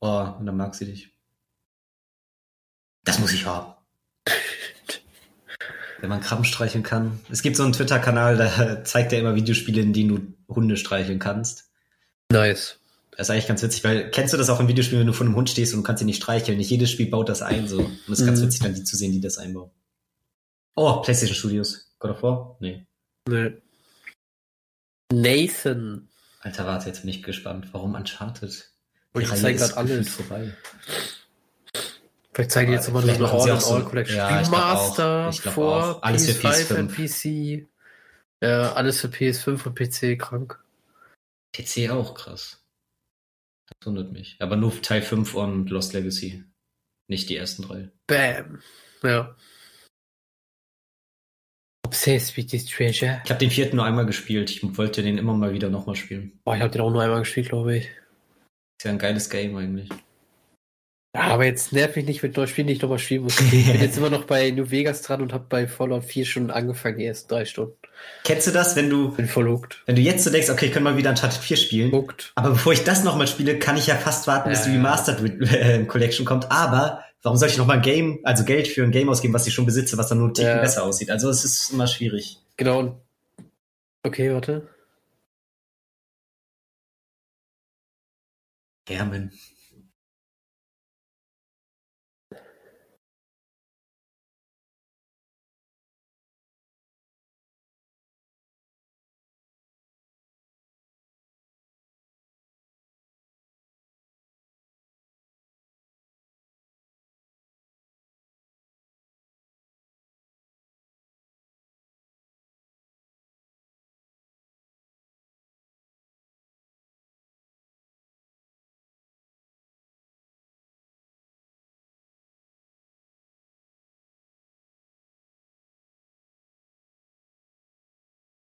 Oh, 0.00 0.34
und 0.38 0.46
dann 0.46 0.56
mag 0.56 0.74
sie 0.74 0.86
dich. 0.86 1.10
Das 3.04 3.20
muss 3.20 3.32
ich 3.32 3.46
haben. 3.46 3.72
Wenn 6.00 6.10
man 6.10 6.20
Krabben 6.20 6.44
streicheln 6.44 6.82
kann. 6.82 7.20
Es 7.30 7.42
gibt 7.42 7.56
so 7.56 7.62
einen 7.62 7.72
Twitter-Kanal, 7.72 8.36
da 8.36 8.84
zeigt 8.84 9.12
er 9.12 9.20
immer 9.20 9.36
Videospiele, 9.36 9.80
in 9.80 9.92
denen 9.92 10.08
du 10.48 10.52
Hunde 10.54 10.76
streicheln 10.76 11.20
kannst. 11.20 11.70
Nice. 12.30 12.80
Das 13.12 13.28
ist 13.28 13.30
eigentlich 13.30 13.46
ganz 13.46 13.62
witzig, 13.62 13.84
weil 13.84 14.10
kennst 14.10 14.34
du 14.34 14.36
das 14.36 14.50
auch 14.50 14.58
in 14.60 14.68
Videospielen, 14.68 15.00
wenn 15.00 15.06
du 15.06 15.12
vor 15.14 15.24
einem 15.24 15.36
Hund 15.36 15.48
stehst 15.48 15.72
und 15.72 15.80
du 15.80 15.84
kannst 15.84 16.02
ihn 16.02 16.06
nicht 16.06 16.22
streicheln? 16.22 16.58
Nicht 16.58 16.70
jedes 16.70 16.90
Spiel 16.90 17.08
baut 17.08 17.28
das 17.28 17.40
ein 17.40 17.68
so. 17.68 17.78
Und 17.78 17.98
es 18.08 18.18
ist 18.20 18.26
ganz 18.26 18.40
Mhm. 18.40 18.44
witzig, 18.46 18.60
dann 18.62 18.74
die 18.74 18.84
zu 18.84 18.96
sehen, 18.96 19.12
die 19.12 19.20
das 19.20 19.38
einbauen. 19.38 19.70
Oh, 20.74 21.00
PlayStation 21.00 21.36
Studios. 21.36 21.85
God 21.98 22.10
of 22.12 22.22
War? 22.22 22.56
Nee. 22.60 22.86
Nee. 23.28 23.62
Nathan. 25.12 26.08
Alter, 26.40 26.66
warte, 26.66 26.88
jetzt 26.88 27.00
bin 27.02 27.10
ich 27.10 27.22
gespannt. 27.22 27.68
Warum 27.72 27.94
Uncharted? 27.94 28.70
Und 29.12 29.22
ich 29.22 29.30
Reihe 29.30 29.40
zeig 29.40 29.56
ist 29.56 29.68
grad 29.68 29.76
alles. 29.78 30.08
Vorbei. 30.14 30.52
Vielleicht 32.32 32.50
zeigen 32.50 32.70
die 32.70 32.76
jetzt 32.76 32.86
nochmal 32.86 33.02
Vielleicht 33.02 33.20
eine 33.20 33.28
machen 33.28 33.40
sie 33.40 33.50
All 33.50 33.56
auch 33.56 33.60
in 33.62 33.66
so- 33.68 33.74
All 33.76 33.84
Collection. 33.84 34.16
Ja, 34.16 34.40
ich. 34.40 34.46
Remaster 34.48 35.30
Ich 35.30 35.40
vor. 35.40 36.04
Alles 36.04 36.30
für 36.30 36.46
PS5 36.48 36.78
und 36.78 36.92
PS5. 36.92 37.62
PC. 37.62 37.68
Ja, 38.42 38.72
alles 38.74 39.00
für 39.00 39.08
PS5 39.08 39.66
und 39.66 39.74
PC 39.74 40.16
krank. 40.18 40.62
PC 41.56 41.88
auch, 41.90 42.14
krass. 42.14 42.62
wundert 43.84 44.12
mich. 44.12 44.36
Aber 44.40 44.56
nur 44.56 44.80
Teil 44.82 45.00
5 45.02 45.34
und 45.34 45.70
Lost 45.70 45.92
Legacy. 45.94 46.44
Nicht 47.08 47.30
die 47.30 47.36
ersten 47.36 47.62
drei. 47.62 47.90
Bam. 48.06 48.60
Ja. 49.02 49.34
Obsessed 51.86 52.36
with 52.36 52.48
this 52.48 52.66
treasure. 52.66 53.20
Ich 53.24 53.30
habe 53.30 53.38
den 53.38 53.50
vierten 53.50 53.76
nur 53.76 53.84
einmal 53.86 54.06
gespielt. 54.06 54.50
Ich 54.50 54.76
wollte 54.76 55.02
den 55.02 55.18
immer 55.18 55.34
mal 55.34 55.52
wieder 55.52 55.68
nochmal 55.70 55.94
spielen. 55.96 56.32
Boah, 56.44 56.56
ich 56.56 56.60
habe 56.62 56.70
den 56.72 56.80
auch 56.82 56.90
nur 56.90 57.02
einmal 57.02 57.20
gespielt, 57.20 57.48
glaube 57.48 57.76
ich. 57.76 57.84
Ist 57.84 58.84
ja 58.84 58.90
ein 58.90 58.98
geiles 58.98 59.30
Game 59.30 59.56
eigentlich. 59.56 59.88
Ja, 61.14 61.22
aber 61.28 61.46
jetzt 61.46 61.72
nerv 61.72 61.96
mich 61.96 62.04
nicht 62.04 62.22
mit 62.22 62.36
neuen 62.36 62.46
Spielen, 62.48 62.66
die 62.66 62.74
ich 62.74 62.82
nochmal 62.82 62.98
spielen 62.98 63.22
muss. 63.22 63.40
Ich 63.52 63.72
bin 63.72 63.80
jetzt 63.80 63.96
immer 63.96 64.10
noch 64.10 64.24
bei 64.24 64.50
New 64.50 64.70
Vegas 64.70 65.00
dran 65.00 65.22
und 65.22 65.32
habe 65.32 65.46
bei 65.48 65.66
Fallout 65.66 66.04
4 66.04 66.26
schon 66.26 66.50
angefangen, 66.50 66.98
die 66.98 67.06
ersten 67.06 67.28
drei 67.28 67.46
Stunden. 67.46 67.74
Kennst 68.24 68.46
du 68.46 68.50
das, 68.50 68.76
wenn 68.76 68.90
du, 68.90 69.12
Bin 69.14 69.26
voll 69.26 69.48
hooked. 69.48 69.82
wenn 69.86 69.96
du 69.96 70.02
jetzt 70.02 70.24
so 70.24 70.30
denkst, 70.30 70.50
okay, 70.50 70.66
ich 70.66 70.72
kann 70.72 70.82
mal 70.82 70.98
wieder 70.98 71.08
Uncharted 71.08 71.38
4 71.40 71.56
spielen, 71.56 71.92
Hooked. 71.92 72.32
aber 72.34 72.50
bevor 72.50 72.74
ich 72.74 72.84
das 72.84 73.02
nochmal 73.02 73.26
spiele, 73.28 73.58
kann 73.58 73.78
ich 73.78 73.86
ja 73.86 73.94
fast 73.94 74.26
warten, 74.26 74.50
bis 74.50 74.66
Ja. 74.66 74.72
die 74.72 74.76
Remastered 74.76 75.40
äh, 75.52 75.84
Collection 75.86 76.26
kommt. 76.26 76.50
Aber 76.52 77.02
warum 77.26 77.36
soll 77.38 77.48
ich 77.48 77.58
nochmal 77.58 77.78
ein 77.78 77.82
Game, 77.82 78.20
also 78.22 78.44
Geld 78.44 78.68
für 78.68 78.84
ein 78.84 78.92
Game 78.92 79.08
ausgeben, 79.08 79.34
was 79.34 79.46
ich 79.48 79.52
schon 79.52 79.66
besitze, 79.66 79.98
was 79.98 80.08
dann 80.08 80.18
nur 80.18 80.28
ein 80.28 80.34
Ticken 80.34 80.52
Ja. 80.52 80.60
besser 80.60 80.84
aussieht? 80.84 81.10
Also 81.10 81.28
es 81.28 81.44
ist 81.44 81.72
immer 81.72 81.88
schwierig. 81.88 82.38
Genau. 82.56 83.00
Okay, 84.04 84.32
warte. 84.32 84.68
Hermen. 88.88 89.32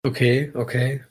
Okay, 0.04 0.52
okay. 0.54 1.04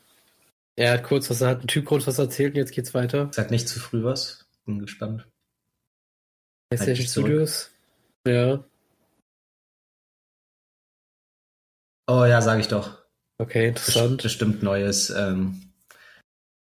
Er 0.78 0.94
hat 0.94 1.04
kurz 1.04 1.30
was, 1.30 1.42
er 1.42 1.50
hat 1.50 1.64
ein 1.64 1.68
Typ 1.68 1.86
kurz 1.86 2.08
was 2.08 2.20
erzählt 2.20 2.54
und 2.54 2.58
jetzt 2.58 2.74
geht's 2.74 2.94
weiter. 2.94 3.30
Sag 3.34 3.52
nicht 3.52 3.68
zu 3.68 3.80
früh 3.80 4.04
was. 4.04 4.46
Bin 4.66 4.80
gespannt. 4.80 5.28
PlayStation 6.70 6.96
dich 6.96 7.10
zurück. 7.10 7.28
Studios. 7.28 7.72
Ja, 8.28 8.64
Oh 12.14 12.26
ja, 12.26 12.42
sag 12.42 12.60
ich 12.60 12.68
doch. 12.68 13.02
okay, 13.38 13.70
interessant. 13.70 14.22
Bestimmt 14.22 14.62
neues. 14.62 15.10
Ähm, 15.12 15.72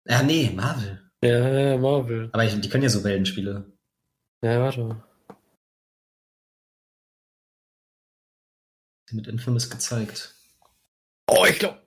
ja, 0.07 0.23
nee, 0.23 0.51
Marvel. 0.51 1.11
Ja, 1.25 1.49
ja, 1.49 1.77
Marvel. 1.77 2.31
Aber 2.33 2.45
ich, 2.45 2.59
die 2.61 2.69
können 2.69 2.85
ja 2.85 2.89
so 2.89 3.03
Wellenspiele. 3.03 3.65
Ja, 4.45 4.61
warte. 4.61 5.03
Mit 9.11 9.27
Infamous 9.27 9.69
gezeigt. 9.69 10.37
Oh, 11.29 11.45
ich 11.47 11.59
glaube. 11.59 11.83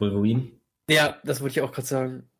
Wolverine. 0.00 0.50
Ja, 0.88 1.20
das 1.24 1.40
wollte 1.40 1.52
ich 1.52 1.60
auch 1.62 1.72
gerade 1.72 1.86
sagen. 1.86 2.30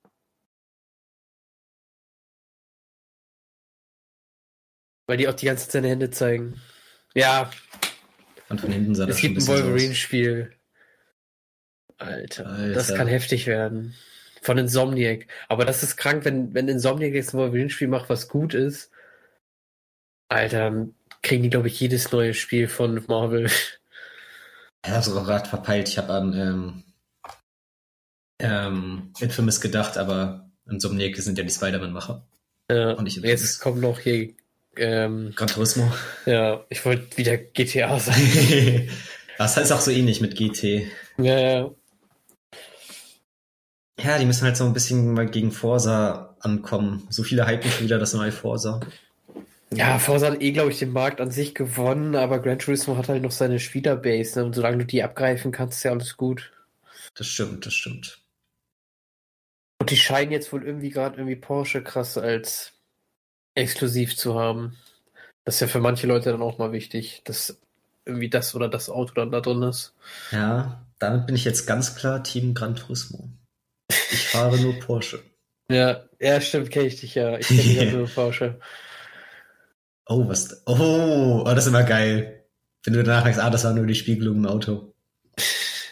Weil 5.06 5.16
die 5.16 5.28
auch 5.28 5.34
die 5.34 5.46
ganze 5.46 5.64
Zeit 5.64 5.72
seine 5.72 5.88
Hände 5.88 6.10
zeigen. 6.10 6.60
Ja, 7.14 7.50
Und 8.48 8.60
von 8.60 8.70
hinten 8.70 8.94
sah 8.94 9.06
das 9.06 9.16
es 9.16 9.20
schon 9.20 9.30
ein 9.30 9.34
gibt 9.34 9.48
ein 9.48 9.54
aus. 9.54 9.62
Wolverine-Spiel. 9.62 10.52
Alter, 11.98 12.46
Alter. 12.46 12.72
das 12.72 12.94
kann 12.94 13.08
heftig 13.08 13.46
werden. 13.46 13.94
Von 14.42 14.56
Insomniac. 14.56 15.26
Aber 15.48 15.64
das 15.64 15.82
ist 15.82 15.96
krank, 15.96 16.24
wenn, 16.24 16.54
wenn 16.54 16.68
Insomniac 16.68 17.12
jetzt 17.12 17.34
ein 17.34 17.38
Wolverine-Spiel 17.38 17.88
macht, 17.88 18.08
was 18.08 18.28
gut 18.28 18.54
ist. 18.54 18.90
Alter, 20.28 20.58
dann 20.70 20.94
kriegen 21.22 21.42
die, 21.42 21.50
glaube 21.50 21.68
ich, 21.68 21.78
jedes 21.80 22.10
neue 22.12 22.32
Spiel 22.34 22.68
von 22.68 23.04
Marvel. 23.08 23.50
Ich 24.82 24.90
habe 24.90 25.02
sogar 25.02 25.24
gerade 25.24 25.48
verpeilt. 25.48 25.88
Ich 25.88 25.98
habe 25.98 26.12
an 26.12 26.32
ähm, 26.32 26.84
ähm, 28.40 29.12
Infamous 29.20 29.60
gedacht, 29.60 29.96
aber 29.98 30.48
Insomniac 30.68 31.16
sind 31.16 31.38
ja 31.38 31.44
die 31.44 31.50
Spider-Man-Macher. 31.50 32.24
Ja, 32.70 32.92
Und 32.92 33.06
ich 33.06 33.16
jetzt 33.16 33.60
kommt 33.60 33.80
noch 33.80 33.98
hier, 33.98 34.30
ähm, 34.76 35.32
Gran 35.34 35.48
Turismo. 35.48 35.92
ja, 36.26 36.64
ich 36.68 36.84
wollte 36.84 37.16
wieder 37.16 37.36
GTA 37.36 37.98
sagen. 37.98 38.88
das 39.38 39.56
heißt 39.56 39.72
auch 39.72 39.80
so 39.80 39.90
ähnlich 39.90 40.20
mit 40.20 40.36
GT. 40.36 40.86
ja, 41.18 41.38
ja. 41.38 41.70
Ja, 44.02 44.18
die 44.18 44.24
müssen 44.24 44.44
halt 44.44 44.56
so 44.56 44.64
ein 44.64 44.72
bisschen 44.72 45.12
mal 45.12 45.26
gegen 45.26 45.52
Forsa 45.52 46.34
ankommen. 46.40 47.06
So 47.10 47.22
viele 47.22 47.46
hypen 47.46 47.70
schon 47.70 47.84
wieder 47.84 47.98
das 47.98 48.14
neue 48.14 48.32
Forsa. 48.32 48.80
Ja, 49.74 49.98
Forza 49.98 50.28
hat 50.28 50.40
eh, 50.40 50.52
glaube 50.52 50.70
ich, 50.70 50.78
den 50.78 50.92
Markt 50.92 51.20
an 51.20 51.30
sich 51.30 51.54
gewonnen, 51.54 52.16
aber 52.16 52.38
Gran 52.38 52.58
Turismo 52.58 52.96
hat 52.96 53.08
halt 53.10 53.22
noch 53.22 53.30
seine 53.30 53.60
Spielerbase. 53.60 54.38
Ne? 54.38 54.46
Und 54.46 54.54
solange 54.54 54.78
du 54.78 54.84
die 54.86 55.02
abgreifen 55.02 55.52
kannst, 55.52 55.78
ist 55.78 55.84
ja 55.84 55.90
alles 55.90 56.16
gut. 56.16 56.50
Das 57.14 57.26
stimmt, 57.26 57.66
das 57.66 57.74
stimmt. 57.74 58.19
Und 59.80 59.90
die 59.90 59.96
scheinen 59.96 60.30
jetzt 60.30 60.52
wohl 60.52 60.62
irgendwie 60.62 60.90
gerade 60.90 61.16
irgendwie 61.16 61.36
Porsche 61.36 61.82
krass 61.82 62.18
als 62.18 62.72
exklusiv 63.54 64.16
zu 64.16 64.38
haben. 64.38 64.76
Das 65.44 65.56
ist 65.56 65.60
ja 65.62 65.66
für 65.66 65.80
manche 65.80 66.06
Leute 66.06 66.30
dann 66.30 66.42
auch 66.42 66.58
mal 66.58 66.72
wichtig, 66.72 67.22
dass 67.24 67.58
irgendwie 68.04 68.28
das 68.28 68.54
oder 68.54 68.68
das 68.68 68.90
Auto 68.90 69.14
dann 69.14 69.30
da 69.30 69.40
drin 69.40 69.62
ist. 69.62 69.94
Ja, 70.30 70.84
damit 70.98 71.26
bin 71.26 71.34
ich 71.34 71.44
jetzt 71.44 71.66
ganz 71.66 71.96
klar 71.96 72.22
Team 72.22 72.54
Gran 72.54 72.76
Turismo. 72.76 73.30
Ich 73.88 74.28
fahre 74.28 74.58
nur 74.58 74.78
Porsche. 74.78 75.20
Ja, 75.70 76.02
ja, 76.18 76.40
stimmt, 76.40 76.72
kenne 76.72 76.88
ich 76.88 76.98
dich 76.98 77.14
ja. 77.14 77.38
Ich 77.38 77.46
kenne 77.46 77.62
dich 77.62 77.76
ja 77.76 77.84
nur 77.92 78.08
Porsche. 78.08 78.58
Oh, 80.04 80.26
was? 80.26 80.64
Oh, 80.66 81.44
oh, 81.46 81.54
das 81.54 81.66
ist 81.66 81.68
immer 81.68 81.84
geil. 81.84 82.44
Wenn 82.82 82.94
du 82.94 83.04
danach 83.04 83.22
sagst, 83.22 83.38
ah, 83.38 83.50
das 83.50 83.62
war 83.62 83.72
nur 83.72 83.86
die 83.86 83.94
Spiegelung 83.94 84.38
im 84.38 84.46
Auto. 84.46 84.92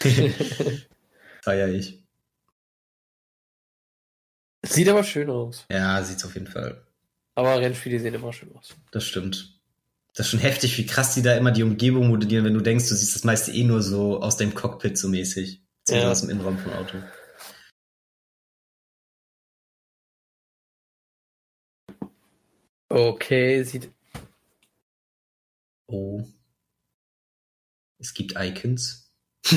Feier 1.43 1.69
ich. 1.69 1.98
Sieht 4.67 4.89
aber 4.89 5.05
schön 5.05 5.31
aus. 5.31 5.65
Ja, 5.71 6.03
sieht's 6.03 6.25
auf 6.25 6.35
jeden 6.35 6.47
Fall. 6.49 6.83
Aber 7.35 7.61
Rennspiele 7.61 8.01
sehen 8.01 8.15
immer 8.15 8.33
schön 8.33 8.55
aus. 8.57 8.75
Das 8.91 9.05
stimmt. 9.05 9.55
Das 10.15 10.27
ist 10.27 10.31
schon 10.33 10.41
heftig, 10.41 10.77
wie 10.79 10.87
krass 10.87 11.15
die 11.15 11.23
da 11.23 11.37
immer 11.37 11.53
die 11.53 11.63
Umgebung 11.63 12.09
modellieren, 12.09 12.45
wenn 12.45 12.55
du 12.55 12.61
denkst, 12.61 12.89
du 12.89 12.95
siehst 12.97 13.15
das 13.15 13.23
meiste 13.25 13.53
eh 13.53 13.63
nur 13.63 13.83
so 13.83 14.21
aus 14.21 14.37
dem 14.37 14.55
Cockpit 14.55 14.99
so 14.99 15.09
mäßig. 15.09 15.63
So 15.85 15.95
Ja. 15.95 16.11
aus 16.11 16.23
dem 16.23 16.31
Innenraum 16.31 16.59
vom 16.59 16.73
Auto. 16.73 16.99
Okay, 22.91 23.63
sieht. 23.65 23.91
Oh. 25.87 26.25
Es 27.99 28.15
gibt 28.15 28.35
Icons. 28.37 29.05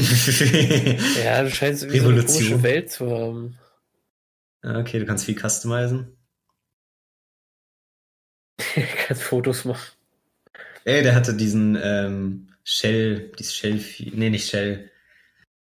Ja, 1.24 1.44
du 1.44 1.50
scheinst 1.52 1.84
irgendwie 1.84 2.00
so 2.00 2.08
eine 2.10 2.18
Revolution. 2.20 2.28
komische 2.28 2.64
Welt 2.64 2.92
zu 2.92 3.10
haben. 3.10 3.58
Ja, 4.64 4.78
okay, 4.80 5.00
du 5.00 5.06
kannst 5.06 5.26
viel 5.26 5.40
customizen. 5.40 6.18
Kannst 9.08 9.24
Fotos 9.24 9.66
machen. 9.66 9.92
Ey, 10.86 11.04
der 11.04 11.16
hatte 11.16 11.36
diesen 11.36 11.78
ähm, 11.82 12.54
Shell, 12.64 13.32
dieses 13.38 13.56
Shell, 13.56 13.84
nee, 14.14 14.30
nicht 14.30 14.50
Shell. 14.50 14.92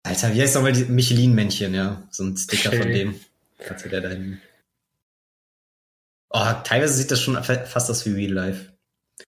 Alter, 0.04 0.34
wie 0.34 0.42
heißt 0.42 0.56
nochmal 0.56 0.74
die 0.74 0.84
Michelin-Männchen, 0.86 1.74
ja? 1.74 2.08
So 2.12 2.24
ein 2.26 2.36
Sticker 2.36 2.72
Shell. 2.72 2.82
von 2.82 2.92
dem. 2.92 3.20
Hatte 3.70 3.90
der 3.90 4.02
da 4.02 4.10
hinten. 4.10 4.42
Oh, 6.30 6.52
teilweise 6.64 6.94
sieht 6.94 7.12
das 7.12 7.22
schon 7.22 7.42
fa- 7.44 7.66
fast 7.66 7.90
aus 7.90 8.06
wie 8.06 8.14
Real 8.14 8.34
Life. 8.34 8.74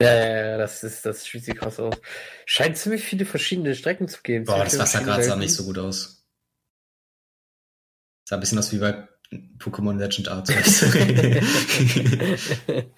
Ja, 0.02 0.14
ja, 0.14 0.48
ja, 0.50 0.58
das 0.58 0.84
ist, 0.84 1.06
das 1.06 1.24
sieht 1.24 1.58
krass 1.58 1.80
aus. 1.80 1.95
Scheint 2.45 2.78
ziemlich 2.78 3.04
viele 3.04 3.26
verschiedene 3.26 3.76
Strecken 3.76 4.08
zu 4.08 4.22
geben. 4.24 4.45
Boah, 4.45 4.64
das 4.64 4.78
Wasser 4.78 5.04
gerade 5.04 5.24
sah 5.24 5.36
nicht 5.36 5.54
so 5.54 5.64
gut 5.64 5.78
aus. 5.78 6.26
Sah 8.28 8.36
ein 8.36 8.39
bisschen 8.39 8.60
aus 8.60 8.72
wie 8.72 8.80
bei 8.80 9.08
Pokémon 9.60 9.98
Legend. 9.98 10.28
Welten. 10.28 10.56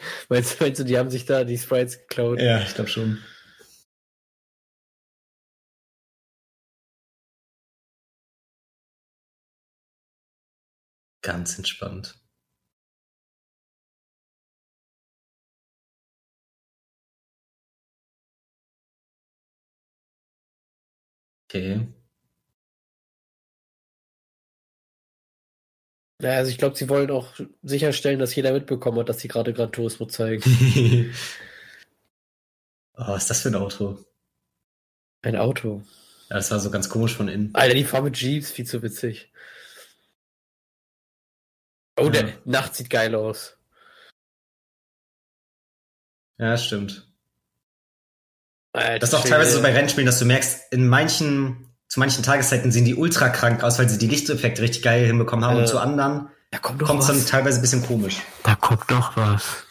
meinst, 0.29 0.61
meinst 0.61 0.79
du, 0.79 0.83
die 0.83 0.97
haben 0.97 1.09
sich 1.09 1.25
da 1.25 1.43
die 1.43 1.57
Sprites 1.57 1.99
geklaut? 1.99 2.39
ja, 2.39 2.61
ich 2.61 2.73
glaube 2.75 2.89
schon. 2.89 3.19
Ganz 11.21 11.57
entspannt. 11.57 12.15
Okay. 21.49 21.87
Ja, 26.21 26.31
also 26.31 26.51
ich 26.51 26.57
glaube, 26.57 26.75
sie 26.75 26.89
wollen 26.89 27.11
auch 27.11 27.33
sicherstellen, 27.63 28.19
dass 28.19 28.35
jeder 28.35 28.51
mitbekommen 28.51 28.99
hat, 28.99 29.07
dass 29.09 29.19
sie 29.19 29.29
gerade 29.29 29.53
Gran 29.53 29.71
Turismo 29.71 30.05
zeigen. 30.05 30.43
oh, 32.97 33.07
was 33.07 33.23
ist 33.23 33.29
das 33.29 33.41
für 33.41 33.49
ein 33.49 33.55
Auto? 33.55 34.03
Ein 35.21 35.37
Auto. 35.37 35.81
Ja, 36.29 36.35
das 36.35 36.51
war 36.51 36.59
so 36.59 36.71
ganz 36.71 36.89
komisch 36.89 37.15
von 37.15 37.29
innen. 37.29 37.51
Alter, 37.53 37.73
die 37.73 37.85
Farbe 37.85 38.11
Jeeps, 38.13 38.51
viel 38.51 38.65
zu 38.65 38.81
witzig. 38.83 39.31
Oh, 41.97 42.05
ja. 42.05 42.09
der 42.09 42.33
Nacht 42.45 42.75
sieht 42.75 42.89
geil 42.89 43.15
aus. 43.15 43.57
Ja, 46.37 46.57
stimmt. 46.57 47.07
Alter, 48.73 48.99
das 48.99 49.09
ist 49.09 49.15
auch 49.15 49.25
teilweise 49.25 49.53
so 49.53 49.61
bei 49.61 49.73
Rennspielen, 49.73 50.05
dass 50.05 50.19
du 50.19 50.25
merkst, 50.25 50.71
in 50.71 50.87
manchen, 50.87 51.68
zu 51.89 51.99
manchen 51.99 52.23
Tageszeiten 52.23 52.71
sehen 52.71 52.85
die 52.85 52.95
ultra 52.95 53.29
krank 53.29 53.63
aus, 53.63 53.79
weil 53.79 53.89
sie 53.89 53.97
die 53.97 54.07
Lichteffekte 54.07 54.61
richtig 54.61 54.83
geil 54.83 55.05
hinbekommen 55.05 55.43
haben 55.43 55.57
äh, 55.57 55.61
und 55.61 55.67
zu 55.67 55.79
anderen 55.79 56.29
kommt 56.61 57.01
es 57.01 57.07
dann 57.07 57.25
teilweise 57.25 57.59
ein 57.59 57.61
bisschen 57.61 57.83
komisch. 57.83 58.21
Da 58.43 58.55
kommt 58.55 58.89
doch 58.89 59.15
was. 59.17 59.65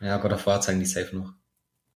Ja, 0.00 0.16
God 0.18 0.32
of 0.32 0.46
War 0.46 0.60
zeigen 0.60 0.80
die 0.80 0.86
safe 0.86 1.16
noch. 1.16 1.32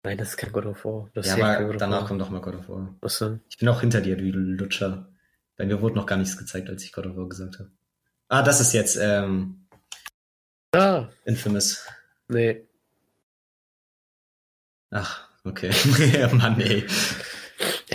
Nein, 0.03 0.19
das 0.19 0.31
ist 0.31 0.37
kein 0.37 0.53
God 0.53 0.67
of 0.67 0.85
War. 0.85 1.09
Das 1.15 1.27
ja, 1.27 1.35
aber 1.35 1.77
danach 1.77 2.07
kommt 2.07 2.21
doch 2.21 2.31
mal 2.31 2.41
God 2.41 2.57
of 2.57 2.69
War. 2.69 2.95
Was 3.01 3.19
denn? 3.19 3.41
Ich 3.49 3.59
bin 3.59 3.69
auch 3.69 3.81
hinter 3.81 4.01
dir, 4.01 4.17
du 4.17 4.25
Lutscher. 4.25 5.09
Bei 5.57 5.65
mir 5.65 5.81
wurde 5.81 5.95
noch 5.95 6.07
gar 6.07 6.17
nichts 6.17 6.37
gezeigt, 6.37 6.69
als 6.69 6.85
ich 6.85 6.93
God 6.93 7.07
of 7.07 7.17
War 7.17 7.29
gesagt 7.29 7.59
habe. 7.59 7.71
Ah, 8.29 8.43
das 8.43 8.61
ist 8.61 8.73
jetzt 8.73 8.97
ähm, 8.97 9.67
ah. 10.73 11.07
Infamous. 11.25 11.87
Nee. 12.29 12.67
Ach, 14.91 15.29
okay. 15.45 15.71
ja, 16.13 16.33
Mann, 16.35 16.61
ey. 16.61 16.87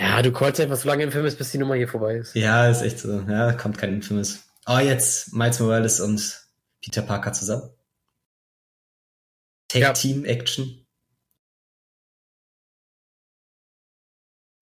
Ja, 0.00 0.22
du 0.22 0.32
callst 0.32 0.58
einfach 0.60 0.78
so 0.78 0.88
lange 0.88 1.04
Infamous, 1.04 1.36
bis 1.36 1.52
die 1.52 1.58
Nummer 1.58 1.74
hier 1.74 1.86
vorbei 1.86 2.16
ist. 2.16 2.34
Ja, 2.34 2.70
ist 2.70 2.80
echt 2.80 2.98
so. 2.98 3.20
Ja, 3.20 3.52
kommt 3.52 3.76
kein 3.76 3.92
Infamous. 3.92 4.38
Oh, 4.66 4.78
jetzt 4.78 5.34
Miles 5.34 5.60
Morales 5.60 6.00
und 6.00 6.48
Peter 6.80 7.02
Parker 7.02 7.34
zusammen. 7.34 7.70
Tag 9.68 9.94
Team 9.94 10.24
Action. 10.24 10.86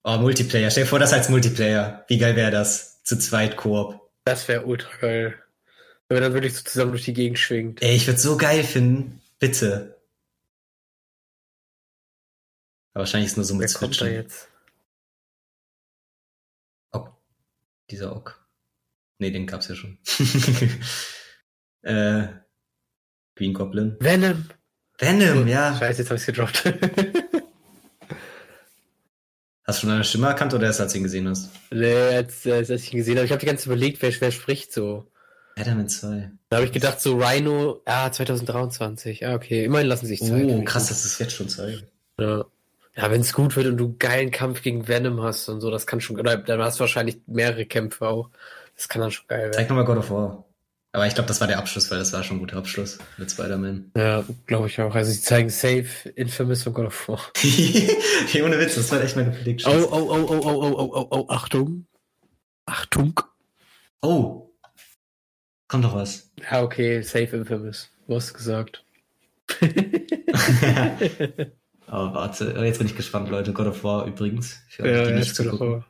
Oh, 0.03 0.16
Multiplayer. 0.16 0.72
Stell 0.72 0.84
dir 0.84 0.89
vor, 0.89 0.99
das 0.99 1.12
als 1.12 1.28
Multiplayer. 1.28 2.05
Wie 2.09 2.18
geil 2.18 2.34
wäre 2.34 2.51
das? 2.51 3.05
Zu 3.05 3.16
zweit 3.16 3.57
Koop. 3.57 4.11
Das 4.24 4.49
wäre 4.49 4.66
ultra 4.66 4.91
geil. 4.99 5.43
Wenn 6.09 6.16
man 6.16 6.22
dann 6.24 6.34
wirklich 6.34 6.57
so 6.57 6.64
zusammen 6.64 6.91
durch 6.91 7.05
die 7.05 7.12
Gegend 7.12 7.39
schwingt. 7.39 7.80
Ey, 7.80 7.95
ich 7.95 8.09
würde 8.09 8.18
so 8.18 8.36
geil 8.36 8.64
finden. 8.64 9.22
Bitte. 9.39 10.01
Aber 12.93 13.03
wahrscheinlich 13.03 13.30
ist 13.30 13.36
nur 13.36 13.45
so 13.45 13.55
mit 13.55 13.72
Wer 13.72 13.78
kommt 13.78 14.01
Dieser 17.91 18.14
Ock. 18.14 18.47
Nee, 19.18 19.30
den 19.30 19.47
gab's 19.47 19.68
ja 19.68 19.74
schon. 19.74 19.99
äh, 21.82 22.28
Green 23.34 23.55
Goblin. 23.55 23.97
Venom. 24.01 24.45
Venom, 24.99 25.47
ja. 25.47 25.76
Scheiße, 25.78 26.03
jetzt 26.03 26.11
hab 26.11 26.16
ich's 26.16 26.26
gedroppt. 26.26 26.64
hast 29.64 29.78
du 29.78 29.80
schon 29.80 29.91
eine 29.91 30.05
Stimme 30.05 30.28
erkannt 30.28 30.55
oder 30.55 30.66
erst 30.66 30.80
als 30.80 30.93
du 30.93 30.99
ihn 30.99 31.05
gesehen 31.05 31.28
hast? 31.28 31.51
Nee, 31.70 31.95
als, 31.95 32.47
als 32.47 32.70
ich 32.70 32.93
ihn 32.93 32.99
gesehen 32.99 33.16
habe. 33.16 33.26
Ich 33.26 33.32
habe 33.32 33.41
die 33.41 33.47
ganze 33.47 33.64
Zeit 33.64 33.66
überlegt, 33.66 34.03
wer, 34.03 34.12
wer 34.20 34.30
spricht 34.30 34.72
so. 34.72 35.11
Adamant 35.57 35.91
2. 35.91 36.30
Da 36.51 36.57
habe 36.57 36.66
ich 36.66 36.72
gedacht, 36.72 37.01
so 37.01 37.16
Rhino, 37.18 37.82
ah, 37.84 38.11
2023. 38.11 39.26
Ah, 39.26 39.34
okay. 39.34 39.64
Immerhin 39.64 39.89
lassen 39.89 40.07
sich 40.07 40.20
Zeit. 40.20 40.47
Oh, 40.47 40.62
krass, 40.62 40.89
dass 40.89 41.05
es 41.05 41.18
jetzt 41.18 41.32
schon 41.32 41.49
zeigen. 41.49 41.82
Ja. 42.20 42.45
Ja, 42.99 43.12
wenn 43.12 43.20
es 43.20 43.32
gut 43.32 43.55
wird 43.55 43.68
und 43.68 43.76
du 43.76 43.94
geilen 43.96 44.32
Kampf 44.32 44.61
gegen 44.61 44.88
Venom 44.88 45.22
hast 45.22 45.49
und 45.49 45.61
so, 45.61 45.70
das 45.70 45.86
kann 45.86 46.01
schon, 46.01 46.18
oder 46.18 46.36
dann 46.36 46.61
hast 46.61 46.78
du 46.78 46.80
wahrscheinlich 46.80 47.20
mehrere 47.28 47.64
Kämpfe 47.64 48.09
auch. 48.09 48.28
Das 48.74 48.88
kann 48.88 49.01
dann 49.01 49.12
schon 49.12 49.28
geil 49.28 49.38
werden. 49.38 49.53
Zeig 49.53 49.68
nochmal 49.68 49.84
God 49.84 49.99
of 49.99 50.11
War. 50.11 50.44
Aber 50.90 51.07
ich 51.07 51.14
glaube, 51.14 51.28
das 51.28 51.40
war 51.40 51.46
der 51.46 51.59
Abschluss, 51.59 51.88
weil 51.92 52.01
das 52.01 52.12
war 52.12 52.24
schon 52.24 52.38
ein 52.38 52.40
guter 52.40 52.57
Abschluss 52.57 52.99
mit 53.16 53.30
Spider-Man. 53.30 53.92
Ja, 53.96 54.24
glaube 54.46 54.66
ich 54.66 54.80
auch. 54.80 54.96
Also 54.96 55.12
sie 55.12 55.20
zeigen 55.20 55.49
Safe 55.49 56.09
Infamous 56.16 56.64
von 56.64 56.74
God 56.74 56.86
of 56.86 57.09
War. 57.09 57.20
ohne 58.42 58.59
Witz, 58.59 58.74
das 58.74 58.90
war 58.90 59.01
echt 59.01 59.14
meine 59.14 59.30
Prediction. 59.30 59.72
Oh, 59.72 59.88
oh, 59.92 60.09
oh, 60.11 60.26
oh, 60.28 60.40
oh, 60.42 60.76
oh, 60.76 60.90
oh, 60.92 61.07
oh, 61.11 61.26
Achtung. 61.28 61.86
Achtung. 62.66 63.20
Oh. 64.03 64.51
Kommt 65.68 65.84
doch 65.84 65.94
was. 65.94 66.32
Ja, 66.51 66.64
okay, 66.64 67.01
Safe 67.03 67.36
Infamous. 67.36 67.90
Du 68.09 68.16
hast 68.16 68.34
gesagt. 68.34 68.84
oh, 71.91 72.14
warte. 72.14 72.55
Oh, 72.59 72.62
jetzt 72.62 72.78
bin 72.78 72.86
ich 72.86 72.97
gespannt, 72.97 73.28
Leute. 73.28 73.53
God 73.53 73.66
of 73.66 73.84
War 73.84 74.07
übrigens. 74.07 74.61
Für 74.68 74.89
ja, 74.89 75.05
die 75.05 75.14
nicht 75.14 75.34
zu 75.34 75.49
gucken. 75.49 75.84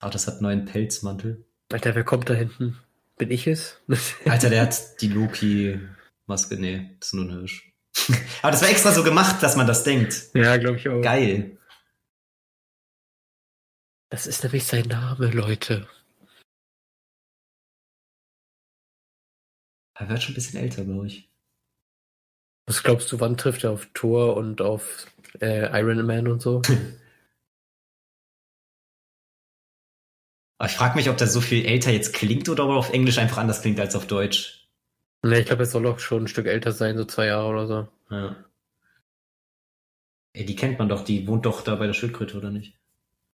Ah, 0.00 0.10
das 0.10 0.26
hat 0.26 0.34
einen 0.34 0.42
neuen 0.42 0.64
Pelzmantel. 0.66 1.44
Alter, 1.72 1.94
wer 1.94 2.04
kommt 2.04 2.28
da 2.28 2.34
hinten? 2.34 2.78
Bin 3.16 3.30
ich 3.30 3.46
es? 3.46 3.80
Alter, 4.26 4.50
der 4.50 4.62
hat 4.62 5.00
die 5.00 5.08
Loki-Maske. 5.08 6.56
Nee, 6.56 6.96
das 7.00 7.08
ist 7.08 7.14
nur 7.14 7.24
ein 7.24 7.30
Hirsch. 7.30 7.72
Aber 8.42 8.50
das 8.50 8.62
war 8.62 8.68
extra 8.68 8.92
so 8.92 9.02
gemacht, 9.02 9.42
dass 9.42 9.56
man 9.56 9.66
das 9.66 9.84
denkt. 9.84 10.30
Ja, 10.34 10.56
glaube 10.56 10.76
ich 10.76 10.88
auch. 10.88 11.00
Geil. 11.00 11.58
Das 14.10 14.26
ist 14.26 14.42
nämlich 14.44 14.64
sein 14.64 14.86
Name, 14.86 15.30
Leute. 15.30 15.88
Er 19.94 20.08
wird 20.08 20.22
schon 20.22 20.32
ein 20.32 20.34
bisschen 20.34 20.60
älter, 20.60 20.84
glaube 20.84 21.06
ich. 21.06 21.30
Was 22.66 22.82
glaubst 22.82 23.12
du, 23.12 23.20
wann 23.20 23.36
trifft 23.36 23.64
er 23.64 23.70
auf 23.72 23.88
Thor 23.92 24.36
und 24.36 24.62
auf 24.62 25.06
äh, 25.40 25.66
Iron 25.78 26.04
Man 26.06 26.28
und 26.28 26.40
so? 26.40 26.62
Aber 30.58 30.70
ich 30.70 30.76
frage 30.76 30.94
mich, 30.96 31.10
ob 31.10 31.16
der 31.16 31.26
so 31.26 31.40
viel 31.40 31.66
älter 31.66 31.90
jetzt 31.90 32.14
klingt 32.14 32.48
oder 32.48 32.64
ob 32.64 32.70
er 32.70 32.76
auf 32.76 32.90
Englisch 32.90 33.18
einfach 33.18 33.38
anders 33.38 33.60
klingt 33.60 33.80
als 33.80 33.96
auf 33.96 34.06
Deutsch. 34.06 34.68
Ne, 35.22 35.40
ich 35.40 35.46
glaube, 35.46 35.64
er 35.64 35.66
soll 35.66 35.86
auch 35.86 35.98
schon 35.98 36.24
ein 36.24 36.28
Stück 36.28 36.46
älter 36.46 36.72
sein, 36.72 36.96
so 36.96 37.04
zwei 37.04 37.26
Jahre 37.26 37.48
oder 37.48 37.66
so. 37.66 37.88
Ja. 38.10 38.36
Ey, 40.32 40.44
die 40.44 40.56
kennt 40.56 40.78
man 40.78 40.88
doch, 40.88 41.04
die 41.04 41.26
wohnt 41.26 41.44
doch 41.46 41.62
da 41.62 41.74
bei 41.76 41.86
der 41.86 41.92
Schildkröte, 41.92 42.36
oder 42.36 42.50
nicht? 42.50 42.78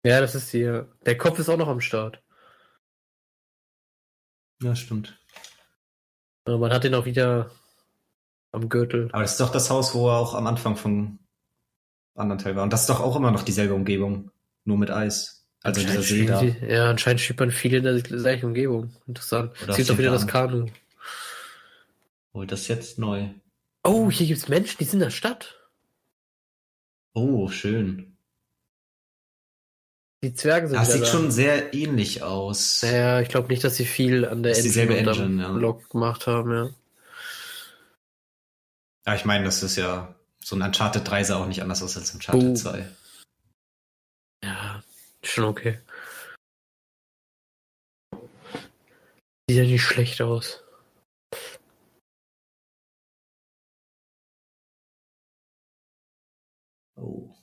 Ja, 0.05 0.21
das 0.21 0.35
ist 0.35 0.53
die. 0.53 0.83
Der 1.07 1.19
Kopf 1.19 1.39
ist 1.39 1.49
auch 1.49 1.57
noch 1.57 1.69
am 1.69 1.81
Start. 1.81 2.23
Ja, 4.63 4.75
stimmt. 4.77 5.19
Man 6.47 6.73
hat 6.73 6.85
ihn 6.85 6.95
auch 6.95 7.07
wieder 7.07 7.51
am 8.55 8.69
Gürtel. 8.69 9.09
Aber 9.13 9.23
das 9.23 9.33
ist 9.33 9.41
doch 9.41 9.53
das 9.53 9.71
Haus, 9.71 9.95
wo 9.95 10.09
er 10.09 10.19
auch 10.19 10.35
am 10.35 10.47
Anfang 10.47 10.77
vom 10.77 11.19
anderen 12.15 12.39
Teil 12.39 12.57
war. 12.57 12.63
Und 12.63 12.73
das 12.73 12.83
ist 12.83 12.91
doch 12.91 13.01
auch 13.01 13.17
immer 13.17 13.31
noch 13.31 13.43
dieselbe 13.43 13.75
Umgebung, 13.75 14.31
nur 14.65 14.79
mit 14.79 14.91
Eis. 14.91 15.47
Also 15.63 15.81
dieser 15.81 16.03
See 16.03 16.27
da. 16.27 16.43
Ja, 16.43 16.91
anscheinend 16.91 17.21
spielt 17.21 17.41
man 17.41 17.51
viel 17.51 17.75
in 17.75 17.85
der 17.85 18.01
gleichen 18.01 18.47
Umgebung. 18.47 18.93
Interessant. 19.07 19.53
Oder 19.63 19.73
Sieht 19.73 19.89
doch 19.89 19.99
wieder 19.99 20.11
das 20.11 20.27
Kanu. 20.27 20.67
Oh, 22.33 22.45
das 22.45 22.63
ist 22.63 22.69
jetzt 22.69 22.99
neu. 22.99 23.29
Oh, 23.83 24.11
hier 24.11 24.27
gibt's 24.27 24.49
Menschen, 24.49 24.77
die 24.79 24.85
sind 24.85 24.95
in 25.01 25.07
der 25.07 25.11
Stadt. 25.11 25.57
Oh, 27.15 27.49
schön. 27.49 28.17
Die 30.23 30.35
Zwerge 30.35 30.69
sind 30.69 30.79
Das 30.79 30.93
sieht 30.93 31.03
da. 31.03 31.07
schon 31.07 31.31
sehr 31.31 31.75
ähnlich 31.75 32.23
aus. 32.23 32.81
Ja, 32.81 33.21
ich 33.21 33.29
glaube 33.29 33.49
nicht, 33.49 33.63
dass 33.63 33.77
sie 33.77 33.85
viel 33.85 34.25
an 34.25 34.43
der 34.43 34.57
Engine, 34.57 34.97
Engine 34.97 35.43
ja. 35.43 35.53
Block 35.53 35.91
gemacht 35.91 36.27
haben, 36.27 36.51
ja. 36.53 36.71
Ja, 39.07 39.15
ich 39.15 39.25
meine, 39.25 39.45
das 39.45 39.63
ist 39.63 39.77
ja 39.77 40.15
so 40.43 40.57
ein 40.57 40.63
Uncharted 40.63 41.09
3 41.09 41.25
sah 41.25 41.37
auch 41.37 41.47
nicht 41.47 41.63
anders 41.63 41.83
aus 41.83 41.97
als 41.97 42.15
Uncharted 42.15 42.51
oh. 42.51 42.55
2. 42.55 42.89
Ja, 44.43 44.83
Schon 45.25 45.45
okay. 45.45 45.81
Sieht 49.49 49.59
ja 49.59 49.65
nicht 49.65 49.83
schlecht 49.83 50.21
aus. 50.23 50.63
Oh. 56.97 57.35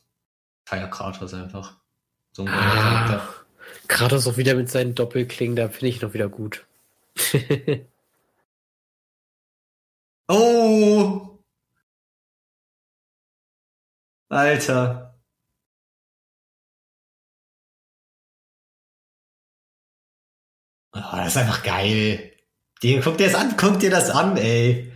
Feier 0.67 0.87
Kratos 0.89 1.33
einfach. 1.33 1.77
So 2.33 2.43
ein 2.43 2.49
ah, 2.49 3.21
Kratos 3.87 4.27
auch 4.27 4.37
wieder 4.37 4.55
mit 4.55 4.69
seinen 4.69 4.95
Doppelklingen, 4.95 5.55
da 5.55 5.67
finde 5.67 5.87
ich 5.87 6.01
noch 6.01 6.13
wieder 6.13 6.29
gut. 6.29 6.65
oh! 10.29 11.30
Alter. 14.31 15.19
Oh, 20.93 20.99
das 21.17 21.27
ist 21.27 21.37
einfach 21.37 21.63
geil. 21.63 22.31
Die, 22.81 22.99
guck 23.03 23.17
dir 23.17 23.27
das 23.27 23.35
an, 23.35 23.57
guck 23.57 23.79
dir 23.79 23.89
das 23.89 24.09
an, 24.09 24.37
ey. 24.37 24.91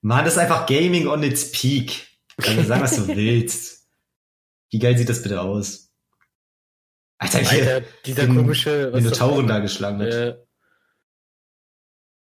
Mann, 0.00 0.24
das 0.24 0.34
ist 0.34 0.38
einfach 0.38 0.66
Gaming 0.66 1.08
on 1.08 1.24
its 1.24 1.50
peak. 1.50 2.06
Kann 2.36 2.64
sagen, 2.64 2.82
was 2.82 2.94
du 2.94 3.08
willst. 3.16 3.88
Wie 4.70 4.78
geil 4.78 4.96
sieht 4.96 5.08
das 5.08 5.22
bitte 5.22 5.40
aus? 5.40 5.92
Alter, 7.18 7.40
hier, 7.40 7.74
Alter 7.74 7.86
dieser 8.06 8.26
den, 8.26 8.36
komische... 8.36 8.92
Minotauren 8.94 9.48
da 9.48 9.58
geschlagen 9.58 10.00
hat. 10.00 10.12
Ja. 10.12 10.36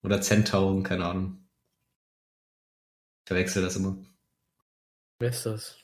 Oder 0.03 0.22
Zentauren, 0.22 0.82
keine 0.82 1.05
Ahnung. 1.05 1.46
Ich 3.24 3.28
verwechsel 3.28 3.62
das 3.62 3.76
immer. 3.76 3.99
Wer 5.18 5.28
ist 5.28 5.44
das? 5.44 5.78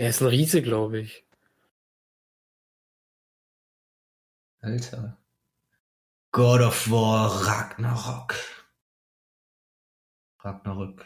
Er 0.00 0.08
ist 0.08 0.22
ein 0.22 0.28
Riese, 0.28 0.62
glaube 0.62 1.00
ich. 1.00 1.26
Alter. 4.62 5.18
God 6.32 6.62
of 6.62 6.90
War 6.90 7.46
Ragnarok. 7.46 8.34
Ragnarök. 10.38 11.04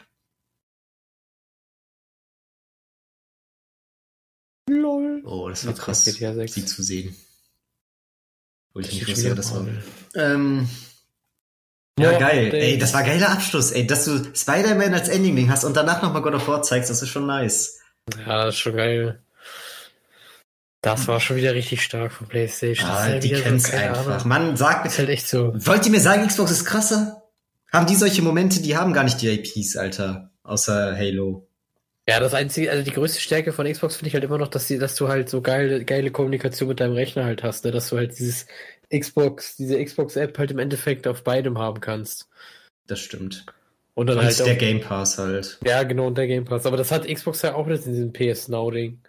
Lol. 4.69 5.23
Oh, 5.25 5.49
das 5.49 5.65
war 5.67 5.73
krass, 5.73 6.05
kommt 6.05 6.17
GTA 6.17 6.33
6. 6.33 6.53
sie 6.53 6.65
zu 6.65 6.81
sehen. 6.81 7.17
Wo 8.73 8.79
ich 8.79 8.93
nicht 8.93 9.09
wusste, 9.09 9.19
wieder 9.19 9.29
wer 9.31 9.35
das 9.35 9.53
war. 9.53 9.67
Ähm, 10.15 10.69
ja, 11.99 12.13
Ja, 12.13 12.19
geil. 12.19 12.53
Ey, 12.53 12.77
das 12.77 12.93
war 12.93 13.03
geiler 13.03 13.31
Abschluss. 13.31 13.71
Ey, 13.71 13.85
dass 13.85 14.05
du 14.05 14.33
Spider-Man 14.33 14.93
als 14.93 15.09
Ending 15.09 15.49
hast 15.49 15.65
und 15.65 15.75
danach 15.75 16.01
nochmal 16.01 16.21
God 16.21 16.35
of 16.35 16.47
War 16.47 16.61
zeigst, 16.61 16.89
das 16.89 17.01
ist 17.01 17.09
schon 17.09 17.25
nice. 17.27 17.81
Ja, 18.13 18.45
das 18.45 18.55
ist 18.55 18.59
schon 18.59 18.75
geil. 18.75 19.21
Das 20.81 21.07
war 21.07 21.19
schon 21.19 21.37
wieder 21.37 21.55
richtig 21.55 21.81
stark 21.81 22.11
von 22.11 22.27
PlayStation. 22.27 22.87
Das 22.87 22.99
ist 22.99 23.05
Ah, 23.05 23.09
halt 23.09 23.23
die 23.23 23.33
so, 23.35 23.41
kennen's 23.41 23.71
keine 23.71 23.89
einfach. 23.97 24.05
Ahnung. 24.07 24.27
Mann, 24.27 24.57
sag 24.57 24.85
Ist 24.85 24.99
halt 24.99 25.09
echt 25.09 25.27
so. 25.27 25.53
Wollt 25.55 25.85
ihr 25.85 25.91
mir 25.91 25.99
sagen, 25.99 26.27
Xbox 26.27 26.51
ist 26.51 26.65
krasser? 26.65 27.23
Haben 27.73 27.87
die 27.87 27.95
solche 27.95 28.21
Momente, 28.21 28.61
die 28.61 28.77
haben 28.77 28.93
gar 28.93 29.03
nicht 29.03 29.19
die 29.21 29.29
IPs, 29.29 29.75
Alter. 29.75 30.29
Außer 30.43 30.95
Halo. 30.95 31.47
Ja, 32.07 32.19
das 32.19 32.35
einzige, 32.35 32.69
also 32.69 32.83
die 32.83 32.91
größte 32.91 33.19
Stärke 33.19 33.51
von 33.51 33.65
Xbox 33.69 33.95
finde 33.95 34.09
ich 34.09 34.13
halt 34.13 34.23
immer 34.23 34.37
noch, 34.37 34.47
dass, 34.49 34.67
die, 34.67 34.77
dass 34.77 34.93
du 34.93 35.07
halt 35.07 35.27
so 35.27 35.41
geile, 35.41 35.83
geile 35.83 36.11
Kommunikation 36.11 36.69
mit 36.69 36.79
deinem 36.79 36.93
Rechner 36.93 37.25
halt 37.25 37.41
hast, 37.41 37.65
ne? 37.65 37.71
dass 37.71 37.89
du 37.89 37.97
halt 37.97 38.11
dieses 38.19 38.45
Xbox, 38.95 39.55
diese 39.55 39.83
Xbox-App 39.83 40.37
halt 40.37 40.51
im 40.51 40.59
Endeffekt 40.59 41.07
auf 41.07 41.23
beidem 41.23 41.57
haben 41.57 41.81
kannst. 41.81 42.29
Das 42.85 42.99
stimmt. 42.99 43.47
Und 43.95 44.07
dann 44.07 44.17
Und 44.17 44.25
halt 44.25 44.39
der 44.39 44.55
Game 44.55 44.81
Pass 44.81 45.17
halt. 45.17 45.57
ja, 45.65 45.83
genau, 45.83 46.07
und 46.07 46.17
der 46.17 46.27
Game 46.27 46.45
Pass. 46.45 46.65
Aber 46.65 46.77
das 46.77 46.91
hat 46.91 47.07
Xbox 47.07 47.41
ja 47.41 47.55
auch 47.55 47.65
nicht 47.65 47.85
in 47.85 47.93
diesem 47.93 48.13
PS 48.13 48.49
Now-Ding. 48.49 49.01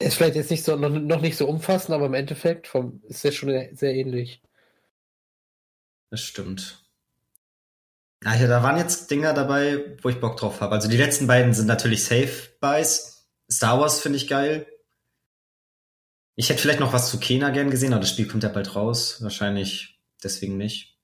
Ist 0.00 0.16
vielleicht 0.16 0.34
jetzt 0.34 0.50
nicht 0.50 0.64
so, 0.64 0.76
noch, 0.76 0.90
noch 0.90 1.20
nicht 1.20 1.36
so 1.36 1.46
umfassend, 1.46 1.94
aber 1.94 2.06
im 2.06 2.14
Endeffekt 2.14 2.66
vom, 2.66 3.02
ist 3.08 3.24
ja 3.24 3.32
schon 3.32 3.48
sehr 3.72 3.94
ähnlich. 3.94 4.42
Das 6.10 6.20
stimmt. 6.20 6.84
Alter, 8.24 8.48
da 8.48 8.62
waren 8.62 8.78
jetzt 8.78 9.10
Dinger 9.10 9.32
dabei, 9.32 9.96
wo 10.02 10.08
ich 10.08 10.20
Bock 10.20 10.36
drauf 10.36 10.60
habe. 10.60 10.74
Also 10.74 10.88
die 10.88 10.96
letzten 10.96 11.28
beiden 11.28 11.54
sind 11.54 11.66
natürlich 11.66 12.04
Safe 12.04 12.50
Buys. 12.60 13.28
Star 13.50 13.80
Wars 13.80 14.00
finde 14.00 14.16
ich 14.16 14.26
geil. 14.26 14.66
Ich 16.34 16.50
hätte 16.50 16.60
vielleicht 16.60 16.80
noch 16.80 16.92
was 16.92 17.10
zu 17.10 17.18
Kena 17.20 17.50
gern 17.50 17.70
gesehen, 17.70 17.92
aber 17.92 18.00
das 18.00 18.10
Spiel 18.10 18.26
kommt 18.26 18.42
ja 18.42 18.48
bald 18.48 18.74
raus. 18.74 19.22
Wahrscheinlich 19.22 20.00
deswegen 20.22 20.56
nicht. 20.56 20.95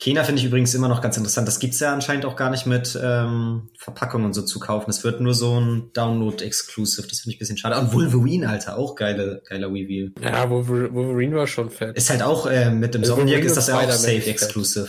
Kena 0.00 0.24
finde 0.24 0.40
ich 0.40 0.46
übrigens 0.46 0.72
immer 0.74 0.88
noch 0.88 1.02
ganz 1.02 1.18
interessant. 1.18 1.46
Das 1.46 1.58
gibt's 1.58 1.78
ja 1.78 1.92
anscheinend 1.92 2.24
auch 2.24 2.34
gar 2.34 2.48
nicht 2.48 2.64
mit 2.64 2.98
ähm, 3.02 3.68
Verpackungen 3.78 4.24
und 4.26 4.32
so 4.32 4.40
zu 4.42 4.58
kaufen. 4.58 4.88
Es 4.88 5.04
wird 5.04 5.20
nur 5.20 5.34
so 5.34 5.60
ein 5.60 5.92
Download-Exclusive. 5.92 7.06
Das 7.06 7.20
finde 7.20 7.32
ich 7.32 7.36
ein 7.36 7.38
bisschen 7.40 7.58
schade. 7.58 7.78
Und 7.78 7.92
Wolverine, 7.92 8.48
Alter, 8.48 8.78
auch 8.78 8.94
geile, 8.94 9.42
geiler 9.46 9.68
Reveal. 9.68 10.12
Ja, 10.22 10.48
Wolver- 10.48 10.94
Wolverine 10.94 11.36
war 11.36 11.46
schon 11.46 11.68
fett. 11.68 11.98
Ist 11.98 12.08
halt 12.08 12.22
auch 12.22 12.46
äh, 12.46 12.70
mit 12.70 12.94
dem 12.94 13.02
Also 13.02 13.12
Insomniac 13.12 13.44
ist 13.44 13.56
das 13.58 13.66
ja 13.68 13.74
auch 13.74 13.80
Spider-Man 13.80 13.98
Safe 13.98 14.14
ist 14.16 14.24
fett. 14.24 14.32
Exclusive. 14.34 14.88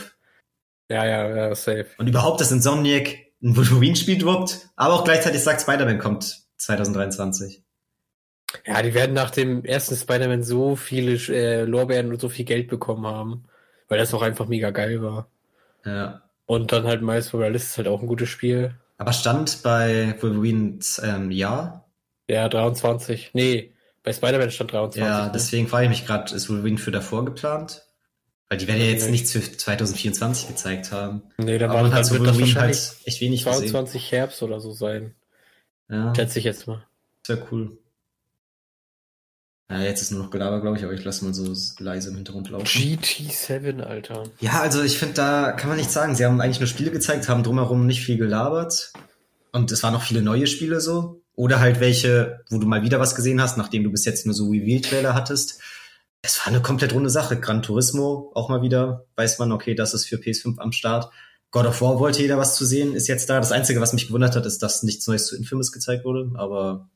Ja, 0.89 1.05
ja, 1.05 1.35
ja, 1.35 1.55
safe. 1.55 1.87
Und 1.97 2.07
überhaupt, 2.07 2.39
dass 2.39 2.51
Insomniac 2.51 3.09
ein 3.43 3.55
Wolverine-Spiel 3.57 4.17
droppt, 4.17 4.69
aber 4.77 4.93
auch 4.93 5.03
gleichzeitig 5.03 5.41
sagt, 5.41 5.61
Spider-Man 5.61 5.99
kommt 5.99 6.41
2023. 6.57 7.63
Ja, 8.65 8.81
die 8.81 8.93
werden 8.93 9.13
nach 9.13 9.31
dem 9.31 9.65
ersten 9.65 9.95
Spider-Man 9.95 10.43
so 10.43 10.75
viele 10.75 11.13
äh, 11.33 11.63
Lorbeeren 11.63 12.11
und 12.11 12.21
so 12.21 12.29
viel 12.29 12.45
Geld 12.45 12.67
bekommen 12.69 13.05
haben, 13.07 13.45
weil 13.91 13.99
das 13.99 14.13
auch 14.13 14.21
einfach 14.21 14.47
mega 14.47 14.69
geil 14.69 15.01
war. 15.03 15.27
Ja. 15.85 16.21
Und 16.45 16.71
dann 16.71 16.85
halt 16.85 17.01
Miles 17.01 17.33
Morales 17.33 17.65
ist 17.65 17.77
halt 17.77 17.89
auch 17.89 17.99
ein 17.99 18.07
gutes 18.07 18.29
Spiel. 18.29 18.73
Aber 18.97 19.11
stand 19.11 19.63
bei 19.63 20.15
Wolverine 20.21 20.79
ähm, 21.03 21.29
ja. 21.29 21.83
Ja, 22.29 22.47
23. 22.47 23.31
Nee, 23.33 23.73
bei 24.01 24.13
Spider-Man 24.13 24.49
stand 24.49 24.71
23. 24.71 25.01
Ja, 25.01 25.25
ne? 25.25 25.31
deswegen 25.33 25.67
frage 25.67 25.83
ich 25.85 25.89
mich 25.89 26.05
gerade, 26.05 26.33
ist 26.33 26.49
Wolverine 26.49 26.77
für 26.77 26.91
davor 26.91 27.25
geplant? 27.25 27.83
Weil 28.47 28.59
die 28.59 28.67
werden 28.69 28.79
ja 28.79 28.87
jetzt 28.87 29.09
nichts 29.09 29.33
für 29.33 29.41
2024 29.41 30.47
gezeigt 30.47 30.93
haben. 30.93 31.23
Nee, 31.37 31.61
Aber 31.61 31.73
war, 31.73 31.83
wird 31.83 31.93
das 31.93 32.17
Wolverine 32.17 32.61
halt 32.61 32.95
echt 33.03 33.19
wenig 33.19 33.43
gesehen. 33.43 33.67
22 33.67 34.09
Herbst 34.13 34.41
oder 34.41 34.61
so 34.61 34.71
sein. 34.71 35.15
Ja, 35.89 36.15
Schätze 36.15 36.39
ich 36.39 36.45
jetzt 36.45 36.65
mal. 36.65 36.87
sehr 37.27 37.45
cool. 37.51 37.77
Ja, 39.71 39.79
jetzt 39.79 40.01
ist 40.01 40.11
nur 40.11 40.21
noch 40.21 40.31
Gelaber, 40.31 40.59
glaube 40.59 40.77
ich, 40.77 40.83
aber 40.83 40.91
ich 40.91 41.03
lasse 41.05 41.23
mal 41.23 41.33
so 41.33 41.53
leise 41.81 42.09
im 42.09 42.15
Hintergrund 42.15 42.49
laufen. 42.49 42.65
GT7, 42.65 43.81
Alter. 43.81 44.25
Ja, 44.41 44.59
also 44.59 44.83
ich 44.83 44.97
finde, 44.97 45.13
da 45.13 45.53
kann 45.53 45.69
man 45.69 45.77
nichts 45.77 45.93
sagen. 45.93 46.13
Sie 46.13 46.25
haben 46.25 46.41
eigentlich 46.41 46.59
nur 46.59 46.67
Spiele 46.67 46.91
gezeigt, 46.91 47.29
haben 47.29 47.41
drumherum 47.41 47.85
nicht 47.85 48.03
viel 48.03 48.17
gelabert. 48.17 48.91
Und 49.53 49.71
es 49.71 49.81
waren 49.81 49.93
noch 49.93 50.03
viele 50.03 50.21
neue 50.21 50.47
Spiele 50.47 50.81
so. 50.81 51.21
Oder 51.35 51.61
halt 51.61 51.79
welche, 51.79 52.41
wo 52.49 52.59
du 52.59 52.67
mal 52.67 52.83
wieder 52.83 52.99
was 52.99 53.15
gesehen 53.15 53.41
hast, 53.41 53.57
nachdem 53.57 53.85
du 53.85 53.91
bis 53.91 54.03
jetzt 54.03 54.25
nur 54.25 54.35
so 54.35 54.49
Reveal-Trailer 54.49 55.13
hattest. 55.13 55.61
Es 56.21 56.37
war 56.39 56.47
eine 56.47 56.61
komplett 56.61 56.93
runde 56.93 57.09
Sache. 57.09 57.39
Gran 57.39 57.61
Turismo 57.61 58.33
auch 58.35 58.49
mal 58.49 58.61
wieder. 58.61 59.05
Weiß 59.15 59.39
man, 59.39 59.53
okay, 59.53 59.73
das 59.73 59.93
ist 59.93 60.05
für 60.05 60.17
PS5 60.17 60.59
am 60.59 60.73
Start. 60.73 61.09
God 61.49 61.65
of 61.65 61.81
War 61.81 61.97
wollte 61.97 62.21
jeder 62.21 62.37
was 62.37 62.55
zu 62.55 62.65
sehen, 62.65 62.93
ist 62.93 63.07
jetzt 63.07 63.29
da. 63.29 63.39
Das 63.39 63.53
Einzige, 63.53 63.79
was 63.79 63.93
mich 63.93 64.07
gewundert 64.07 64.35
hat, 64.35 64.45
ist, 64.45 64.61
dass 64.61 64.83
nichts 64.83 65.07
Neues 65.07 65.27
zu 65.27 65.37
Infamous 65.37 65.71
gezeigt 65.71 66.03
wurde. 66.03 66.29
Aber 66.35 66.89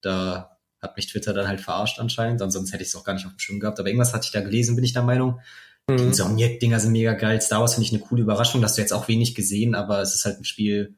da 0.00 0.55
hat 0.86 0.96
mich 0.96 1.06
Twitter 1.08 1.32
dann 1.34 1.48
halt 1.48 1.60
verarscht 1.60 1.98
anscheinend. 1.98 2.40
Ansonsten 2.42 2.72
hätte 2.72 2.82
ich 2.82 2.88
es 2.90 2.96
auch 2.96 3.04
gar 3.04 3.12
nicht 3.14 3.26
auf 3.26 3.32
dem 3.32 3.38
Schirm 3.38 3.60
gehabt. 3.60 3.78
Aber 3.78 3.88
irgendwas 3.88 4.12
hatte 4.14 4.24
ich 4.26 4.32
da 4.32 4.40
gelesen, 4.40 4.74
bin 4.76 4.84
ich 4.84 4.92
der 4.92 5.02
Meinung. 5.02 5.40
Die 5.88 5.94
Mhm. 5.94 6.08
Insomniac-Dinger 6.08 6.80
sind 6.80 6.92
mega 6.92 7.12
geil. 7.12 7.40
Star 7.40 7.60
Wars 7.60 7.74
finde 7.74 7.86
ich 7.86 7.92
eine 7.94 8.02
coole 8.02 8.22
Überraschung. 8.22 8.62
Hast 8.64 8.76
du 8.76 8.80
jetzt 8.82 8.92
auch 8.92 9.06
wenig 9.08 9.34
gesehen, 9.36 9.74
aber 9.76 10.00
es 10.00 10.14
ist 10.14 10.24
halt 10.24 10.38
ein 10.40 10.44
Spiel, 10.44 10.96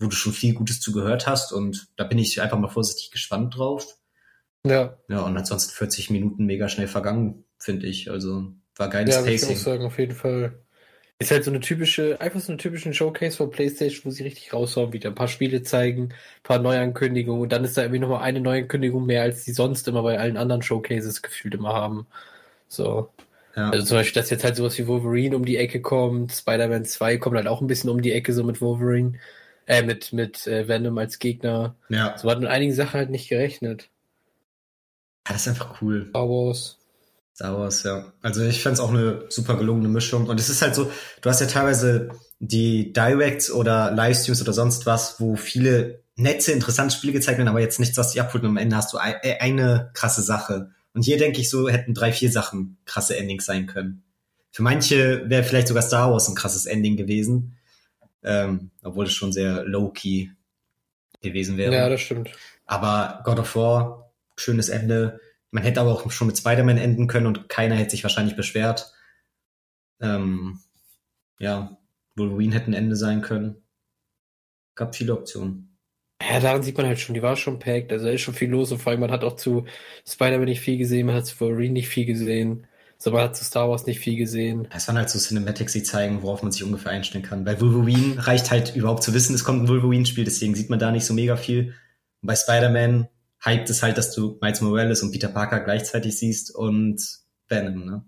wo 0.00 0.06
du 0.08 0.16
schon 0.16 0.32
viel 0.32 0.52
Gutes 0.54 0.80
zugehört 0.80 1.26
hast. 1.26 1.52
Und 1.52 1.88
da 1.96 2.04
bin 2.04 2.18
ich 2.18 2.40
einfach 2.42 2.58
mal 2.58 2.68
vorsichtig 2.68 3.10
gespannt 3.12 3.56
drauf. 3.56 3.86
Ja, 4.66 4.96
Ja, 5.08 5.20
und 5.20 5.36
ansonsten 5.36 5.72
40 5.72 6.10
Minuten 6.10 6.44
mega 6.44 6.68
schnell 6.68 6.88
vergangen, 6.88 7.44
finde 7.58 7.86
ich. 7.86 8.10
Also 8.10 8.52
war 8.74 8.88
geiles 8.90 9.14
ja, 9.14 9.20
würde 9.22 9.34
ich 9.34 9.42
auch 9.44 9.48
Pacing. 9.48 9.62
sagen, 9.64 9.84
auf 9.86 9.98
jeden 9.98 10.14
Fall. 10.16 10.65
Ist 11.18 11.30
halt 11.30 11.44
so 11.44 11.50
eine 11.50 11.60
typische, 11.60 12.20
einfach 12.20 12.40
so 12.40 12.52
eine 12.52 12.58
typische 12.58 12.92
Showcase 12.92 13.38
von 13.38 13.50
PlayStation, 13.50 14.04
wo 14.04 14.10
sie 14.10 14.24
richtig 14.24 14.52
raushauen, 14.52 14.92
wieder 14.92 15.08
ein 15.08 15.14
paar 15.14 15.28
Spiele 15.28 15.62
zeigen, 15.62 16.10
ein 16.10 16.42
paar 16.42 16.58
Neuankündigungen 16.58 17.42
und 17.42 17.52
dann 17.52 17.64
ist 17.64 17.76
da 17.76 17.82
irgendwie 17.82 18.00
nochmal 18.00 18.22
eine 18.22 18.40
Neuankündigung 18.40 19.06
mehr, 19.06 19.22
als 19.22 19.44
die 19.44 19.52
sonst 19.52 19.88
immer 19.88 20.02
bei 20.02 20.18
allen 20.18 20.36
anderen 20.36 20.60
Showcases 20.60 21.22
gefühlt 21.22 21.54
immer 21.54 21.72
haben. 21.72 22.06
So. 22.68 23.10
Ja. 23.56 23.70
Also 23.70 23.86
zum 23.86 23.96
Beispiel, 23.96 24.20
dass 24.20 24.28
jetzt 24.28 24.44
halt 24.44 24.56
sowas 24.56 24.76
wie 24.78 24.86
Wolverine 24.86 25.36
um 25.36 25.46
die 25.46 25.56
Ecke 25.56 25.80
kommt, 25.80 26.32
Spider-Man 26.32 26.84
2 26.84 27.16
kommt 27.16 27.36
halt 27.36 27.48
auch 27.48 27.62
ein 27.62 27.66
bisschen 27.66 27.88
um 27.88 28.02
die 28.02 28.12
Ecke, 28.12 28.34
so 28.34 28.44
mit 28.44 28.60
Wolverine, 28.60 29.14
äh, 29.66 29.82
mit, 29.82 30.12
mit 30.12 30.46
äh, 30.46 30.68
Venom 30.68 30.98
als 30.98 31.18
Gegner. 31.18 31.76
ja. 31.88 32.16
So 32.18 32.30
hat 32.30 32.40
mit 32.40 32.50
einigen 32.50 32.74
Sachen 32.74 32.98
halt 32.98 33.10
nicht 33.10 33.30
gerechnet. 33.30 33.88
Ja, 35.26 35.32
das 35.32 35.46
ist 35.46 35.48
einfach 35.48 35.80
cool. 35.80 36.06
Star 36.10 36.28
Wars. 36.28 36.78
Star 37.36 37.58
Wars, 37.58 37.82
ja. 37.82 38.14
Also 38.22 38.42
ich 38.42 38.62
fand's 38.62 38.80
auch 38.80 38.88
eine 38.88 39.26
super 39.28 39.58
gelungene 39.58 39.88
Mischung. 39.88 40.26
Und 40.26 40.40
es 40.40 40.48
ist 40.48 40.62
halt 40.62 40.74
so, 40.74 40.90
du 41.20 41.28
hast 41.28 41.42
ja 41.42 41.46
teilweise 41.46 42.08
die 42.38 42.94
Directs 42.94 43.50
oder 43.50 43.90
Livestreams 43.90 44.40
oder 44.40 44.54
sonst 44.54 44.86
was, 44.86 45.20
wo 45.20 45.36
viele 45.36 46.00
nette, 46.14 46.52
interessante 46.52 46.96
Spiele 46.96 47.12
gezeigt 47.12 47.36
werden, 47.36 47.50
aber 47.50 47.60
jetzt 47.60 47.78
nichts, 47.78 47.98
was 47.98 48.12
dich 48.12 48.22
abholt. 48.22 48.42
Und 48.42 48.50
am 48.50 48.56
Ende 48.56 48.74
hast 48.74 48.94
du 48.94 48.96
ein, 48.96 49.16
äh, 49.20 49.36
eine 49.38 49.90
krasse 49.92 50.22
Sache. 50.22 50.70
Und 50.94 51.02
hier 51.02 51.18
denke 51.18 51.42
ich 51.42 51.50
so, 51.50 51.68
hätten 51.68 51.92
drei, 51.92 52.10
vier 52.10 52.32
Sachen 52.32 52.78
krasse 52.86 53.18
Endings 53.18 53.44
sein 53.44 53.66
können. 53.66 54.02
Für 54.50 54.62
manche 54.62 55.28
wäre 55.28 55.44
vielleicht 55.44 55.68
sogar 55.68 55.82
Star 55.82 56.10
Wars 56.10 56.30
ein 56.30 56.34
krasses 56.34 56.64
Ending 56.64 56.96
gewesen. 56.96 57.58
Ähm, 58.22 58.70
obwohl 58.82 59.04
es 59.04 59.12
schon 59.12 59.32
sehr 59.32 59.62
low-key 59.64 60.30
gewesen 61.20 61.58
wäre. 61.58 61.74
Ja, 61.74 61.90
das 61.90 62.00
stimmt. 62.00 62.30
Aber 62.64 63.20
God 63.24 63.40
of 63.40 63.54
War, 63.56 64.10
schönes 64.38 64.70
Ende. 64.70 65.20
Man 65.50 65.62
hätte 65.62 65.80
aber 65.80 65.92
auch 65.92 66.10
schon 66.10 66.26
mit 66.26 66.38
Spider-Man 66.38 66.78
enden 66.78 67.06
können 67.06 67.26
und 67.26 67.48
keiner 67.48 67.76
hätte 67.76 67.90
sich 67.90 68.02
wahrscheinlich 68.02 68.36
beschwert. 68.36 68.92
Ähm, 70.00 70.60
ja, 71.38 71.78
Wolverine 72.16 72.54
hätte 72.54 72.70
ein 72.70 72.74
Ende 72.74 72.96
sein 72.96 73.22
können. 73.22 73.62
Gab 74.74 74.94
viele 74.94 75.14
Optionen. 75.14 75.78
Ja, 76.22 76.40
daran 76.40 76.62
sieht 76.62 76.76
man 76.76 76.86
halt 76.86 76.98
schon, 76.98 77.14
die 77.14 77.22
war 77.22 77.36
schon 77.36 77.58
packed, 77.58 77.92
also 77.92 78.06
da 78.06 78.12
ist 78.12 78.22
schon 78.22 78.34
viel 78.34 78.48
los 78.48 78.72
und 78.72 78.78
vor 78.78 78.90
allem 78.90 79.00
man 79.00 79.10
hat 79.10 79.22
auch 79.22 79.36
zu 79.36 79.66
Spider-Man 80.08 80.46
nicht 80.46 80.60
viel 80.60 80.78
gesehen, 80.78 81.06
man 81.06 81.14
hat 81.14 81.26
zu 81.26 81.38
Wolverine 81.40 81.74
nicht 81.74 81.88
viel 81.88 82.06
gesehen, 82.06 82.66
so 82.96 83.10
man 83.10 83.22
hat 83.22 83.36
zu 83.36 83.44
Star 83.44 83.68
Wars 83.68 83.86
nicht 83.86 84.00
viel 84.00 84.16
gesehen. 84.16 84.66
Es 84.74 84.88
waren 84.88 84.96
halt 84.96 85.10
so 85.10 85.18
Cinematics, 85.18 85.74
die 85.74 85.82
zeigen, 85.82 86.22
worauf 86.22 86.42
man 86.42 86.52
sich 86.52 86.64
ungefähr 86.64 86.92
einstellen 86.92 87.24
kann. 87.24 87.44
Bei 87.44 87.60
Wolverine 87.60 88.26
reicht 88.26 88.50
halt 88.50 88.74
überhaupt 88.74 89.02
zu 89.02 89.12
wissen, 89.12 89.34
es 89.34 89.44
kommt 89.44 89.62
ein 89.62 89.68
Wolverine-Spiel, 89.68 90.24
deswegen 90.24 90.54
sieht 90.54 90.70
man 90.70 90.78
da 90.78 90.90
nicht 90.90 91.04
so 91.04 91.12
mega 91.12 91.36
viel. 91.36 91.74
Und 92.22 92.28
bei 92.28 92.34
Spider-Man 92.34 93.08
hypt 93.46 93.70
es 93.70 93.82
halt, 93.82 93.96
dass 93.98 94.12
du 94.14 94.38
Miles 94.42 94.60
Morales 94.60 95.02
und 95.02 95.12
Peter 95.12 95.28
Parker 95.28 95.60
gleichzeitig 95.60 96.18
siehst 96.18 96.54
und 96.54 97.00
Venom, 97.48 97.84
ne? 97.84 98.04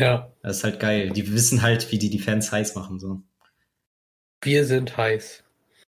Ja, 0.00 0.32
Das 0.42 0.58
ist 0.58 0.64
halt 0.64 0.78
geil. 0.80 1.10
Die 1.10 1.32
wissen 1.32 1.60
halt, 1.62 1.90
wie 1.90 1.98
die 1.98 2.08
die 2.10 2.20
Fans 2.20 2.52
heiß 2.52 2.74
machen, 2.76 3.00
so. 3.00 3.22
wir 4.42 4.64
sind 4.64 4.96
heiß. 4.96 5.42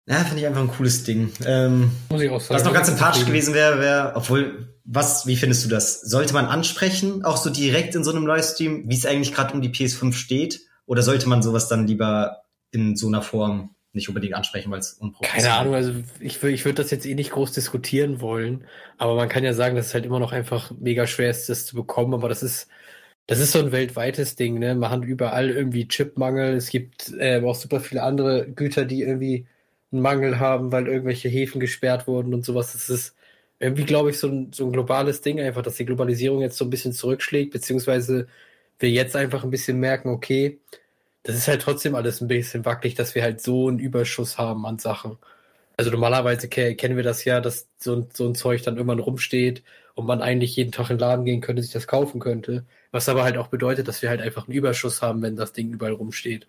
Ja, 0.07 0.17
finde 0.17 0.41
ich 0.43 0.47
einfach 0.47 0.61
ein 0.61 0.69
cooles 0.69 1.05
Ding. 1.05 1.33
Ähm, 1.47 1.91
Muss 2.11 2.21
ich 2.21 2.29
auch 2.31 2.41
sagen. 2.41 2.57
was 2.57 2.65
noch 2.65 2.75
ganz 2.75 2.89
sympathisch 2.89 3.25
gewesen 3.25 3.55
wäre, 3.55 3.81
wäre, 3.81 4.13
obwohl, 4.15 4.75
was, 4.85 5.27
wie 5.27 5.37
findest 5.37 5.65
du 5.65 5.71
das? 5.71 6.03
Sollte 6.03 6.35
man 6.35 6.45
ansprechen, 6.45 7.25
auch 7.25 7.39
so 7.39 7.49
direkt 7.49 7.95
in 7.95 8.05
so 8.05 8.11
einem 8.11 8.27
Livestream, 8.27 8.85
wie 8.87 8.95
es 8.95 9.07
eigentlich 9.07 9.33
gerade 9.33 9.55
um 9.55 9.63
die 9.63 9.71
PS5 9.71 10.13
steht? 10.13 10.61
Oder 10.85 11.01
sollte 11.03 11.27
man 11.27 11.43
sowas 11.43 11.69
dann 11.69 11.87
lieber 11.87 12.43
in 12.71 12.97
so 12.97 13.07
einer 13.07 13.23
Form 13.23 13.74
nicht 13.95 14.09
unbedingt 14.09 14.35
ansprechen, 14.35 14.71
weil 14.71 14.81
es 14.81 14.95
unprofessionell 14.95 15.43
Keine 15.43 15.61
Ahnung, 15.61 15.75
also 15.75 15.93
ich, 16.21 16.43
ich 16.43 16.65
würde 16.65 16.83
das 16.83 16.91
jetzt 16.91 17.07
eh 17.07 17.15
nicht 17.15 17.31
groß 17.31 17.53
diskutieren 17.53 18.21
wollen, 18.21 18.65
aber 18.99 19.15
man 19.15 19.29
kann 19.29 19.45
ja 19.45 19.55
sagen, 19.55 19.77
dass 19.77 19.87
es 19.87 19.95
halt 19.95 20.05
immer 20.05 20.21
noch 20.21 20.33
einfach 20.33 20.73
mega 20.79 21.07
schwer 21.07 21.31
ist, 21.31 21.49
das 21.49 21.67
zu 21.67 21.77
bekommen, 21.77 22.15
aber 22.15 22.29
das 22.29 22.43
ist, 22.43 22.69
das 23.27 23.41
ist 23.41 23.53
so 23.53 23.61
ein 23.61 23.73
weltweites 23.73 24.37
Ding, 24.37 24.59
ne? 24.59 24.75
Man 24.75 24.91
hat 24.91 25.05
überall 25.05 25.51
irgendwie 25.51 25.89
Chipmangel, 25.89 26.55
es 26.55 26.69
gibt 26.71 27.13
äh, 27.19 27.41
auch 27.43 27.55
super 27.55 27.81
viele 27.81 28.03
andere 28.03 28.47
Güter, 28.51 28.85
die 28.85 29.03
irgendwie 29.03 29.47
einen 29.93 30.03
Mangel 30.03 30.41
haben, 30.41 30.73
weil 30.73 30.89
irgendwelche 30.89 31.29
Häfen 31.29 31.61
gesperrt 31.61 32.07
wurden 32.07 32.35
und 32.35 32.45
sowas. 32.45 32.73
Das 32.73 32.91
ist 32.91 33.17
irgendwie, 33.59 33.85
glaube 33.85 34.11
ich, 34.11 34.19
so 34.19 34.29
ein, 34.29 34.53
so 34.53 34.67
ein 34.67 34.73
globales 34.73 35.21
Ding 35.23 35.41
einfach, 35.41 35.63
dass 35.63 35.77
die 35.77 35.87
Globalisierung 35.87 36.41
jetzt 36.43 36.59
so 36.59 36.65
ein 36.65 36.71
bisschen 36.71 36.93
zurückschlägt, 36.93 37.53
beziehungsweise 37.53 38.27
wir 38.79 38.91
jetzt 38.91 39.17
einfach 39.17 39.45
ein 39.45 39.51
bisschen 39.51 39.79
merken, 39.81 40.09
okay, 40.11 40.61
das 41.25 41.37
ist 41.37 41.49
halt 41.49 41.63
trotzdem 41.63 41.95
alles 41.95 42.21
ein 42.21 42.29
bisschen 42.29 42.65
wackelig, 42.65 42.95
dass 42.95 43.15
wir 43.15 43.23
halt 43.23 43.41
so 43.41 43.69
einen 43.69 43.79
Überschuss 43.79 44.39
haben 44.39 44.67
an 44.67 44.79
Sachen. 44.79 45.19
Also 45.77 45.91
normalerweise 45.91 46.49
kennen 46.49 46.97
wir 46.97 47.03
das 47.03 47.25
ja, 47.25 47.41
dass 47.41 47.67
so, 47.79 48.07
so 48.13 48.29
ein 48.29 48.35
Zeug 48.35 48.63
dann 48.63 48.77
irgendwann 48.77 49.01
rumsteht 49.01 49.65
und 49.95 50.07
man 50.07 50.23
eigentlich 50.23 50.55
jeden 50.55 50.71
Tag 50.71 50.91
in 50.91 50.97
den 50.97 51.01
Laden 51.01 51.25
gehen 51.25 51.41
könnte, 51.41 51.63
sich 51.63 51.73
das 51.73 51.87
kaufen 51.87 52.21
könnte. 52.21 52.65
Was 52.93 53.09
aber 53.09 53.25
halt 53.25 53.39
auch 53.39 53.49
bedeutet, 53.49 53.89
dass 53.89 54.03
wir 54.03 54.11
halt 54.11 54.21
einfach 54.21 54.47
einen 54.47 54.57
Überschuss 54.57 55.03
haben, 55.03 55.23
wenn 55.23 55.35
das 55.35 55.53
Ding 55.53 55.73
überall 55.73 55.93
rumsteht. 55.95 56.47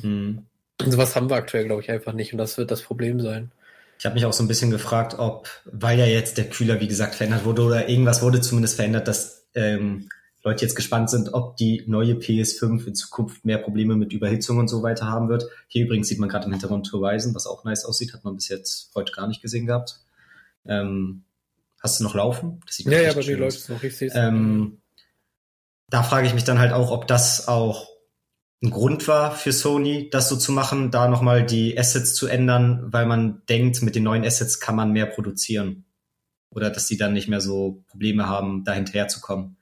Mhm. 0.00 0.46
Und 0.80 0.90
sowas 0.90 1.14
haben 1.16 1.28
wir 1.28 1.36
aktuell, 1.36 1.66
glaube 1.66 1.82
ich, 1.82 1.90
einfach 1.90 2.12
nicht. 2.12 2.32
Und 2.32 2.38
das 2.38 2.56
wird 2.56 2.70
das 2.70 2.82
Problem 2.82 3.20
sein. 3.20 3.50
Ich 3.98 4.06
habe 4.06 4.14
mich 4.14 4.24
auch 4.24 4.32
so 4.32 4.42
ein 4.42 4.48
bisschen 4.48 4.70
gefragt, 4.70 5.16
ob, 5.18 5.48
weil 5.64 5.98
ja 5.98 6.06
jetzt 6.06 6.38
der 6.38 6.48
Kühler, 6.48 6.80
wie 6.80 6.88
gesagt, 6.88 7.14
verändert 7.16 7.44
wurde 7.44 7.62
oder 7.62 7.88
irgendwas 7.88 8.22
wurde 8.22 8.40
zumindest 8.40 8.76
verändert, 8.76 9.08
dass 9.08 9.46
ähm, 9.54 10.08
Leute 10.44 10.62
jetzt 10.62 10.74
gespannt 10.74 11.08
sind, 11.08 11.32
ob 11.32 11.56
die 11.56 11.84
neue 11.86 12.14
PS5 12.14 12.86
in 12.86 12.94
Zukunft 12.94 13.46
mehr 13.46 13.56
Probleme 13.56 13.96
mit 13.96 14.12
Überhitzung 14.12 14.58
und 14.58 14.68
so 14.68 14.82
weiter 14.82 15.06
haben 15.06 15.30
wird. 15.30 15.48
Hier 15.68 15.86
übrigens 15.86 16.08
sieht 16.08 16.18
man 16.18 16.28
gerade 16.28 16.44
im 16.44 16.52
Hintergrund 16.52 16.92
Horizon, 16.92 17.34
was 17.34 17.46
auch 17.46 17.64
nice 17.64 17.86
aussieht, 17.86 18.12
hat 18.12 18.24
man 18.24 18.34
bis 18.34 18.48
jetzt 18.48 18.90
heute 18.94 19.12
gar 19.12 19.26
nicht 19.26 19.40
gesehen 19.40 19.66
gehabt. 19.66 20.00
Ähm, 20.66 21.24
hast 21.80 21.98
du 21.98 22.04
noch 22.04 22.14
laufen? 22.14 22.60
ja, 22.78 23.00
ja, 23.00 23.14
bei 23.14 23.24
mir 23.24 23.38
läuft 23.38 23.58
es 23.58 23.68
noch, 23.70 23.82
ich 23.82 23.96
sehe 23.96 24.10
ähm, 24.14 24.82
Da 25.88 26.02
frage 26.02 26.26
ich 26.26 26.34
mich 26.34 26.44
dann 26.44 26.58
halt 26.58 26.72
auch, 26.72 26.90
ob 26.90 27.06
das 27.06 27.48
auch 27.48 27.88
ein 28.62 28.70
Grund 28.70 29.08
war 29.08 29.34
für 29.34 29.52
Sony, 29.52 30.10
das 30.10 30.28
so 30.28 30.36
zu 30.36 30.52
machen, 30.52 30.90
da 30.90 31.08
nochmal 31.08 31.44
die 31.44 31.78
Assets 31.78 32.14
zu 32.14 32.26
ändern, 32.26 32.92
weil 32.92 33.06
man 33.06 33.42
denkt, 33.48 33.80
mit 33.82 33.94
den 33.94 34.02
neuen 34.02 34.24
Assets 34.24 34.60
kann 34.60 34.76
man 34.76 34.92
mehr 34.92 35.06
produzieren. 35.06 35.86
Oder 36.50 36.70
dass 36.70 36.86
die 36.86 36.98
dann 36.98 37.14
nicht 37.14 37.28
mehr 37.28 37.40
so 37.40 37.82
Probleme 37.88 38.28
haben, 38.28 38.64
da 38.64 38.72
hinterherzukommen. 38.72 39.56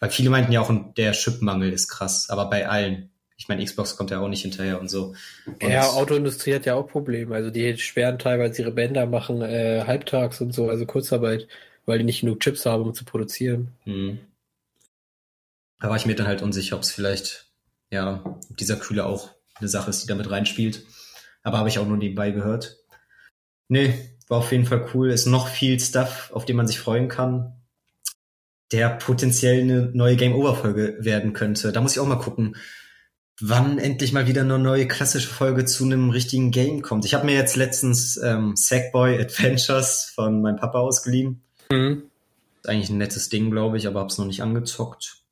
Weil 0.00 0.10
viele 0.10 0.30
meinten 0.30 0.52
ja 0.52 0.60
auch, 0.60 0.70
der 0.96 1.12
Chipmangel 1.12 1.72
ist 1.72 1.88
krass, 1.88 2.28
aber 2.28 2.50
bei 2.50 2.68
allen. 2.68 3.10
Ich 3.38 3.48
meine, 3.48 3.62
Xbox 3.62 3.96
kommt 3.96 4.10
ja 4.10 4.20
auch 4.20 4.28
nicht 4.28 4.42
hinterher 4.42 4.80
und 4.80 4.88
so. 4.88 5.14
Und 5.46 5.62
ja, 5.62 5.86
Autoindustrie 5.90 6.54
hat 6.54 6.64
ja 6.64 6.74
auch 6.74 6.88
Probleme. 6.88 7.34
Also 7.34 7.50
die 7.50 7.76
sperren 7.76 8.18
teilweise 8.18 8.62
ihre 8.62 8.72
Bänder, 8.72 9.04
machen 9.04 9.42
äh, 9.42 9.84
halbtags 9.86 10.40
und 10.40 10.54
so, 10.54 10.70
also 10.70 10.86
Kurzarbeit, 10.86 11.46
weil 11.84 11.98
die 11.98 12.04
nicht 12.04 12.20
genug 12.20 12.40
Chips 12.40 12.64
haben, 12.64 12.84
um 12.84 12.94
zu 12.94 13.04
produzieren. 13.04 13.72
Hm. 13.84 14.20
Da 15.80 15.90
war 15.90 15.96
ich 15.96 16.06
mir 16.06 16.14
dann 16.14 16.26
halt 16.26 16.40
unsicher, 16.40 16.76
ob 16.76 16.82
es 16.82 16.92
vielleicht 16.92 17.46
ja, 17.90 18.38
dieser 18.48 18.76
Kühler 18.76 19.06
auch 19.06 19.30
eine 19.56 19.68
Sache 19.68 19.90
ist, 19.90 20.02
die 20.02 20.08
damit 20.08 20.30
reinspielt. 20.30 20.84
Aber 21.42 21.58
habe 21.58 21.68
ich 21.68 21.78
auch 21.78 21.86
nur 21.86 21.96
nebenbei 21.96 22.30
gehört. 22.30 22.78
Nee, 23.68 23.94
war 24.28 24.38
auf 24.38 24.52
jeden 24.52 24.66
Fall 24.66 24.88
cool. 24.94 25.10
Ist 25.10 25.26
noch 25.26 25.48
viel 25.48 25.78
Stuff, 25.78 26.30
auf 26.32 26.44
den 26.44 26.56
man 26.56 26.66
sich 26.66 26.78
freuen 26.78 27.08
kann, 27.08 27.54
der 28.72 28.90
potenziell 28.90 29.60
eine 29.60 29.90
neue 29.92 30.16
Game 30.16 30.34
Over 30.34 30.54
Folge 30.56 30.96
werden 31.00 31.32
könnte. 31.32 31.72
Da 31.72 31.80
muss 31.80 31.92
ich 31.92 32.00
auch 32.00 32.06
mal 32.06 32.16
gucken, 32.16 32.56
wann 33.40 33.78
endlich 33.78 34.12
mal 34.12 34.26
wieder 34.26 34.42
eine 34.42 34.58
neue 34.58 34.88
klassische 34.88 35.28
Folge 35.28 35.64
zu 35.64 35.84
einem 35.84 36.10
richtigen 36.10 36.50
Game 36.50 36.82
kommt. 36.82 37.04
Ich 37.04 37.14
habe 37.14 37.26
mir 37.26 37.34
jetzt 37.34 37.56
letztens 37.56 38.16
ähm, 38.16 38.54
Sackboy 38.56 39.20
Adventures 39.20 40.10
von 40.14 40.40
meinem 40.40 40.56
Papa 40.56 40.78
ausgeliehen. 40.78 41.42
Mhm. 41.70 42.04
Ist 42.62 42.68
eigentlich 42.68 42.90
ein 42.90 42.98
nettes 42.98 43.28
Ding, 43.28 43.50
glaube 43.50 43.76
ich, 43.76 43.86
aber 43.86 44.00
habe 44.00 44.10
es 44.10 44.18
noch 44.18 44.26
nicht 44.26 44.42
angezockt. 44.42 45.22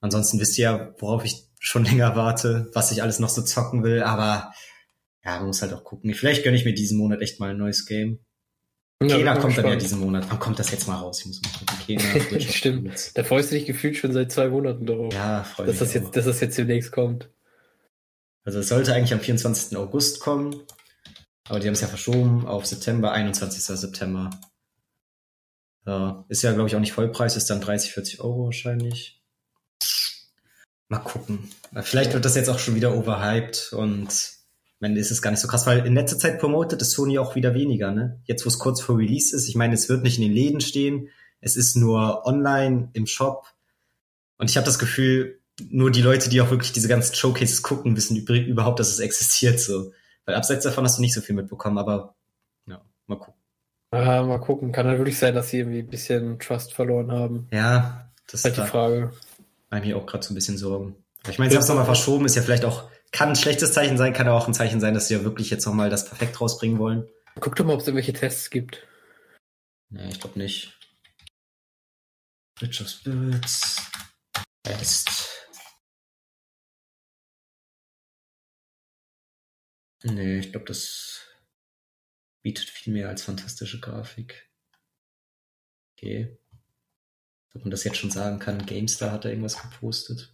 Ansonsten 0.00 0.38
wisst 0.38 0.58
ihr 0.58 0.64
ja, 0.64 0.94
worauf 0.98 1.24
ich 1.24 1.44
schon 1.58 1.84
länger 1.86 2.14
warte, 2.14 2.70
was 2.74 2.92
ich 2.92 3.02
alles 3.02 3.18
noch 3.18 3.30
so 3.30 3.42
zocken 3.42 3.82
will, 3.82 4.02
aber 4.02 4.52
ja, 5.24 5.38
man 5.38 5.48
muss 5.48 5.62
halt 5.62 5.72
auch 5.72 5.84
gucken. 5.84 6.12
Vielleicht 6.14 6.44
gönne 6.44 6.56
ich 6.56 6.64
mir 6.64 6.74
diesen 6.74 6.98
Monat 6.98 7.20
echt 7.20 7.40
mal 7.40 7.50
ein 7.50 7.58
neues 7.58 7.86
Game. 7.86 8.20
Ja, 9.00 9.16
Kena 9.16 9.36
kommt 9.36 9.56
dann 9.56 9.66
ja 9.66 9.76
diesen 9.76 10.00
Monat. 10.00 10.26
Wann 10.28 10.40
kommt 10.40 10.58
das 10.58 10.72
jetzt 10.72 10.88
mal 10.88 10.96
raus? 10.96 11.20
Ich 11.20 11.26
muss 11.26 11.40
mal 11.42 11.52
gucken. 11.52 11.76
Kena, 11.86 12.40
Stimmt. 12.50 13.16
Da 13.16 13.22
freust 13.22 13.50
du 13.50 13.54
dich 13.54 13.66
gefühlt 13.66 13.96
schon 13.96 14.12
seit 14.12 14.32
zwei 14.32 14.48
Monaten 14.48 14.86
darauf. 14.86 15.14
Ja, 15.14 15.44
freu 15.44 15.66
dass 15.66 15.78
das 15.78 15.94
jetzt, 15.94 16.16
dass 16.16 16.24
das 16.24 16.40
jetzt 16.40 16.58
demnächst 16.58 16.90
kommt. 16.90 17.30
Also 18.44 18.58
es 18.58 18.68
sollte 18.68 18.94
eigentlich 18.94 19.12
am 19.12 19.20
24. 19.20 19.76
August 19.76 20.20
kommen, 20.20 20.62
aber 21.48 21.60
die 21.60 21.68
haben 21.68 21.74
es 21.74 21.80
ja 21.80 21.86
verschoben 21.86 22.46
auf 22.46 22.66
September, 22.66 23.12
21. 23.12 23.62
September. 23.62 24.30
Ja, 25.86 26.24
ist 26.28 26.42
ja, 26.42 26.52
glaube 26.52 26.68
ich, 26.68 26.74
auch 26.74 26.80
nicht 26.80 26.92
Vollpreis, 26.92 27.36
ist 27.36 27.50
dann 27.50 27.60
30, 27.60 27.92
40 27.92 28.20
Euro 28.20 28.46
wahrscheinlich. 28.46 29.22
Mal 30.88 30.98
gucken. 30.98 31.50
Vielleicht 31.82 32.14
wird 32.14 32.24
das 32.24 32.34
jetzt 32.34 32.48
auch 32.48 32.58
schon 32.58 32.74
wieder 32.74 32.94
overhyped 32.96 33.74
und 33.74 34.37
am 34.80 34.96
ist 34.96 35.10
es 35.10 35.22
gar 35.22 35.30
nicht 35.30 35.40
so 35.40 35.48
krass, 35.48 35.66
weil 35.66 35.86
in 35.86 35.94
letzter 35.94 36.18
Zeit 36.18 36.38
promotet 36.38 36.80
es 36.82 36.92
Sony 36.92 37.18
auch 37.18 37.34
wieder 37.34 37.54
weniger, 37.54 37.92
ne? 37.92 38.20
Jetzt, 38.24 38.44
wo 38.44 38.48
es 38.48 38.58
kurz 38.58 38.80
vor 38.80 38.98
Release 38.98 39.34
ist, 39.34 39.48
ich 39.48 39.56
meine, 39.56 39.74
es 39.74 39.88
wird 39.88 40.02
nicht 40.02 40.18
in 40.18 40.24
den 40.24 40.32
Läden 40.32 40.60
stehen, 40.60 41.08
es 41.40 41.56
ist 41.56 41.76
nur 41.76 42.26
online 42.26 42.90
im 42.92 43.06
Shop. 43.06 43.46
Und 44.38 44.50
ich 44.50 44.56
habe 44.56 44.66
das 44.66 44.78
Gefühl, 44.78 45.40
nur 45.68 45.90
die 45.90 46.02
Leute, 46.02 46.30
die 46.30 46.40
auch 46.40 46.50
wirklich 46.50 46.72
diese 46.72 46.88
ganzen 46.88 47.14
Showcases 47.14 47.62
gucken, 47.62 47.96
wissen 47.96 48.16
überhaupt, 48.16 48.78
dass 48.78 48.90
es 48.90 49.00
existiert, 49.00 49.58
so. 49.58 49.92
Weil 50.24 50.36
abseits 50.36 50.64
davon 50.64 50.84
hast 50.84 50.98
du 50.98 51.02
nicht 51.02 51.14
so 51.14 51.20
viel 51.20 51.34
mitbekommen, 51.34 51.78
aber 51.78 52.14
ja, 52.66 52.80
mal 53.06 53.16
gucken. 53.16 53.34
Ah, 53.90 54.22
mal 54.22 54.38
gucken. 54.38 54.70
Kann 54.70 54.86
ja 54.86 54.98
wirklich 54.98 55.18
sein, 55.18 55.34
dass 55.34 55.50
sie 55.50 55.58
irgendwie 55.58 55.80
ein 55.80 55.88
bisschen 55.88 56.38
Trust 56.38 56.74
verloren 56.74 57.10
haben. 57.10 57.48
Ja, 57.50 58.12
das 58.26 58.40
ist 58.40 58.44
halt 58.44 58.56
die 58.58 58.70
Frage 58.70 59.12
mache 59.70 59.86
mir 59.86 59.96
auch 59.96 60.06
gerade 60.06 60.24
so 60.24 60.32
ein 60.32 60.34
bisschen 60.34 60.58
Sorgen. 60.58 60.96
Ich 61.28 61.38
meine, 61.38 61.50
sie 61.50 61.56
haben 61.56 61.62
es 61.62 61.68
nochmal 61.68 61.84
verschoben, 61.84 62.24
ist 62.24 62.36
ja 62.36 62.42
vielleicht 62.42 62.64
auch, 62.64 62.88
kann 63.12 63.30
ein 63.30 63.36
schlechtes 63.36 63.72
Zeichen 63.72 63.96
sein, 63.96 64.12
kann 64.12 64.28
aber 64.28 64.36
auch 64.36 64.48
ein 64.48 64.54
Zeichen 64.54 64.80
sein, 64.80 64.94
dass 64.94 65.08
sie 65.08 65.14
ja 65.14 65.24
wirklich 65.24 65.50
jetzt 65.50 65.66
nochmal 65.66 65.90
das 65.90 66.06
perfekt 66.06 66.40
rausbringen 66.40 66.78
wollen. 66.78 67.08
Guck 67.40 67.56
doch 67.56 67.64
mal, 67.64 67.74
ob 67.74 67.80
es 67.80 67.86
irgendwelche 67.86 68.12
Tests 68.12 68.50
gibt. 68.50 68.86
Nee, 69.90 70.08
ich 70.08 70.20
glaube 70.20 70.38
nicht. 70.38 70.78
Bridge 72.56 72.82
of 72.82 72.88
Spirits. 72.88 73.82
Test. 74.64 75.28
Nee, 80.02 80.38
ich 80.38 80.50
glaube, 80.50 80.66
das 80.66 81.26
bietet 82.42 82.68
viel 82.68 82.92
mehr 82.92 83.08
als 83.08 83.22
fantastische 83.22 83.80
Grafik. 83.80 84.50
Okay 85.96 86.38
ob 87.58 87.64
man 87.64 87.70
das 87.72 87.84
jetzt 87.84 87.96
schon 87.96 88.10
sagen 88.10 88.38
kann, 88.38 88.66
GameStar 88.66 89.10
hat 89.10 89.24
da 89.24 89.28
irgendwas 89.28 89.60
gepostet. 89.60 90.32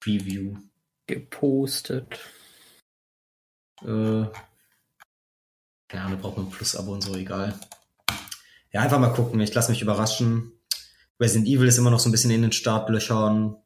Preview. 0.00 0.56
Gepostet. 1.10 2.20
Äh, 3.82 4.20
ja, 4.22 4.30
da 5.92 6.14
braucht 6.20 6.36
man 6.36 6.46
ein 6.46 6.50
Plus-Abo 6.52 6.92
und 6.92 7.02
so, 7.02 7.16
egal. 7.16 7.58
Ja, 8.72 8.82
einfach 8.82 9.00
mal 9.00 9.12
gucken. 9.12 9.40
Ich 9.40 9.52
lasse 9.52 9.72
mich 9.72 9.82
überraschen. 9.82 10.52
Resident 11.18 11.48
Evil 11.48 11.66
ist 11.66 11.78
immer 11.78 11.90
noch 11.90 11.98
so 11.98 12.08
ein 12.08 12.12
bisschen 12.12 12.30
in 12.30 12.42
den 12.42 12.52
Startlöchern. 12.52 13.56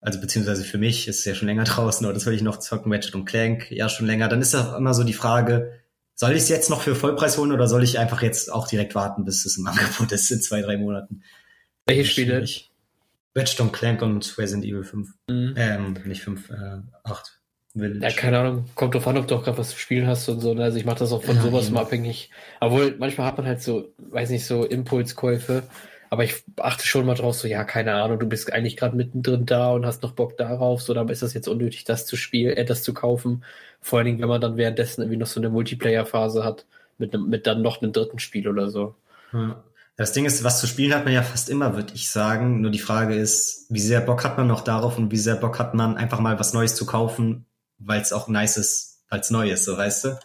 Also 0.00 0.20
beziehungsweise 0.20 0.62
für 0.62 0.78
mich 0.78 1.08
ist 1.08 1.18
es 1.18 1.24
ja 1.24 1.34
schon 1.34 1.48
länger 1.48 1.64
draußen, 1.64 2.06
oder 2.06 2.14
das 2.14 2.26
will 2.26 2.34
ich 2.34 2.42
noch 2.42 2.60
zocken, 2.60 2.92
Ratchet 2.92 3.16
und 3.16 3.24
Clank, 3.24 3.68
ja 3.72 3.88
schon 3.88 4.06
länger. 4.06 4.28
Dann 4.28 4.40
ist 4.40 4.54
da 4.54 4.76
immer 4.76 4.94
so 4.94 5.02
die 5.02 5.12
Frage, 5.12 5.80
soll 6.14 6.30
ich 6.30 6.42
es 6.42 6.48
jetzt 6.48 6.70
noch 6.70 6.80
für 6.80 6.94
Vollpreis 6.94 7.38
holen 7.38 7.50
oder 7.50 7.66
soll 7.66 7.82
ich 7.82 7.98
einfach 7.98 8.22
jetzt 8.22 8.52
auch 8.52 8.68
direkt 8.68 8.94
warten, 8.94 9.24
bis 9.24 9.44
es 9.44 9.58
im 9.58 9.66
Angebot 9.66 10.12
ist 10.12 10.30
in 10.30 10.40
zwei, 10.40 10.62
drei 10.62 10.76
Monaten? 10.76 11.24
Welche 11.86 12.04
Spiele? 12.04 12.46
Redstone 13.36 13.70
Clank 13.70 14.02
und 14.02 14.38
Resident 14.38 14.64
Evil 14.64 14.84
5. 14.84 15.08
Mhm. 15.28 15.54
Ähm, 15.56 15.96
nicht 16.04 16.22
5, 16.22 16.50
äh, 16.50 16.54
8. 17.04 17.40
Village. 17.72 18.00
Ja, 18.00 18.10
keine 18.10 18.38
Ahnung. 18.40 18.64
Kommt 18.74 18.94
drauf 18.94 19.06
an, 19.06 19.16
ob 19.16 19.28
du 19.28 19.36
auch 19.36 19.44
gerade 19.44 19.58
was 19.58 19.70
zu 19.70 19.78
spielen 19.78 20.06
hast 20.06 20.28
und 20.28 20.40
so. 20.40 20.54
Ne? 20.54 20.64
Also 20.64 20.78
ich 20.78 20.84
mache 20.84 20.98
das 20.98 21.12
auch 21.12 21.22
von 21.22 21.36
ja, 21.36 21.42
sowas 21.42 21.66
eben. 21.66 21.74
mal 21.74 21.82
abhängig. 21.82 22.30
Obwohl, 22.58 22.96
manchmal 22.98 23.26
hat 23.28 23.38
man 23.38 23.46
halt 23.46 23.62
so, 23.62 23.92
weiß 23.98 24.30
nicht, 24.30 24.44
so 24.44 24.64
Impulskäufe. 24.64 25.62
Aber 26.12 26.24
ich 26.24 26.42
achte 26.56 26.84
schon 26.84 27.06
mal 27.06 27.14
drauf, 27.14 27.36
so, 27.36 27.46
ja, 27.46 27.62
keine 27.62 27.94
Ahnung, 27.94 28.18
du 28.18 28.26
bist 28.26 28.52
eigentlich 28.52 28.76
gerade 28.76 28.96
mittendrin 28.96 29.46
da 29.46 29.70
und 29.70 29.86
hast 29.86 30.02
noch 30.02 30.10
Bock 30.10 30.36
darauf, 30.36 30.82
so, 30.82 30.92
dann 30.92 31.08
ist 31.08 31.22
das 31.22 31.34
jetzt 31.34 31.46
unnötig, 31.46 31.84
das 31.84 32.04
zu 32.04 32.16
spielen, 32.16 32.56
äh, 32.56 32.64
das 32.64 32.82
zu 32.82 32.92
kaufen. 32.92 33.44
Vor 33.80 33.98
allen 34.00 34.06
Dingen, 34.06 34.20
wenn 34.20 34.28
man 34.28 34.40
dann 34.40 34.56
währenddessen 34.56 35.02
irgendwie 35.02 35.18
noch 35.18 35.28
so 35.28 35.38
eine 35.38 35.50
Multiplayer-Phase 35.50 36.42
hat, 36.42 36.66
mit, 36.98 37.14
einem, 37.14 37.28
mit 37.28 37.46
dann 37.46 37.62
noch 37.62 37.80
einem 37.80 37.92
dritten 37.92 38.18
Spiel 38.18 38.48
oder 38.48 38.68
so. 38.70 38.96
Ja. 39.32 39.62
Das 40.00 40.12
Ding 40.12 40.24
ist, 40.24 40.42
was 40.44 40.60
zu 40.60 40.66
spielen 40.66 40.94
hat 40.94 41.04
man 41.04 41.12
ja 41.12 41.22
fast 41.22 41.50
immer, 41.50 41.76
würde 41.76 41.92
ich 41.92 42.10
sagen. 42.10 42.62
Nur 42.62 42.70
die 42.70 42.78
Frage 42.78 43.14
ist, 43.14 43.66
wie 43.68 43.80
sehr 43.80 44.00
Bock 44.00 44.24
hat 44.24 44.38
man 44.38 44.46
noch 44.46 44.62
darauf 44.62 44.96
und 44.96 45.10
wie 45.10 45.18
sehr 45.18 45.34
Bock 45.34 45.58
hat 45.58 45.74
man 45.74 45.98
einfach 45.98 46.20
mal 46.20 46.40
was 46.40 46.54
Neues 46.54 46.74
zu 46.74 46.86
kaufen, 46.86 47.44
weil 47.76 48.00
es 48.00 48.14
auch 48.14 48.26
nice 48.26 48.56
ist, 48.56 49.04
weil 49.10 49.20
es 49.20 49.30
neu 49.30 49.50
ist, 49.50 49.66
so 49.66 49.76
weißt 49.76 50.04
du? 50.04 50.18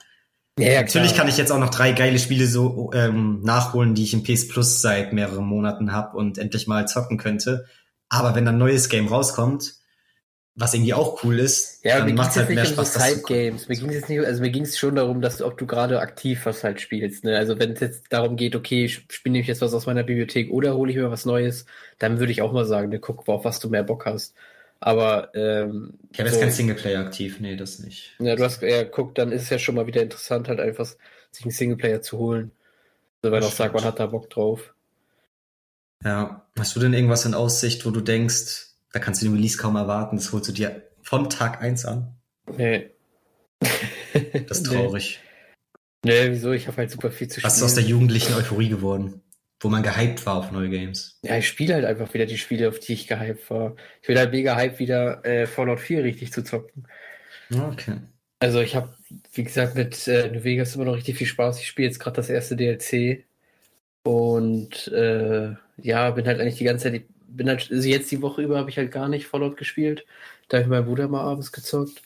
Ja, 0.57 0.71
ja, 0.71 0.81
Natürlich 0.81 1.13
kann 1.13 1.27
ich 1.27 1.35
jetzt 1.35 1.51
auch 1.51 1.59
noch 1.59 1.71
drei 1.71 1.91
geile 1.91 2.17
Spiele 2.19 2.47
so 2.47 2.93
ähm, 2.93 3.41
nachholen, 3.41 3.95
die 3.95 4.03
ich 4.03 4.13
im 4.13 4.23
PS 4.23 4.47
Plus 4.47 4.79
seit 4.79 5.11
mehreren 5.11 5.43
Monaten 5.43 5.91
habe 5.91 6.15
und 6.15 6.37
endlich 6.37 6.67
mal 6.67 6.87
zocken 6.87 7.17
könnte. 7.17 7.65
Aber 8.07 8.33
wenn 8.33 8.47
ein 8.47 8.57
neues 8.57 8.87
Game 8.87 9.09
rauskommt, 9.09 9.73
was 10.57 10.73
irgendwie 10.73 10.93
auch 10.93 11.21
cool 11.23 11.39
ist, 11.39 11.83
ja, 11.83 11.99
dann 11.99 12.15
macht 12.15 12.31
es 12.31 12.37
halt 12.37 12.49
mehr 12.49 12.63
Spaß. 12.63 12.95
Um 12.95 13.01
so 13.01 13.21
Games. 13.23 13.67
Mir 13.67 13.75
ging 13.75 13.89
es 13.89 14.07
nicht, 14.07 14.21
also 14.21 14.41
mir 14.41 14.51
ging 14.51 14.63
es 14.63 14.77
schon 14.77 14.95
darum, 14.95 15.21
dass 15.21 15.41
ob 15.41 15.57
du 15.57 15.67
gerade 15.67 15.99
aktiv 15.99 16.45
was 16.45 16.63
halt 16.63 16.79
spielst. 16.79 17.25
Ne? 17.25 17.37
Also 17.37 17.59
wenn 17.59 17.73
es 17.73 17.81
jetzt 17.81 18.05
darum 18.09 18.37
geht, 18.37 18.55
okay, 18.55 18.85
ich 18.85 19.05
spiele 19.09 19.39
ich 19.39 19.47
jetzt 19.47 19.61
was 19.61 19.73
aus 19.73 19.85
meiner 19.85 20.03
Bibliothek 20.03 20.49
oder 20.51 20.75
hole 20.75 20.91
ich 20.91 20.97
mir 20.97 21.11
was 21.11 21.25
Neues, 21.25 21.65
dann 21.99 22.19
würde 22.19 22.31
ich 22.31 22.41
auch 22.41 22.53
mal 22.53 22.65
sagen, 22.65 22.89
ne, 22.89 22.99
guck, 22.99 23.27
auf 23.27 23.43
was 23.43 23.59
du 23.59 23.69
mehr 23.69 23.83
Bock 23.83 24.05
hast. 24.05 24.33
Aber 24.79 25.35
ähm, 25.35 25.95
ich 26.11 26.19
habe 26.19 26.29
so, 26.29 26.35
jetzt 26.35 26.41
kein 26.41 26.51
Singleplayer 26.51 27.01
aktiv, 27.01 27.39
nee, 27.41 27.57
das 27.57 27.79
nicht. 27.79 28.15
Ja, 28.19 28.35
du 28.37 28.43
hast 28.43 28.61
ja 28.61 28.85
guck, 28.85 29.13
dann 29.15 29.33
ist 29.33 29.43
es 29.43 29.49
ja 29.49 29.59
schon 29.59 29.75
mal 29.75 29.87
wieder 29.87 30.01
interessant, 30.01 30.47
halt 30.47 30.61
einfach 30.61 30.85
sich 31.31 31.43
einen 31.43 31.51
Singleplayer 31.51 32.01
zu 32.01 32.17
holen. 32.17 32.51
Also 33.21 33.35
wenn 33.35 33.43
auch 33.43 33.51
sagt, 33.51 33.73
man 33.73 33.83
hat 33.83 33.99
da 33.99 34.05
Bock 34.05 34.29
drauf. 34.29 34.73
Ja, 36.03 36.45
hast 36.57 36.75
du 36.75 36.79
denn 36.79 36.93
irgendwas 36.93 37.25
in 37.25 37.33
Aussicht, 37.33 37.85
wo 37.85 37.89
du 37.89 37.99
denkst, 37.99 38.74
da 38.95 39.01
kannst 39.01 39.21
du 39.21 39.25
den 39.25 39.35
Release 39.35 39.57
kaum 39.57 39.75
erwarten. 39.75 40.15
Das 40.15 40.31
holst 40.31 40.47
du 40.47 40.53
dir 40.53 40.83
von 41.01 41.29
Tag 41.29 41.61
1 41.61 41.83
an. 41.83 42.15
Nee. 42.55 42.91
das 44.47 44.59
ist 44.59 44.67
traurig. 44.67 45.19
Nee, 46.05 46.31
wieso? 46.31 46.53
Ich 46.53 46.67
habe 46.67 46.77
halt 46.77 46.91
super 46.91 47.11
viel 47.11 47.27
zu 47.27 47.41
spielen. 47.41 47.51
Was 47.51 47.57
ist 47.57 47.63
aus 47.63 47.75
der 47.75 47.83
jugendlichen 47.83 48.33
Euphorie 48.35 48.69
geworden? 48.69 49.21
Wo 49.59 49.67
man 49.67 49.83
gehypt 49.83 50.25
war 50.25 50.35
auf 50.35 50.53
neue 50.53 50.69
Games. 50.69 51.19
Ja, 51.23 51.35
ich 51.35 51.45
spiele 51.45 51.73
halt 51.73 51.83
einfach 51.83 52.13
wieder 52.13 52.25
die 52.25 52.37
Spiele, 52.37 52.69
auf 52.69 52.79
die 52.79 52.93
ich 52.93 53.05
gehypt 53.05 53.49
war. 53.49 53.75
Ich 54.01 54.07
will 54.07 54.17
halt 54.17 54.31
mega 54.31 54.55
hype, 54.55 54.79
wieder 54.79 55.25
äh, 55.25 55.45
Fallout 55.45 55.81
4 55.81 56.05
richtig 56.05 56.31
zu 56.31 56.45
zocken. 56.45 56.87
Okay. 57.53 57.97
Also 58.39 58.61
ich 58.61 58.77
habe, 58.77 58.93
wie 59.33 59.43
gesagt, 59.43 59.75
mit 59.75 60.07
äh, 60.07 60.29
New 60.31 60.45
Vegas 60.45 60.73
immer 60.73 60.85
noch 60.85 60.95
richtig 60.95 61.17
viel 61.17 61.27
Spaß. 61.27 61.59
Ich 61.59 61.67
spiele 61.67 61.89
jetzt 61.89 61.99
gerade 61.99 62.15
das 62.15 62.29
erste 62.29 62.55
DLC. 62.55 63.25
Und 64.03 64.87
äh, 64.87 65.53
ja, 65.81 66.11
bin 66.11 66.27
halt 66.27 66.39
eigentlich 66.39 66.59
die 66.59 66.63
ganze 66.63 66.91
Zeit 66.91 67.03
bin 67.35 67.47
halt, 67.49 67.69
also 67.71 67.87
jetzt 67.87 68.11
die 68.11 68.21
Woche 68.21 68.41
über 68.41 68.57
habe 68.57 68.69
ich 68.69 68.77
halt 68.77 68.91
gar 68.91 69.07
nicht 69.07 69.27
Fallout 69.27 69.57
gespielt. 69.57 70.05
Da 70.47 70.57
habe 70.57 70.63
ich 70.63 70.69
mit 70.69 70.79
meinem 70.79 70.87
Bruder 70.87 71.07
mal 71.07 71.21
abends 71.21 71.51
gezockt. 71.51 72.01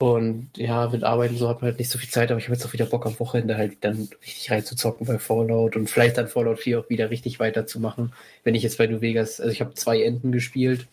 Und 0.00 0.50
ja, 0.56 0.88
mit 0.88 1.02
Arbeiten 1.02 1.36
so 1.36 1.48
hat 1.48 1.60
man 1.60 1.70
halt 1.70 1.78
nicht 1.80 1.90
so 1.90 1.98
viel 1.98 2.08
Zeit, 2.08 2.30
aber 2.30 2.38
ich 2.38 2.46
habe 2.46 2.54
jetzt 2.54 2.64
auch 2.64 2.72
wieder 2.72 2.86
Bock 2.86 3.04
am 3.04 3.18
Wochenende 3.18 3.56
halt 3.56 3.78
dann 3.82 4.08
richtig 4.22 4.50
reinzuzocken 4.50 5.06
bei 5.06 5.18
Fallout 5.18 5.74
und 5.74 5.90
vielleicht 5.90 6.18
dann 6.18 6.28
Fallout 6.28 6.60
4 6.60 6.80
auch 6.80 6.88
wieder 6.88 7.10
richtig 7.10 7.40
weiterzumachen. 7.40 8.12
Wenn 8.44 8.54
ich 8.54 8.62
jetzt 8.62 8.78
bei 8.78 8.86
New 8.86 9.00
Vegas, 9.00 9.40
also 9.40 9.50
ich 9.52 9.60
habe 9.60 9.74
zwei 9.74 10.02
Enden 10.02 10.30
gespielt 10.30 10.86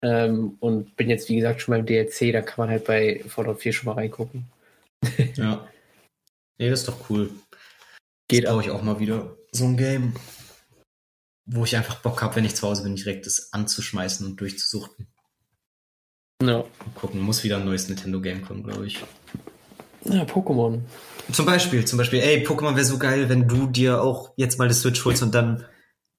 ähm, 0.00 0.56
und 0.60 0.96
bin 0.96 1.10
jetzt 1.10 1.28
wie 1.28 1.36
gesagt 1.36 1.60
schon 1.60 1.74
beim 1.74 1.84
DLC, 1.84 2.32
dann 2.32 2.46
kann 2.46 2.56
man 2.56 2.70
halt 2.70 2.86
bei 2.86 3.22
Fallout 3.28 3.60
4 3.60 3.74
schon 3.74 3.86
mal 3.86 4.00
reingucken. 4.00 4.46
ja. 5.36 5.68
Nee, 6.58 6.70
das 6.70 6.80
ist 6.80 6.88
doch 6.88 7.10
cool. 7.10 7.30
Geht 8.28 8.46
auch. 8.46 8.60
ich 8.62 8.70
auch 8.70 8.82
mal 8.82 9.00
wieder 9.00 9.36
so 9.52 9.66
ein 9.66 9.76
Game 9.76 10.14
wo 11.52 11.64
ich 11.64 11.76
einfach 11.76 11.96
Bock 11.96 12.22
habe, 12.22 12.36
wenn 12.36 12.44
ich 12.44 12.54
zu 12.54 12.66
Hause 12.66 12.84
bin, 12.84 12.94
direkt 12.94 13.26
das 13.26 13.52
anzuschmeißen 13.52 14.26
und 14.26 14.40
durchzusuchten. 14.40 15.08
Ja. 16.42 16.64
gucken, 16.94 17.20
muss 17.20 17.44
wieder 17.44 17.58
ein 17.58 17.66
neues 17.66 17.88
Nintendo-Game 17.88 18.42
kommen, 18.42 18.62
glaube 18.62 18.86
ich. 18.86 18.98
Ja, 20.04 20.22
Pokémon. 20.22 20.80
Zum 21.30 21.44
Beispiel, 21.44 21.84
zum 21.84 21.98
Beispiel, 21.98 22.20
ey, 22.20 22.46
Pokémon 22.46 22.76
wäre 22.76 22.84
so 22.84 22.98
geil, 22.98 23.28
wenn 23.28 23.46
du 23.46 23.66
dir 23.66 24.00
auch 24.00 24.32
jetzt 24.36 24.58
mal 24.58 24.68
das 24.68 24.80
Switch 24.80 25.04
holst 25.04 25.22
und 25.22 25.34
dann 25.34 25.66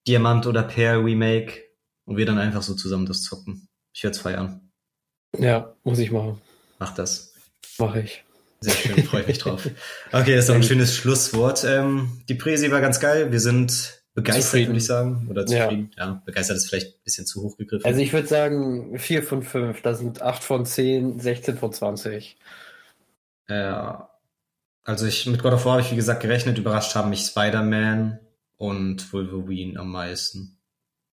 Diamant 0.08 0.46
oder 0.46 0.64
Pear 0.64 1.04
Remake 1.04 1.64
und 2.06 2.18
wir 2.18 2.26
dann 2.26 2.38
einfach 2.38 2.62
so 2.62 2.76
zusammen 2.76 3.08
das 3.08 3.24
zocken. 3.24 3.68
Ich 3.94 4.04
werde 4.04 4.16
es 4.16 4.22
feiern. 4.22 4.72
Ja, 5.38 5.76
muss 5.84 6.00
ich 6.00 6.12
machen. 6.12 6.40
Mach 6.78 6.94
das. 6.94 7.34
Mach 7.80 7.96
ich. 7.96 8.24
Sehr 8.60 8.74
schön, 8.74 9.04
freue 9.04 9.22
ich 9.22 9.28
mich 9.28 9.40
drauf. 9.40 9.68
Okay, 10.12 10.36
das 10.36 10.44
ist 10.44 10.50
doch 10.50 10.56
ein 10.56 10.64
schönes 10.64 10.96
Schlusswort. 10.96 11.64
Ähm, 11.64 12.22
die 12.30 12.36
Präsi 12.36 12.70
war 12.70 12.82
ganz 12.82 13.00
geil. 13.00 13.32
Wir 13.32 13.40
sind 13.40 14.01
begeistert, 14.14 14.68
würde 14.68 14.78
ich 14.78 14.86
sagen. 14.86 15.28
Oder 15.30 15.46
zufrieden. 15.46 15.92
Ja. 15.98 16.06
ja. 16.06 16.22
begeistert 16.26 16.58
ist 16.58 16.68
vielleicht 16.68 16.96
ein 16.96 17.04
bisschen 17.04 17.26
zu 17.26 17.42
hoch 17.42 17.58
gegriffen. 17.58 17.86
Also 17.86 18.00
ich 18.00 18.14
würde 18.14 18.28
sagen 18.28 18.98
4 18.98 19.24
von 19.24 19.44
5. 19.44 19.82
Da 19.82 19.94
sind 19.94 20.22
8 20.22 20.44
von 20.44 20.66
10, 20.66 21.20
16 21.20 21.58
von 21.58 21.72
20. 21.72 22.38
Ja. 23.50 24.10
Also 24.84 25.06
ich 25.06 25.26
mit 25.28 25.44
God 25.44 25.54
of 25.54 25.66
War 25.66 25.74
habe 25.74 25.82
ich 25.82 25.92
wie 25.92 25.96
gesagt 25.96 26.22
gerechnet. 26.22 26.58
Überrascht 26.58 26.96
haben 26.96 27.10
mich 27.10 27.22
Spider-Man 27.22 28.20
und 28.58 29.14
Wolverine 29.14 29.80
am 29.80 29.92
meisten. 29.92 30.58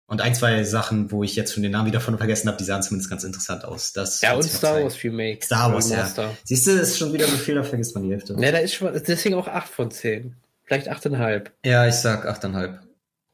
Und 0.09 0.21
ein, 0.21 0.33
zwei 0.33 0.63
Sachen, 0.63 1.11
wo 1.11 1.23
ich 1.23 1.35
jetzt 1.35 1.53
schon 1.53 1.63
den 1.63 1.73
Namen 1.73 1.87
wieder 1.87 1.99
von 1.99 2.17
vergessen 2.17 2.47
habe, 2.47 2.57
die 2.57 2.63
sahen 2.63 2.81
zumindest 2.81 3.09
ganz 3.09 3.25
interessant 3.25 3.65
aus. 3.65 3.91
Das 3.91 4.21
ja, 4.21 4.35
und 4.35 4.43
Star 4.43 4.81
Wars 4.81 5.03
Remake. 5.03 5.45
Star 5.45 5.73
Wars, 5.73 5.89
ja. 5.89 6.09
Siehst 6.45 6.65
du, 6.65 6.71
ist 6.71 6.97
schon 6.97 7.11
wieder 7.11 7.27
viel, 7.27 7.55
da 7.55 7.63
vergisst 7.63 7.93
man 7.93 8.05
die 8.05 8.11
Hälfte. 8.11 8.39
Ne, 8.39 8.53
da 8.53 8.59
ist 8.59 8.73
schon, 8.73 8.93
deswegen 8.93 9.35
auch 9.35 9.49
8 9.49 9.67
von 9.67 9.91
10. 9.91 10.33
Vielleicht 10.63 10.89
8,5. 10.89 11.47
Ja, 11.65 11.85
ich 11.87 11.95
sag 11.95 12.25
8,5. 12.25 12.77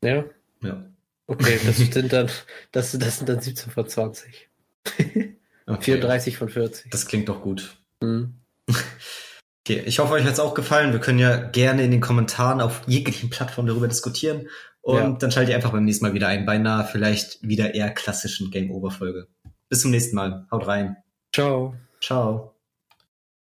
Ja? 0.04 0.26
Ja. 0.62 0.86
Okay, 1.28 1.60
das 1.66 1.78
sind 1.78 2.14
dann, 2.14 2.30
das, 2.72 2.92
das 2.92 3.18
sind 3.18 3.30
dann 3.30 3.42
17 3.42 3.72
von 3.72 3.88
20. 3.88 4.50
okay. 5.66 5.82
34 5.82 6.38
von 6.38 6.50
40. 6.50 6.92
Das 6.92 7.06
klingt 7.06 7.30
doch 7.30 7.42
gut. 7.42 7.78
Mhm. 8.02 8.36
Okay, 9.66 9.82
ich 9.86 10.00
hoffe, 10.00 10.16
euch 10.16 10.26
hat 10.26 10.34
es 10.34 10.42
auch 10.42 10.56
gefallen. 10.56 10.92
Wir 10.92 11.00
können 11.00 11.20
ja 11.20 11.38
gerne 11.38 11.86
in 11.86 11.92
den 11.92 12.02
Kommentaren 12.02 12.60
auf 12.60 12.82
jeglichen 12.86 13.30
Plattformen 13.30 13.70
darüber 13.70 13.88
diskutieren. 13.88 14.50
Und 14.82 14.98
ja. 14.98 15.12
dann 15.14 15.32
schaltet 15.32 15.52
ihr 15.52 15.56
einfach 15.56 15.72
beim 15.72 15.86
nächsten 15.86 16.06
Mal 16.06 16.14
wieder 16.14 16.28
ein, 16.28 16.46
beinahe 16.46 16.84
vielleicht 16.84 17.42
wieder 17.48 17.74
eher 17.74 17.90
klassischen 17.92 18.52
Game-Over-Folge. 18.52 19.30
Bis 19.70 19.82
zum 19.82 19.92
nächsten 19.92 20.18
Mal. 20.18 20.46
Haut 20.52 20.68
rein. 20.68 20.98
Ciao. 21.32 21.76
Ciao. 22.02 22.53